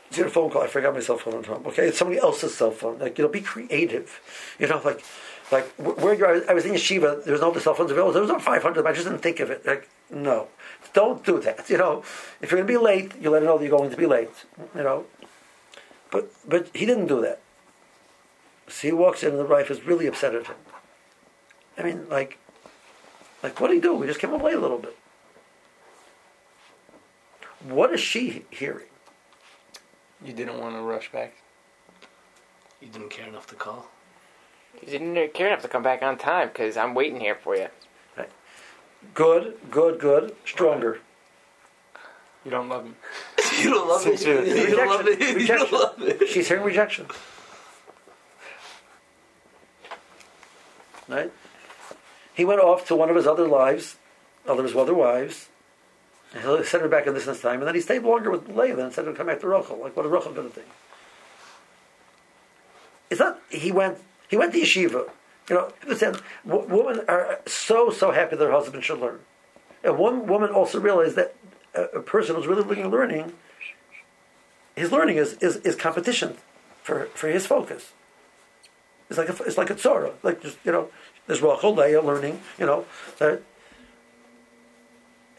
It's 0.10 0.20
a 0.20 0.30
phone 0.30 0.52
call. 0.52 0.62
I 0.62 0.68
forgot 0.68 0.94
my 0.94 1.00
cell 1.00 1.18
phone 1.18 1.40
at 1.40 1.46
home. 1.46 1.66
Okay, 1.68 1.88
it's 1.88 1.98
somebody 1.98 2.20
else's 2.20 2.56
cell 2.56 2.72
phone. 2.72 3.00
Like 3.00 3.18
you 3.18 3.24
know, 3.24 3.30
be 3.30 3.42
creative. 3.42 4.20
You 4.60 4.68
know, 4.68 4.82
like 4.84 5.04
like 5.52 5.66
where 5.78 6.14
you 6.14 6.26
are. 6.26 6.50
I 6.50 6.54
was 6.54 6.66
in 6.66 6.74
yeshiva. 6.74 7.24
There 7.24 7.34
was 7.34 7.42
no 7.42 7.54
cell 7.58 7.74
phones 7.74 7.92
available. 7.92 8.14
There 8.14 8.22
was 8.22 8.32
no 8.32 8.40
five 8.40 8.62
hundred. 8.62 8.86
I 8.86 8.94
just 8.94 9.06
didn't 9.06 9.22
think 9.22 9.40
of 9.40 9.50
it. 9.50 9.66
Like 9.66 9.90
no, 10.10 10.48
don't 10.94 11.24
do 11.26 11.40
that. 11.42 11.70
You 11.70 11.78
know, 11.78 12.04
if 12.42 12.52
you're 12.52 12.62
going 12.62 12.68
to 12.68 12.80
be 12.80 12.84
late, 12.84 13.14
you 13.20 13.30
let 13.30 13.42
her 13.42 13.48
know 13.48 13.58
that 13.58 13.64
you're 13.64 13.78
going 13.78 13.92
to 13.92 13.98
be 13.98 14.06
late. 14.06 14.46
You 14.76 14.84
know, 14.84 15.06
but 16.12 16.32
but 16.48 16.70
he 16.74 16.86
didn't 16.86 17.08
do 17.08 17.22
that. 17.22 17.42
So 18.68 18.88
he 18.88 18.94
walks 18.94 19.24
in, 19.24 19.32
and 19.32 19.40
the 19.40 19.46
wife 19.46 19.70
is 19.70 19.84
really 19.86 20.08
upset 20.08 20.34
at 20.34 20.48
him. 20.48 20.56
I 21.78 21.84
mean, 21.84 22.10
like, 22.10 22.38
like 23.44 23.60
what 23.60 23.68
did 23.68 23.76
he 23.76 23.82
do? 23.82 23.94
We 23.96 24.08
just 24.08 24.20
came 24.20 24.32
home 24.32 24.42
late 24.42 24.56
a 24.56 24.60
little 24.60 24.80
bit. 24.80 24.98
What 27.68 27.92
is 27.94 28.00
she 28.00 28.46
hearing? 28.52 28.86
You 30.24 30.34
didn't 30.34 30.60
want 30.60 30.76
to 30.76 30.82
rush 30.82 31.12
back. 31.12 31.34
You 32.80 32.88
didn't 32.90 33.10
care 33.10 33.28
enough 33.28 33.48
to 33.48 33.56
call. 33.56 33.88
You 34.82 34.88
didn't 34.88 35.34
care 35.34 35.48
enough 35.48 35.64
to 35.64 35.68
come 35.68 35.82
back 35.82 36.04
on 36.04 36.18
time 36.18 36.50
because 36.50 36.78
I'm 36.78 36.94
waiting 36.94 37.20
here 37.20 37.36
for 37.36 37.56
you. 37.56 37.68
Right. 38.16 38.30
Good, 39.14 39.58
good, 39.72 40.00
good, 40.00 40.36
stronger. 40.46 41.00
You 42.44 42.52
don't 42.52 42.70
love 42.70 42.86
me. 42.86 42.92
You 43.62 43.70
don't 43.70 43.88
love 43.88 44.06
me. 44.06 44.18
Sincerely. 44.18 44.50
You 44.50 44.76
don't 44.76 44.90
love 44.90 45.08
it. 45.08 45.18
Rejection. 45.18 45.40
You 45.40 45.48
don't 45.48 45.72
love 45.72 46.02
it. 46.02 46.28
She's 46.28 46.48
hearing 46.50 46.64
rejection. 46.64 47.08
Right? 51.08 51.32
He 52.34 52.44
went 52.44 52.60
off 52.60 52.86
to 52.88 52.96
one 52.98 53.10
of 53.10 53.16
his 53.16 53.26
other 53.26 53.48
lives, 53.48 53.96
other 54.46 54.64
his 54.64 54.76
other 54.76 54.94
wives, 54.94 55.48
and 56.36 56.44
he 56.44 56.64
sent 56.66 56.84
her 56.84 56.90
back 56.90 57.08
in 57.08 57.14
this 57.14 57.26
this 57.26 57.42
time, 57.42 57.60
and 57.60 57.68
then 57.68 57.76
he 57.76 57.82
stayed 57.82 58.04
longer 58.04 58.30
with 58.30 58.50
Leah 58.50 58.78
instead 58.78 59.08
of 59.08 59.16
come 59.16 59.28
back 59.28 59.40
to 59.40 59.48
Rachel. 59.48 59.80
Like, 59.82 59.96
what 59.96 60.06
is 60.06 60.12
Rachel 60.12 60.34
going 60.34 60.50
to 60.50 60.54
think? 60.54 60.68
It's 63.10 63.20
not, 63.20 63.40
he 63.50 63.72
went, 63.72 64.00
he 64.28 64.36
went 64.36 64.52
to 64.54 64.60
yeshiva. 64.60 65.10
You 65.50 65.56
know, 65.56 65.72
understand, 65.84 66.22
w- 66.46 66.68
women 66.68 67.06
are 67.08 67.40
so, 67.46 67.90
so 67.90 68.12
happy 68.12 68.36
their 68.36 68.52
husband 68.52 68.84
should 68.84 69.00
learn. 69.00 69.20
And 69.84 69.98
one 69.98 70.28
woman 70.28 70.50
also 70.50 70.80
realized 70.80 71.16
that 71.16 71.36
a, 71.74 71.84
a 71.84 72.02
person 72.02 72.36
who's 72.36 72.48
really 72.48 72.64
looking 72.64 72.84
at 72.84 72.92
learning, 72.92 73.32
his 74.76 74.92
learning 74.92 75.18
is, 75.18 75.34
is, 75.36 75.58
is 75.58 75.76
competition 75.76 76.36
for, 76.84 77.06
for 77.14 77.30
his 77.30 77.46
focus. 77.48 77.94
It's 79.10 79.20
like 79.20 79.30
a, 79.30 79.44
it's 79.44 79.58
like 79.58 79.70
a 79.70 79.76
tzora, 79.76 80.14
like 80.24 80.42
just 80.42 80.58
you 80.66 80.72
know, 80.72 80.90
there's 81.28 81.42
Rachel 81.42 81.74
Leah 81.74 82.02
learning, 82.02 82.42
you 82.60 82.66
know, 82.66 82.86
that, 83.20 83.42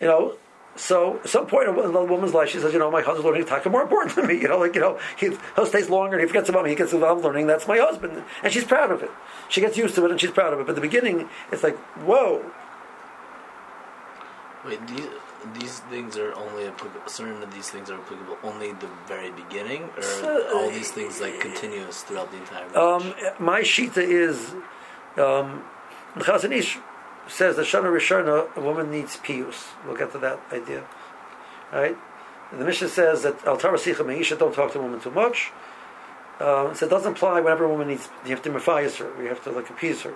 you 0.01 0.07
know. 0.07 0.38
So 0.77 1.18
at 1.24 1.29
some 1.29 1.47
point 1.47 1.68
in 1.68 1.93
the 1.93 2.05
woman's 2.05 2.35
life, 2.35 2.51
she 2.51 2.59
says, 2.59 2.72
you 2.72 2.79
know, 2.79 2.91
my 2.91 3.01
husband's 3.01 3.24
learning 3.24 3.47
taka 3.47 3.70
more 3.70 3.83
important 3.83 4.14
than 4.14 4.27
me. 4.27 4.37
You 4.47 4.49
know, 4.49 4.59
like 4.59 4.74
you 4.74 4.81
know, 4.81 4.99
he, 5.18 5.31
he 5.31 5.66
stays 5.66 5.89
longer 5.89 6.16
and 6.16 6.20
he 6.20 6.29
forgets 6.29 6.49
about 6.49 6.64
me. 6.64 6.70
He 6.70 6.77
gets 6.77 6.93
involved 6.93 7.24
learning. 7.24 7.47
That's 7.47 7.66
my 7.66 7.79
husband, 7.79 8.22
and 8.43 8.53
she's 8.53 8.64
proud 8.64 8.93
of 8.93 9.03
it. 9.03 9.11
She 9.49 9.61
gets 9.61 9.77
used 9.77 9.95
to 9.97 10.05
it 10.05 10.11
and 10.11 10.20
she's 10.20 10.31
proud 10.31 10.53
of 10.53 10.61
it. 10.61 10.66
But 10.66 10.72
at 10.72 10.74
the 10.77 10.83
beginning, 10.83 11.29
it's 11.51 11.62
like, 11.62 11.77
whoa, 12.05 12.45
Wait, 14.66 14.85
these 14.89 15.07
these 15.61 15.79
things 15.91 16.16
are 16.16 16.35
only 16.35 16.64
applicable. 16.66 17.09
Certain 17.09 17.41
of 17.41 17.55
these 17.55 17.70
things 17.70 17.89
are 17.89 17.99
applicable 18.01 18.37
only 18.43 18.72
the 18.72 18.89
very 19.07 19.31
beginning, 19.31 19.85
or 19.97 20.03
So, 20.03 20.57
all 20.57 20.70
these 20.70 20.91
things 20.91 21.20
like 21.20 21.39
continuous 21.41 22.03
throughout 22.03 22.33
the 22.33 22.39
entire. 22.39 22.77
Um, 22.77 23.14
my 23.39 23.61
shita 23.61 23.99
is 23.99 24.55
um, 25.16 25.62
the 26.16 26.24
Chazon 26.24 26.53
Ish 26.53 26.79
says 27.29 27.57
that 27.57 27.66
Shana 27.66 27.85
Rishona, 27.85 28.55
a 28.57 28.61
woman 28.61 28.91
needs 28.91 29.16
pius. 29.16 29.68
We'll 29.85 29.97
get 29.97 30.12
to 30.12 30.18
that 30.18 30.41
idea. 30.53 30.85
Right? 31.72 31.97
The 32.53 32.64
Mishnah 32.64 32.89
says 32.89 33.22
that 33.22 33.45
Al 33.45 33.59
Tarasicha 33.59 34.05
Meisha, 34.05 34.39
don't 34.39 34.55
talk 34.55 34.72
to 34.72 34.79
a 34.79 34.83
woman 34.83 35.01
too 35.01 35.11
much. 35.11 35.51
Um, 36.39 36.74
so 36.74 36.87
it 36.87 36.91
doesn't 36.91 37.12
apply 37.12 37.41
whenever 37.41 37.64
a 37.64 37.68
woman 37.68 37.89
needs, 37.89 38.09
you 38.24 38.31
have 38.31 38.43
to 38.43 38.51
mafias 38.51 38.97
her, 38.99 39.22
you 39.22 39.29
have 39.29 39.43
to 39.45 39.51
like 39.51 39.70
appease 39.70 40.03
her. 40.03 40.14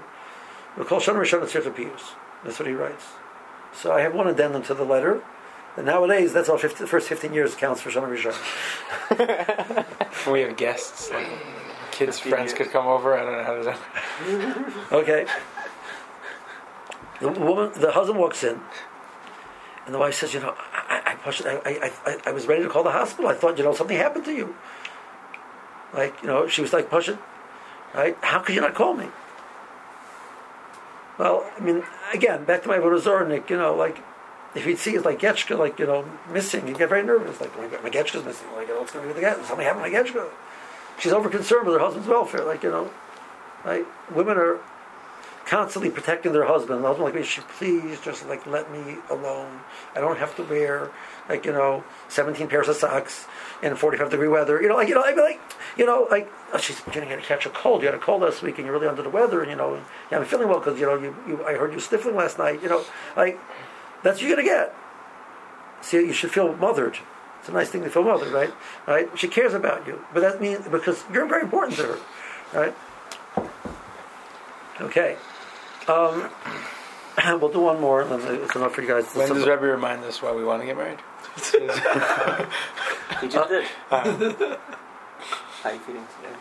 We 0.77 0.85
call 0.85 1.01
Shana 1.01 1.17
Rishona 1.17 1.45
Tzircha 1.45 1.75
pius. 1.75 2.13
That's 2.45 2.59
what 2.59 2.69
he 2.69 2.75
writes. 2.75 3.05
So 3.73 3.93
I 3.93 4.01
have 4.03 4.15
one 4.15 4.27
addendum 4.27 4.63
to 4.65 4.75
the 4.75 4.85
letter. 4.85 5.23
And 5.77 5.87
nowadays, 5.87 6.33
that's 6.33 6.49
all 6.49 6.59
50, 6.59 6.79
the 6.79 6.87
first 6.87 7.09
15 7.09 7.33
years 7.33 7.55
counts 7.55 7.81
for 7.81 7.91
Shana 7.91 8.09
Rishona. 8.09 9.85
When 10.27 10.33
we 10.33 10.41
have 10.43 10.57
guests, 10.57 11.11
like 11.11 11.29
kids' 11.91 12.19
friends 12.19 12.53
could 12.53 12.71
come 12.71 12.87
over. 12.87 13.17
I 13.17 13.25
don't 13.25 13.33
know 13.33 13.45
how 13.45 13.55
to 13.55 14.29
do 14.29 14.39
that. 14.39 14.93
Okay. 14.93 15.27
The 17.21 17.29
woman, 17.29 17.71
the 17.79 17.93
husband 17.93 18.18
walks 18.18 18.43
in, 18.43 18.61
and 19.85 19.95
the 19.95 19.99
wife 19.99 20.14
says, 20.14 20.33
"You 20.33 20.41
know, 20.41 20.55
I, 20.73 21.16
I, 21.27 21.93
I, 22.07 22.18
I, 22.27 22.33
was 22.33 22.47
ready 22.47 22.62
to 22.62 22.68
call 22.68 22.83
the 22.83 22.91
hospital. 22.91 23.31
I 23.31 23.35
thought, 23.35 23.59
you 23.59 23.64
know, 23.64 23.75
something 23.75 23.97
happened 23.97 24.25
to 24.25 24.33
you. 24.33 24.57
Like, 25.93 26.14
you 26.23 26.29
know, 26.29 26.49
she 26.49 26.62
was 26.62 26.73
like 26.73 26.89
pushing, 26.91 27.18
right? 27.95 28.16
How 28.23 28.41
could 28.41 28.55
you 28.55 28.61
not 28.61 28.75
call 28.75 28.95
me? 28.95 29.09
Well, 31.18 31.51
I 31.57 31.61
mean, 31.61 31.83
again, 32.14 32.45
back 32.45 32.62
to 32.62 32.68
my 32.68 32.79
Vorozornik, 32.79 33.51
you 33.51 33.59
know, 33.59 33.75
like, 33.75 33.99
if 34.55 34.64
he'd 34.64 34.79
see 34.79 34.93
it's 34.93 35.05
like 35.05 35.21
Getchka, 35.21 35.59
like, 35.59 35.79
you 35.79 35.87
know, 35.87 36.09
missing, 36.33 36.66
he'd 36.66 36.79
get 36.79 36.89
very 36.89 37.03
nervous. 37.03 37.41
Like, 37.41 37.57
my, 37.59 37.66
my 37.83 37.91
Getchka's 37.91 38.25
missing. 38.25 38.47
Like, 38.57 38.68
what's 38.68 38.93
going 38.93 39.07
to 39.07 39.14
be 39.14 39.14
with 39.14 39.16
the 39.16 39.23
Getchka? 39.23 39.45
Something 39.47 39.66
happened 39.66 39.85
to 39.85 39.91
my 39.91 39.97
Getchka. 39.99 40.31
She's 40.99 41.12
over 41.12 41.29
concerned 41.29 41.66
with 41.66 41.75
her 41.75 41.81
husband's 41.81 42.09
welfare. 42.09 42.45
Like, 42.45 42.62
you 42.62 42.71
know, 42.71 42.91
right? 43.64 43.85
Women 44.14 44.39
are 44.39 44.61
constantly 45.51 45.91
protecting 45.91 46.33
their 46.33 46.45
husband. 46.45 46.85
The 46.85 46.87
husband 46.87 47.13
like, 47.13 47.25
she 47.25 47.41
please 47.59 48.01
just 48.01 48.25
like 48.29 48.47
let 48.47 48.71
me 48.71 48.99
alone. 49.11 49.61
I 49.97 50.01
don't 50.01 50.17
have 50.17 50.37
to 50.37 50.45
wear 50.45 50.93
like 51.29 51.45
you 51.45 51.51
know 51.53 51.83
17 52.09 52.47
pairs 52.47 52.69
of 52.69 52.77
socks 52.77 53.27
in 53.61 53.75
45 53.75 54.11
degree 54.11 54.29
weather. 54.29 54.63
You 54.63 54.69
know, 54.69 54.77
like 54.77 54.89
you 54.89 54.95
know, 54.95 55.03
I'd 55.03 55.17
be 55.17 55.23
like, 55.23 55.41
you 55.77 55.85
know, 55.85 56.07
like 56.09 56.31
oh, 56.53 56.59
she's 56.59 56.79
going 56.81 57.09
to 57.09 57.17
catch 57.19 57.47
a 57.47 57.51
cold. 57.51 57.83
You 57.83 57.87
had 57.87 57.97
a 57.97 57.99
cold 57.99 58.23
last 58.23 58.43
week, 58.43 58.59
and 58.59 58.65
you're 58.65 58.73
really 58.73 58.87
under 58.87 59.03
the 59.03 59.11
weather. 59.11 59.41
And 59.43 59.51
you 59.51 59.57
know, 59.57 59.83
yeah, 60.11 60.19
I'm 60.19 60.25
feeling 60.25 60.49
well 60.49 60.61
because 60.61 60.79
you 60.79 60.87
know 60.87 60.95
you, 60.95 61.17
you 61.27 61.45
I 61.45 61.55
heard 61.55 61.73
you 61.73 61.81
sniffling 61.81 62.15
last 62.15 62.39
night. 62.39 62.63
You 62.63 62.69
know, 62.69 62.85
like 63.17 63.41
that's 64.05 64.21
what 64.21 64.29
you're 64.29 64.37
to 64.37 64.45
get. 64.45 64.73
See, 65.81 65.97
you 65.97 66.13
should 66.13 66.31
feel 66.31 66.55
mothered. 66.55 66.99
It's 67.41 67.49
a 67.49 67.53
nice 67.53 67.71
thing 67.71 67.83
to 67.83 67.91
feel 67.91 68.05
mothered, 68.05 68.33
right? 68.33 68.53
Right? 68.87 69.09
She 69.19 69.27
cares 69.27 69.55
about 69.55 69.85
you, 69.85 70.05
but 70.15 70.21
that 70.21 70.41
means 70.41 70.69
because 70.69 71.03
you're 71.13 71.27
very 71.27 71.43
important 71.43 71.77
to 71.79 71.83
her, 71.87 71.99
right? 72.53 72.75
Okay. 74.81 75.17
Um, 75.89 76.31
we'll 77.41 77.51
do 77.51 77.61
one 77.61 77.81
more, 77.81 78.03
and 78.03 78.11
then 78.22 78.43
it's 78.43 78.55
enough 78.57 78.74
for 78.74 78.83
you 78.83 78.89
guys. 78.89 79.12
When 79.14 79.28
does 79.28 79.47
Rebbe 79.47 79.62
remind 79.62 80.05
us 80.05 80.22
why 80.22 80.33
we 80.33 80.45
want 80.45 80.62
to 80.62 80.66
get 80.66 80.76
married? 80.76 80.99
He 83.20 83.28
just 83.28 83.49
did. 83.51 83.64
Uh, 83.91 84.57
How 85.62 85.70
are 85.70 85.72
you 85.74 85.81
feeling 85.81 86.07
today? 86.22 86.37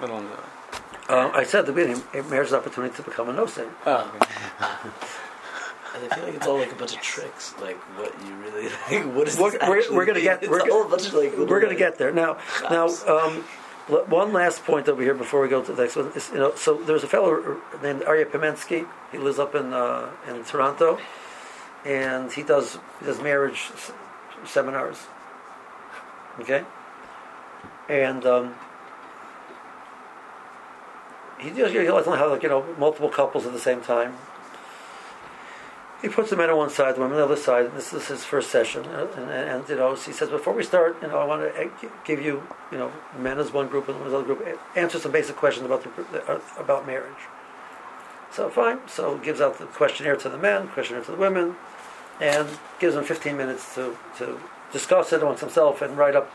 we 0.00 0.06
don't 0.06 0.24
know. 0.24 1.14
Um, 1.14 1.30
I 1.34 1.44
said 1.44 1.60
at 1.60 1.66
the 1.66 1.72
beginning, 1.72 2.02
marriage 2.30 2.46
is 2.46 2.52
an 2.52 2.60
opportunity 2.60 2.94
to 2.96 3.02
become 3.02 3.28
a 3.28 3.32
no-sin. 3.34 3.68
Oh, 3.84 4.10
okay. 4.16 4.30
I 4.60 6.08
feel 6.14 6.24
like 6.24 6.34
it's 6.36 6.46
all 6.46 6.58
like 6.58 6.72
a 6.72 6.74
bunch 6.76 6.94
of 6.94 7.02
tricks. 7.02 7.54
Like 7.60 7.76
what 7.98 8.14
you 8.26 8.34
really 8.36 8.68
like. 8.90 9.14
What 9.14 9.28
is 9.28 9.36
We're- 9.38 9.50
this 9.50 9.60
we're- 9.68 9.78
actually 9.80 9.96
we're 9.96 10.06
gonna 10.06 10.18
mean? 10.20 10.24
get- 10.24 10.42
It's 10.42 10.50
we're 10.50 10.60
all 10.70 10.86
a 10.86 10.88
bunch 10.88 11.06
of 11.08 11.14
like. 11.14 11.36
We're 11.36 11.60
going 11.60 11.72
to 11.72 11.78
get 11.78 11.98
there 11.98 12.12
now. 12.12 12.38
Now, 12.70 12.86
um, 12.86 12.94
l- 13.08 13.44
one 13.88 14.32
last 14.32 14.64
point 14.64 14.88
over 14.88 15.00
here 15.02 15.14
before 15.14 15.40
we 15.40 15.48
go 15.48 15.62
to 15.62 15.72
the 15.72 15.82
next 15.82 15.96
one 15.96 16.10
is, 16.14 16.30
you 16.30 16.38
know, 16.38 16.54
so 16.56 16.74
there's 16.74 17.04
a 17.04 17.08
fellow 17.08 17.60
named 17.82 18.02
Arya 18.02 18.26
Pimensky. 18.26 18.86
He 19.12 19.18
lives 19.18 19.38
up 19.38 19.54
in 19.54 19.72
uh, 19.72 20.10
in 20.28 20.44
Toronto, 20.44 20.98
and 21.84 22.32
he 22.32 22.42
does 22.42 22.78
does 23.04 23.20
marriage 23.20 23.70
s- 23.74 23.92
seminars. 24.44 25.06
Okay, 26.40 26.64
and 27.88 28.26
um, 28.26 28.54
he 31.38 31.50
does 31.50 31.70
he 31.70 31.88
likes 31.88 32.06
to 32.06 32.16
have 32.16 32.30
like 32.30 32.42
you 32.42 32.48
know 32.48 32.64
multiple 32.78 33.08
couples 33.08 33.46
at 33.46 33.52
the 33.52 33.60
same 33.60 33.80
time. 33.80 34.16
He 36.02 36.08
puts 36.08 36.30
the 36.30 36.36
men 36.36 36.50
on 36.50 36.58
one 36.58 36.70
side, 36.70 36.94
the 36.94 37.00
women 37.00 37.14
on 37.14 37.20
the 37.20 37.34
other 37.34 37.40
side. 37.40 37.74
This 37.74 37.92
is 37.92 38.06
his 38.08 38.22
first 38.22 38.50
session, 38.50 38.84
and, 38.84 39.08
and, 39.14 39.30
and 39.30 39.68
you 39.68 39.76
know, 39.76 39.94
he 39.94 40.12
says, 40.12 40.28
before 40.28 40.52
we 40.52 40.62
start, 40.62 40.96
you 41.00 41.08
know, 41.08 41.18
I 41.18 41.24
want 41.24 41.42
to 41.42 41.64
uh, 41.64 41.70
give 42.04 42.20
you, 42.20 42.42
you 42.70 42.76
know, 42.76 42.92
men 43.18 43.38
as 43.38 43.50
one 43.52 43.68
group 43.68 43.88
and 43.88 43.96
women 43.98 44.08
as 44.08 44.18
another 44.18 44.34
group, 44.34 44.58
answer 44.76 44.98
some 44.98 45.10
basic 45.10 45.36
questions 45.36 45.64
about 45.64 45.82
the, 45.84 46.32
uh, 46.32 46.40
about 46.58 46.86
marriage. 46.86 47.14
So 48.30 48.50
fine. 48.50 48.80
So 48.86 49.16
gives 49.16 49.40
out 49.40 49.58
the 49.58 49.64
questionnaire 49.64 50.16
to 50.16 50.28
the 50.28 50.36
men, 50.36 50.68
questionnaire 50.68 51.04
to 51.04 51.12
the 51.12 51.16
women, 51.16 51.56
and 52.20 52.46
gives 52.78 52.94
them 52.94 53.04
15 53.04 53.34
minutes 53.34 53.74
to 53.76 53.96
to 54.18 54.38
discuss 54.72 55.12
it 55.12 55.22
amongst 55.22 55.40
themselves 55.40 55.80
and 55.80 55.96
write 55.96 56.14
up 56.14 56.30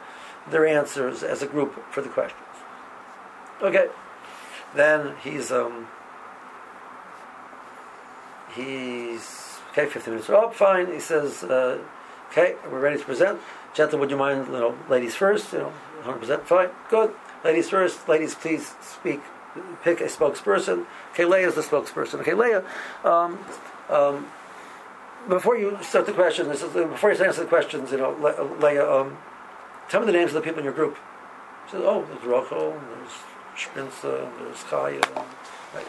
their 0.49 0.66
answers 0.66 1.22
as 1.22 1.43
a 1.43 1.45
group 1.45 1.84
for 1.91 2.01
the 2.01 2.09
questions. 2.09 2.41
Okay. 3.62 3.89
Then 4.74 5.16
he's 5.24 5.51
um, 5.51 5.88
he's 8.55 9.41
okay. 9.72 9.86
15 9.88 10.13
minutes 10.13 10.30
are 10.30 10.36
up. 10.36 10.53
Fine. 10.55 10.88
He 10.91 10.99
says, 10.99 11.43
uh, 11.43 11.80
"Okay, 12.30 12.55
we're 12.69 12.80
ready 12.80 12.97
to 12.97 13.05
present." 13.05 13.39
Gentlemen, 13.74 14.01
would 14.01 14.11
you 14.11 14.17
mind, 14.17 14.47
you 14.47 14.53
know, 14.53 14.78
ladies 14.89 15.15
first? 15.15 15.53
You 15.53 15.59
know, 15.59 15.74
100 16.03 16.19
percent 16.19 16.47
fine. 16.47 16.69
Good. 16.89 17.13
Ladies 17.43 17.69
first. 17.69 18.07
Ladies, 18.07 18.36
please 18.36 18.74
speak. 18.82 19.22
Pick 19.84 19.99
a 20.01 20.05
spokesperson. 20.05 20.86
Okay, 21.11 21.26
Leah 21.26 21.47
is 21.47 21.55
the 21.55 21.61
spokesperson. 21.61 22.19
Okay, 22.22 22.34
Leah. 22.34 22.63
Um, 23.03 23.39
um, 23.89 24.28
before 25.28 25.57
you 25.57 25.78
start 25.82 26.05
the 26.05 26.13
questions, 26.13 26.61
before 26.61 27.11
you 27.11 27.24
answer 27.24 27.41
the 27.41 27.47
questions, 27.47 27.91
you 27.91 27.97
know, 27.97 28.11
Le- 28.11 28.65
Leah, 28.65 28.89
um, 28.89 29.17
tell 29.89 29.99
me 29.99 30.05
the 30.05 30.13
names 30.13 30.30
of 30.30 30.36
the 30.36 30.41
people 30.41 30.59
in 30.59 30.65
your 30.65 30.74
group. 30.74 30.97
She 31.65 31.72
says, 31.72 31.82
"Oh, 31.84 32.05
there's 32.05 32.24
Rachel, 32.24 32.80
there's 32.95 33.11
Shprinza, 33.55 34.30
there's 34.38 34.63
Chaya." 34.63 35.26
Right. 35.76 35.88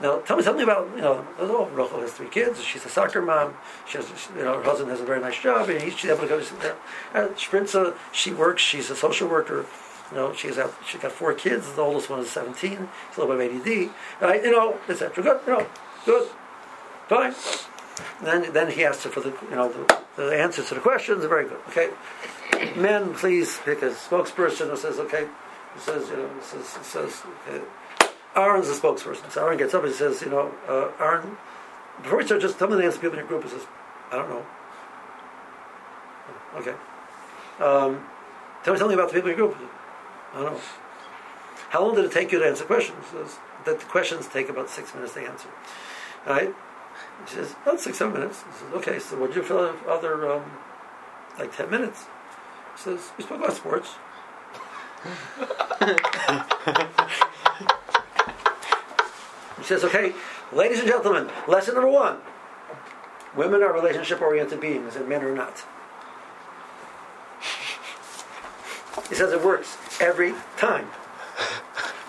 Now, 0.00 0.18
tell 0.20 0.36
me 0.36 0.42
something 0.42 0.64
about 0.64 0.88
you 0.96 1.02
know. 1.02 1.26
Oh, 1.38 1.66
Rachel 1.66 2.00
has 2.00 2.12
three 2.12 2.28
kids. 2.28 2.62
She's 2.62 2.84
a 2.84 2.88
soccer 2.88 3.22
mom. 3.22 3.54
She 3.88 3.98
has, 3.98 4.08
you 4.36 4.44
know, 4.44 4.58
her 4.58 4.62
husband 4.62 4.90
has 4.90 5.00
a 5.00 5.04
very 5.04 5.20
nice 5.20 5.40
job, 5.40 5.68
and 5.68 5.80
he's 5.82 5.96
she's 5.96 6.10
able 6.10 6.22
to 6.22 6.28
go. 6.28 6.40
to 6.40 6.76
Uh, 7.14 7.28
Shprinza, 7.34 7.94
she 8.12 8.32
works. 8.32 8.62
She's 8.62 8.90
a 8.90 8.96
social 8.96 9.28
worker. 9.28 9.66
You 10.10 10.16
know, 10.16 10.32
she's. 10.34 10.58
She's 10.86 11.00
got 11.00 11.12
four 11.12 11.34
kids. 11.34 11.72
The 11.72 11.82
oldest 11.82 12.10
one 12.10 12.20
is 12.20 12.30
seventeen. 12.30 12.88
She's 13.10 13.18
a 13.18 13.20
little 13.20 13.36
bit 13.36 13.50
of 13.52 13.66
ADD. 13.66 13.90
Right? 14.20 14.44
You 14.44 14.52
know, 14.52 14.78
etc. 14.88 15.22
Good. 15.22 15.40
You 15.46 15.52
know, 15.52 15.66
good. 16.04 16.28
Fine. 17.08 17.34
Then, 18.22 18.52
then 18.52 18.70
he 18.70 18.84
asks 18.84 19.04
her 19.04 19.10
for 19.10 19.20
the, 19.20 19.30
you 19.50 19.56
know, 19.56 19.68
the, 19.68 20.00
the 20.16 20.36
answers 20.36 20.68
to 20.68 20.74
the 20.74 20.80
questions. 20.80 21.24
Very 21.24 21.48
good. 21.48 21.60
Okay. 21.68 21.90
Men, 22.76 23.14
please 23.14 23.58
pick 23.64 23.82
a 23.82 23.90
spokesperson 23.90 24.70
who 24.70 24.76
says, 24.76 24.98
okay. 24.98 25.28
He 25.74 25.80
says, 25.80 26.08
you 26.08 26.16
know, 26.16 26.30
says, 26.40 26.66
says 26.66 27.22
okay. 27.48 27.64
Aaron's 28.36 28.68
the 28.68 28.74
spokesperson. 28.74 29.30
So 29.30 29.44
Aaron 29.44 29.58
gets 29.58 29.74
up 29.74 29.82
and 29.82 29.92
he 29.92 29.96
says, 29.96 30.20
you 30.22 30.30
know, 30.30 30.52
uh, 30.68 30.90
Aaron, 31.02 31.36
before 32.02 32.18
we 32.18 32.26
start, 32.26 32.40
just 32.40 32.58
tell 32.58 32.68
me 32.68 32.76
the 32.76 32.84
answer 32.84 32.98
people 32.98 33.12
in 33.12 33.18
your 33.18 33.28
group. 33.28 33.44
He 33.44 33.50
says, 33.50 33.66
I 34.10 34.16
don't 34.16 34.28
know. 34.28 34.46
Okay. 36.56 36.74
Um, 37.60 38.04
tell 38.64 38.74
me 38.74 38.78
something 38.78 38.98
about 38.98 39.08
the 39.08 39.14
people 39.14 39.30
in 39.30 39.38
your 39.38 39.48
group. 39.48 39.70
I 40.32 40.42
don't 40.42 40.52
know. 40.52 40.60
How 41.70 41.84
long 41.84 41.94
did 41.94 42.04
it 42.04 42.12
take 42.12 42.32
you 42.32 42.38
to 42.40 42.46
answer 42.46 42.64
questions? 42.64 43.06
Says, 43.10 43.38
that 43.64 43.80
the 43.80 43.86
questions 43.86 44.28
take 44.28 44.48
about 44.48 44.68
six 44.70 44.94
minutes 44.94 45.14
to 45.14 45.20
answer. 45.20 45.48
All 46.26 46.34
right? 46.34 46.54
He 47.26 47.34
says, 47.34 47.54
about 47.62 47.80
six, 47.80 47.98
seven 47.98 48.14
minutes. 48.14 48.42
He 48.42 48.52
says, 48.52 48.72
okay, 48.74 48.98
so 48.98 49.18
what 49.18 49.28
did 49.28 49.36
you 49.36 49.42
fill 49.42 49.60
out 49.60 49.86
other, 49.86 50.30
um, 50.30 50.44
like 51.38 51.56
10 51.56 51.70
minutes? 51.70 52.04
He 52.76 52.82
says, 52.82 53.10
we 53.16 53.24
spoke 53.24 53.38
about 53.38 53.54
sports. 53.54 53.94
he 59.58 59.64
says, 59.64 59.84
okay, 59.84 60.12
ladies 60.52 60.78
and 60.80 60.88
gentlemen, 60.88 61.30
lesson 61.46 61.74
number 61.74 61.90
one. 61.90 62.18
Women 63.36 63.62
are 63.62 63.72
relationship 63.72 64.20
oriented 64.20 64.60
beings 64.60 64.96
and 64.96 65.08
men 65.08 65.22
are 65.22 65.34
not. 65.34 65.64
He 69.08 69.16
says 69.16 69.32
it 69.32 69.42
works 69.42 69.76
every 70.00 70.34
time. 70.56 70.86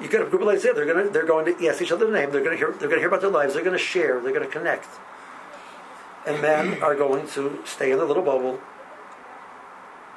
you 0.00 0.08
get 0.08 0.20
a 0.20 0.26
group 0.26 0.42
of 0.42 0.48
ladies 0.48 0.64
there. 0.64 0.74
They're 0.74 0.84
going 0.84 1.06
to 1.06 1.12
they're 1.12 1.24
going 1.24 1.56
to 1.56 1.68
ask 1.68 1.80
each 1.80 1.92
other 1.92 2.10
their 2.10 2.14
name. 2.14 2.32
They're 2.32 2.42
going 2.42 2.56
to 2.56 2.58
hear 2.58 2.72
they're 2.72 2.88
going 2.88 2.96
to 2.96 2.98
hear 2.98 3.08
about 3.08 3.20
their 3.20 3.30
lives. 3.30 3.54
They're 3.54 3.62
going 3.62 3.78
to 3.78 3.82
share. 3.82 4.20
They're 4.20 4.32
going 4.32 4.44
to 4.44 4.52
connect. 4.52 4.88
And 6.26 6.42
men 6.42 6.82
are 6.82 6.94
going 6.94 7.28
to 7.28 7.60
stay 7.64 7.92
in 7.92 7.98
their 7.98 8.06
little 8.06 8.22
bubble 8.22 8.60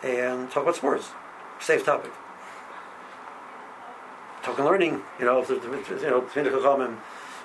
and 0.04 0.50
talk 0.50 0.64
about 0.64 0.76
sports. 0.76 1.12
Safe 1.60 1.86
topic. 1.86 2.12
Talk 4.50 4.58
and 4.58 4.68
learning. 4.68 5.02
You 5.20 5.26
know, 5.26 5.46
you 5.48 6.10
know, 6.10 6.22
between 6.22 6.46
the 6.46 6.50
chachamim, 6.50 6.98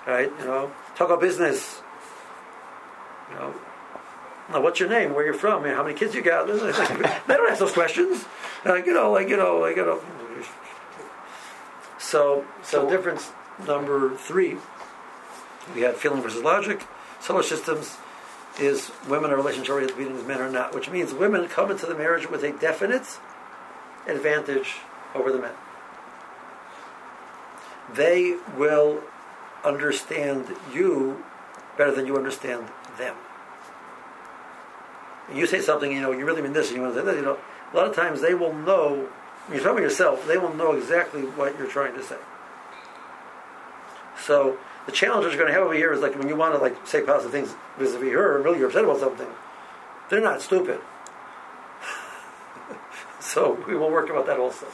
right? 0.06 0.32
You 0.38 0.44
know, 0.46 0.72
talk 0.96 1.08
about 1.08 1.20
business. 1.20 1.82
You 3.28 3.36
know, 3.36 3.54
now, 4.50 4.62
what's 4.62 4.80
your 4.80 4.88
name? 4.88 5.14
Where 5.14 5.22
you're 5.22 5.34
from? 5.34 5.64
You 5.64 5.70
know, 5.70 5.76
how 5.76 5.82
many 5.82 5.94
kids 5.94 6.14
you 6.14 6.22
got? 6.22 6.46
They 7.26 7.34
don't 7.34 7.50
ask 7.50 7.60
those 7.60 7.72
questions. 7.72 8.24
Like, 8.64 8.86
you 8.86 8.94
know, 8.94 9.12
like 9.12 9.28
you 9.28 9.36
know, 9.36 9.58
like 9.58 9.76
you 9.76 9.84
know. 9.84 10.00
So, 11.98 12.46
so 12.62 12.84
So- 12.84 12.90
difference 12.90 13.32
number 13.66 14.16
three, 14.16 14.56
we 15.74 15.82
had 15.82 15.96
feeling 15.96 16.22
versus 16.22 16.42
logic. 16.42 16.86
Solar 17.20 17.42
systems 17.42 17.98
is 18.58 18.90
women 19.08 19.30
are 19.30 19.36
relationship 19.36 19.74
oriented 19.74 19.98
meetings, 19.98 20.26
men 20.26 20.40
are 20.40 20.50
not, 20.50 20.74
which 20.74 20.88
means 20.88 21.12
women 21.12 21.48
come 21.48 21.70
into 21.70 21.84
the 21.84 21.94
marriage 21.94 22.30
with 22.30 22.42
a 22.44 22.52
definite 22.52 23.18
advantage 24.06 24.76
over 25.14 25.30
the 25.30 25.38
men. 25.38 25.52
They 27.92 28.38
will 28.56 29.02
understand 29.64 30.54
you 30.72 31.24
better 31.76 31.92
than 31.92 32.06
you 32.06 32.16
understand 32.16 32.66
them. 32.98 33.16
You 35.32 35.46
say 35.46 35.60
something, 35.60 35.90
you 35.90 36.00
know, 36.00 36.12
you 36.12 36.24
really 36.24 36.42
mean 36.42 36.52
this, 36.52 36.68
and 36.68 36.76
you 36.76 36.82
want 36.82 36.94
to 36.94 37.00
say 37.00 37.06
that, 37.06 37.16
you 37.16 37.22
know. 37.22 37.38
A 37.72 37.76
lot 37.76 37.88
of 37.88 37.96
times 37.96 38.20
they 38.20 38.34
will 38.34 38.52
know, 38.52 39.08
when 39.46 39.58
you're 39.58 39.66
talking 39.66 39.82
yourself, 39.82 40.26
they 40.26 40.36
will 40.36 40.54
know 40.54 40.72
exactly 40.72 41.22
what 41.22 41.58
you're 41.58 41.66
trying 41.66 41.94
to 41.94 42.02
say. 42.02 42.18
So 44.24 44.58
the 44.86 44.92
challenge 44.92 45.26
you're 45.26 45.36
going 45.36 45.48
to 45.48 45.54
have 45.54 45.64
over 45.64 45.74
here 45.74 45.92
is 45.92 46.00
like 46.00 46.16
when 46.16 46.28
you 46.28 46.36
want 46.36 46.54
to 46.54 46.60
like 46.60 46.86
say 46.86 47.02
positive 47.02 47.32
things 47.32 47.54
vis-a-vis 47.78 48.12
her, 48.12 48.36
and 48.36 48.44
really 48.44 48.58
you're 48.58 48.68
upset 48.68 48.84
about 48.84 49.00
something. 49.00 49.26
They're 50.08 50.20
not 50.20 50.42
stupid. 50.42 50.80
so 53.20 53.62
we 53.66 53.74
will 53.74 53.90
work 53.90 54.10
about 54.10 54.26
that 54.26 54.38
also. 54.38 54.66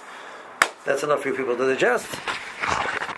That's 0.84 1.02
enough 1.02 1.22
for 1.22 1.28
you 1.28 1.36
people 1.36 1.56
to 1.56 1.66
digest. 1.66 2.08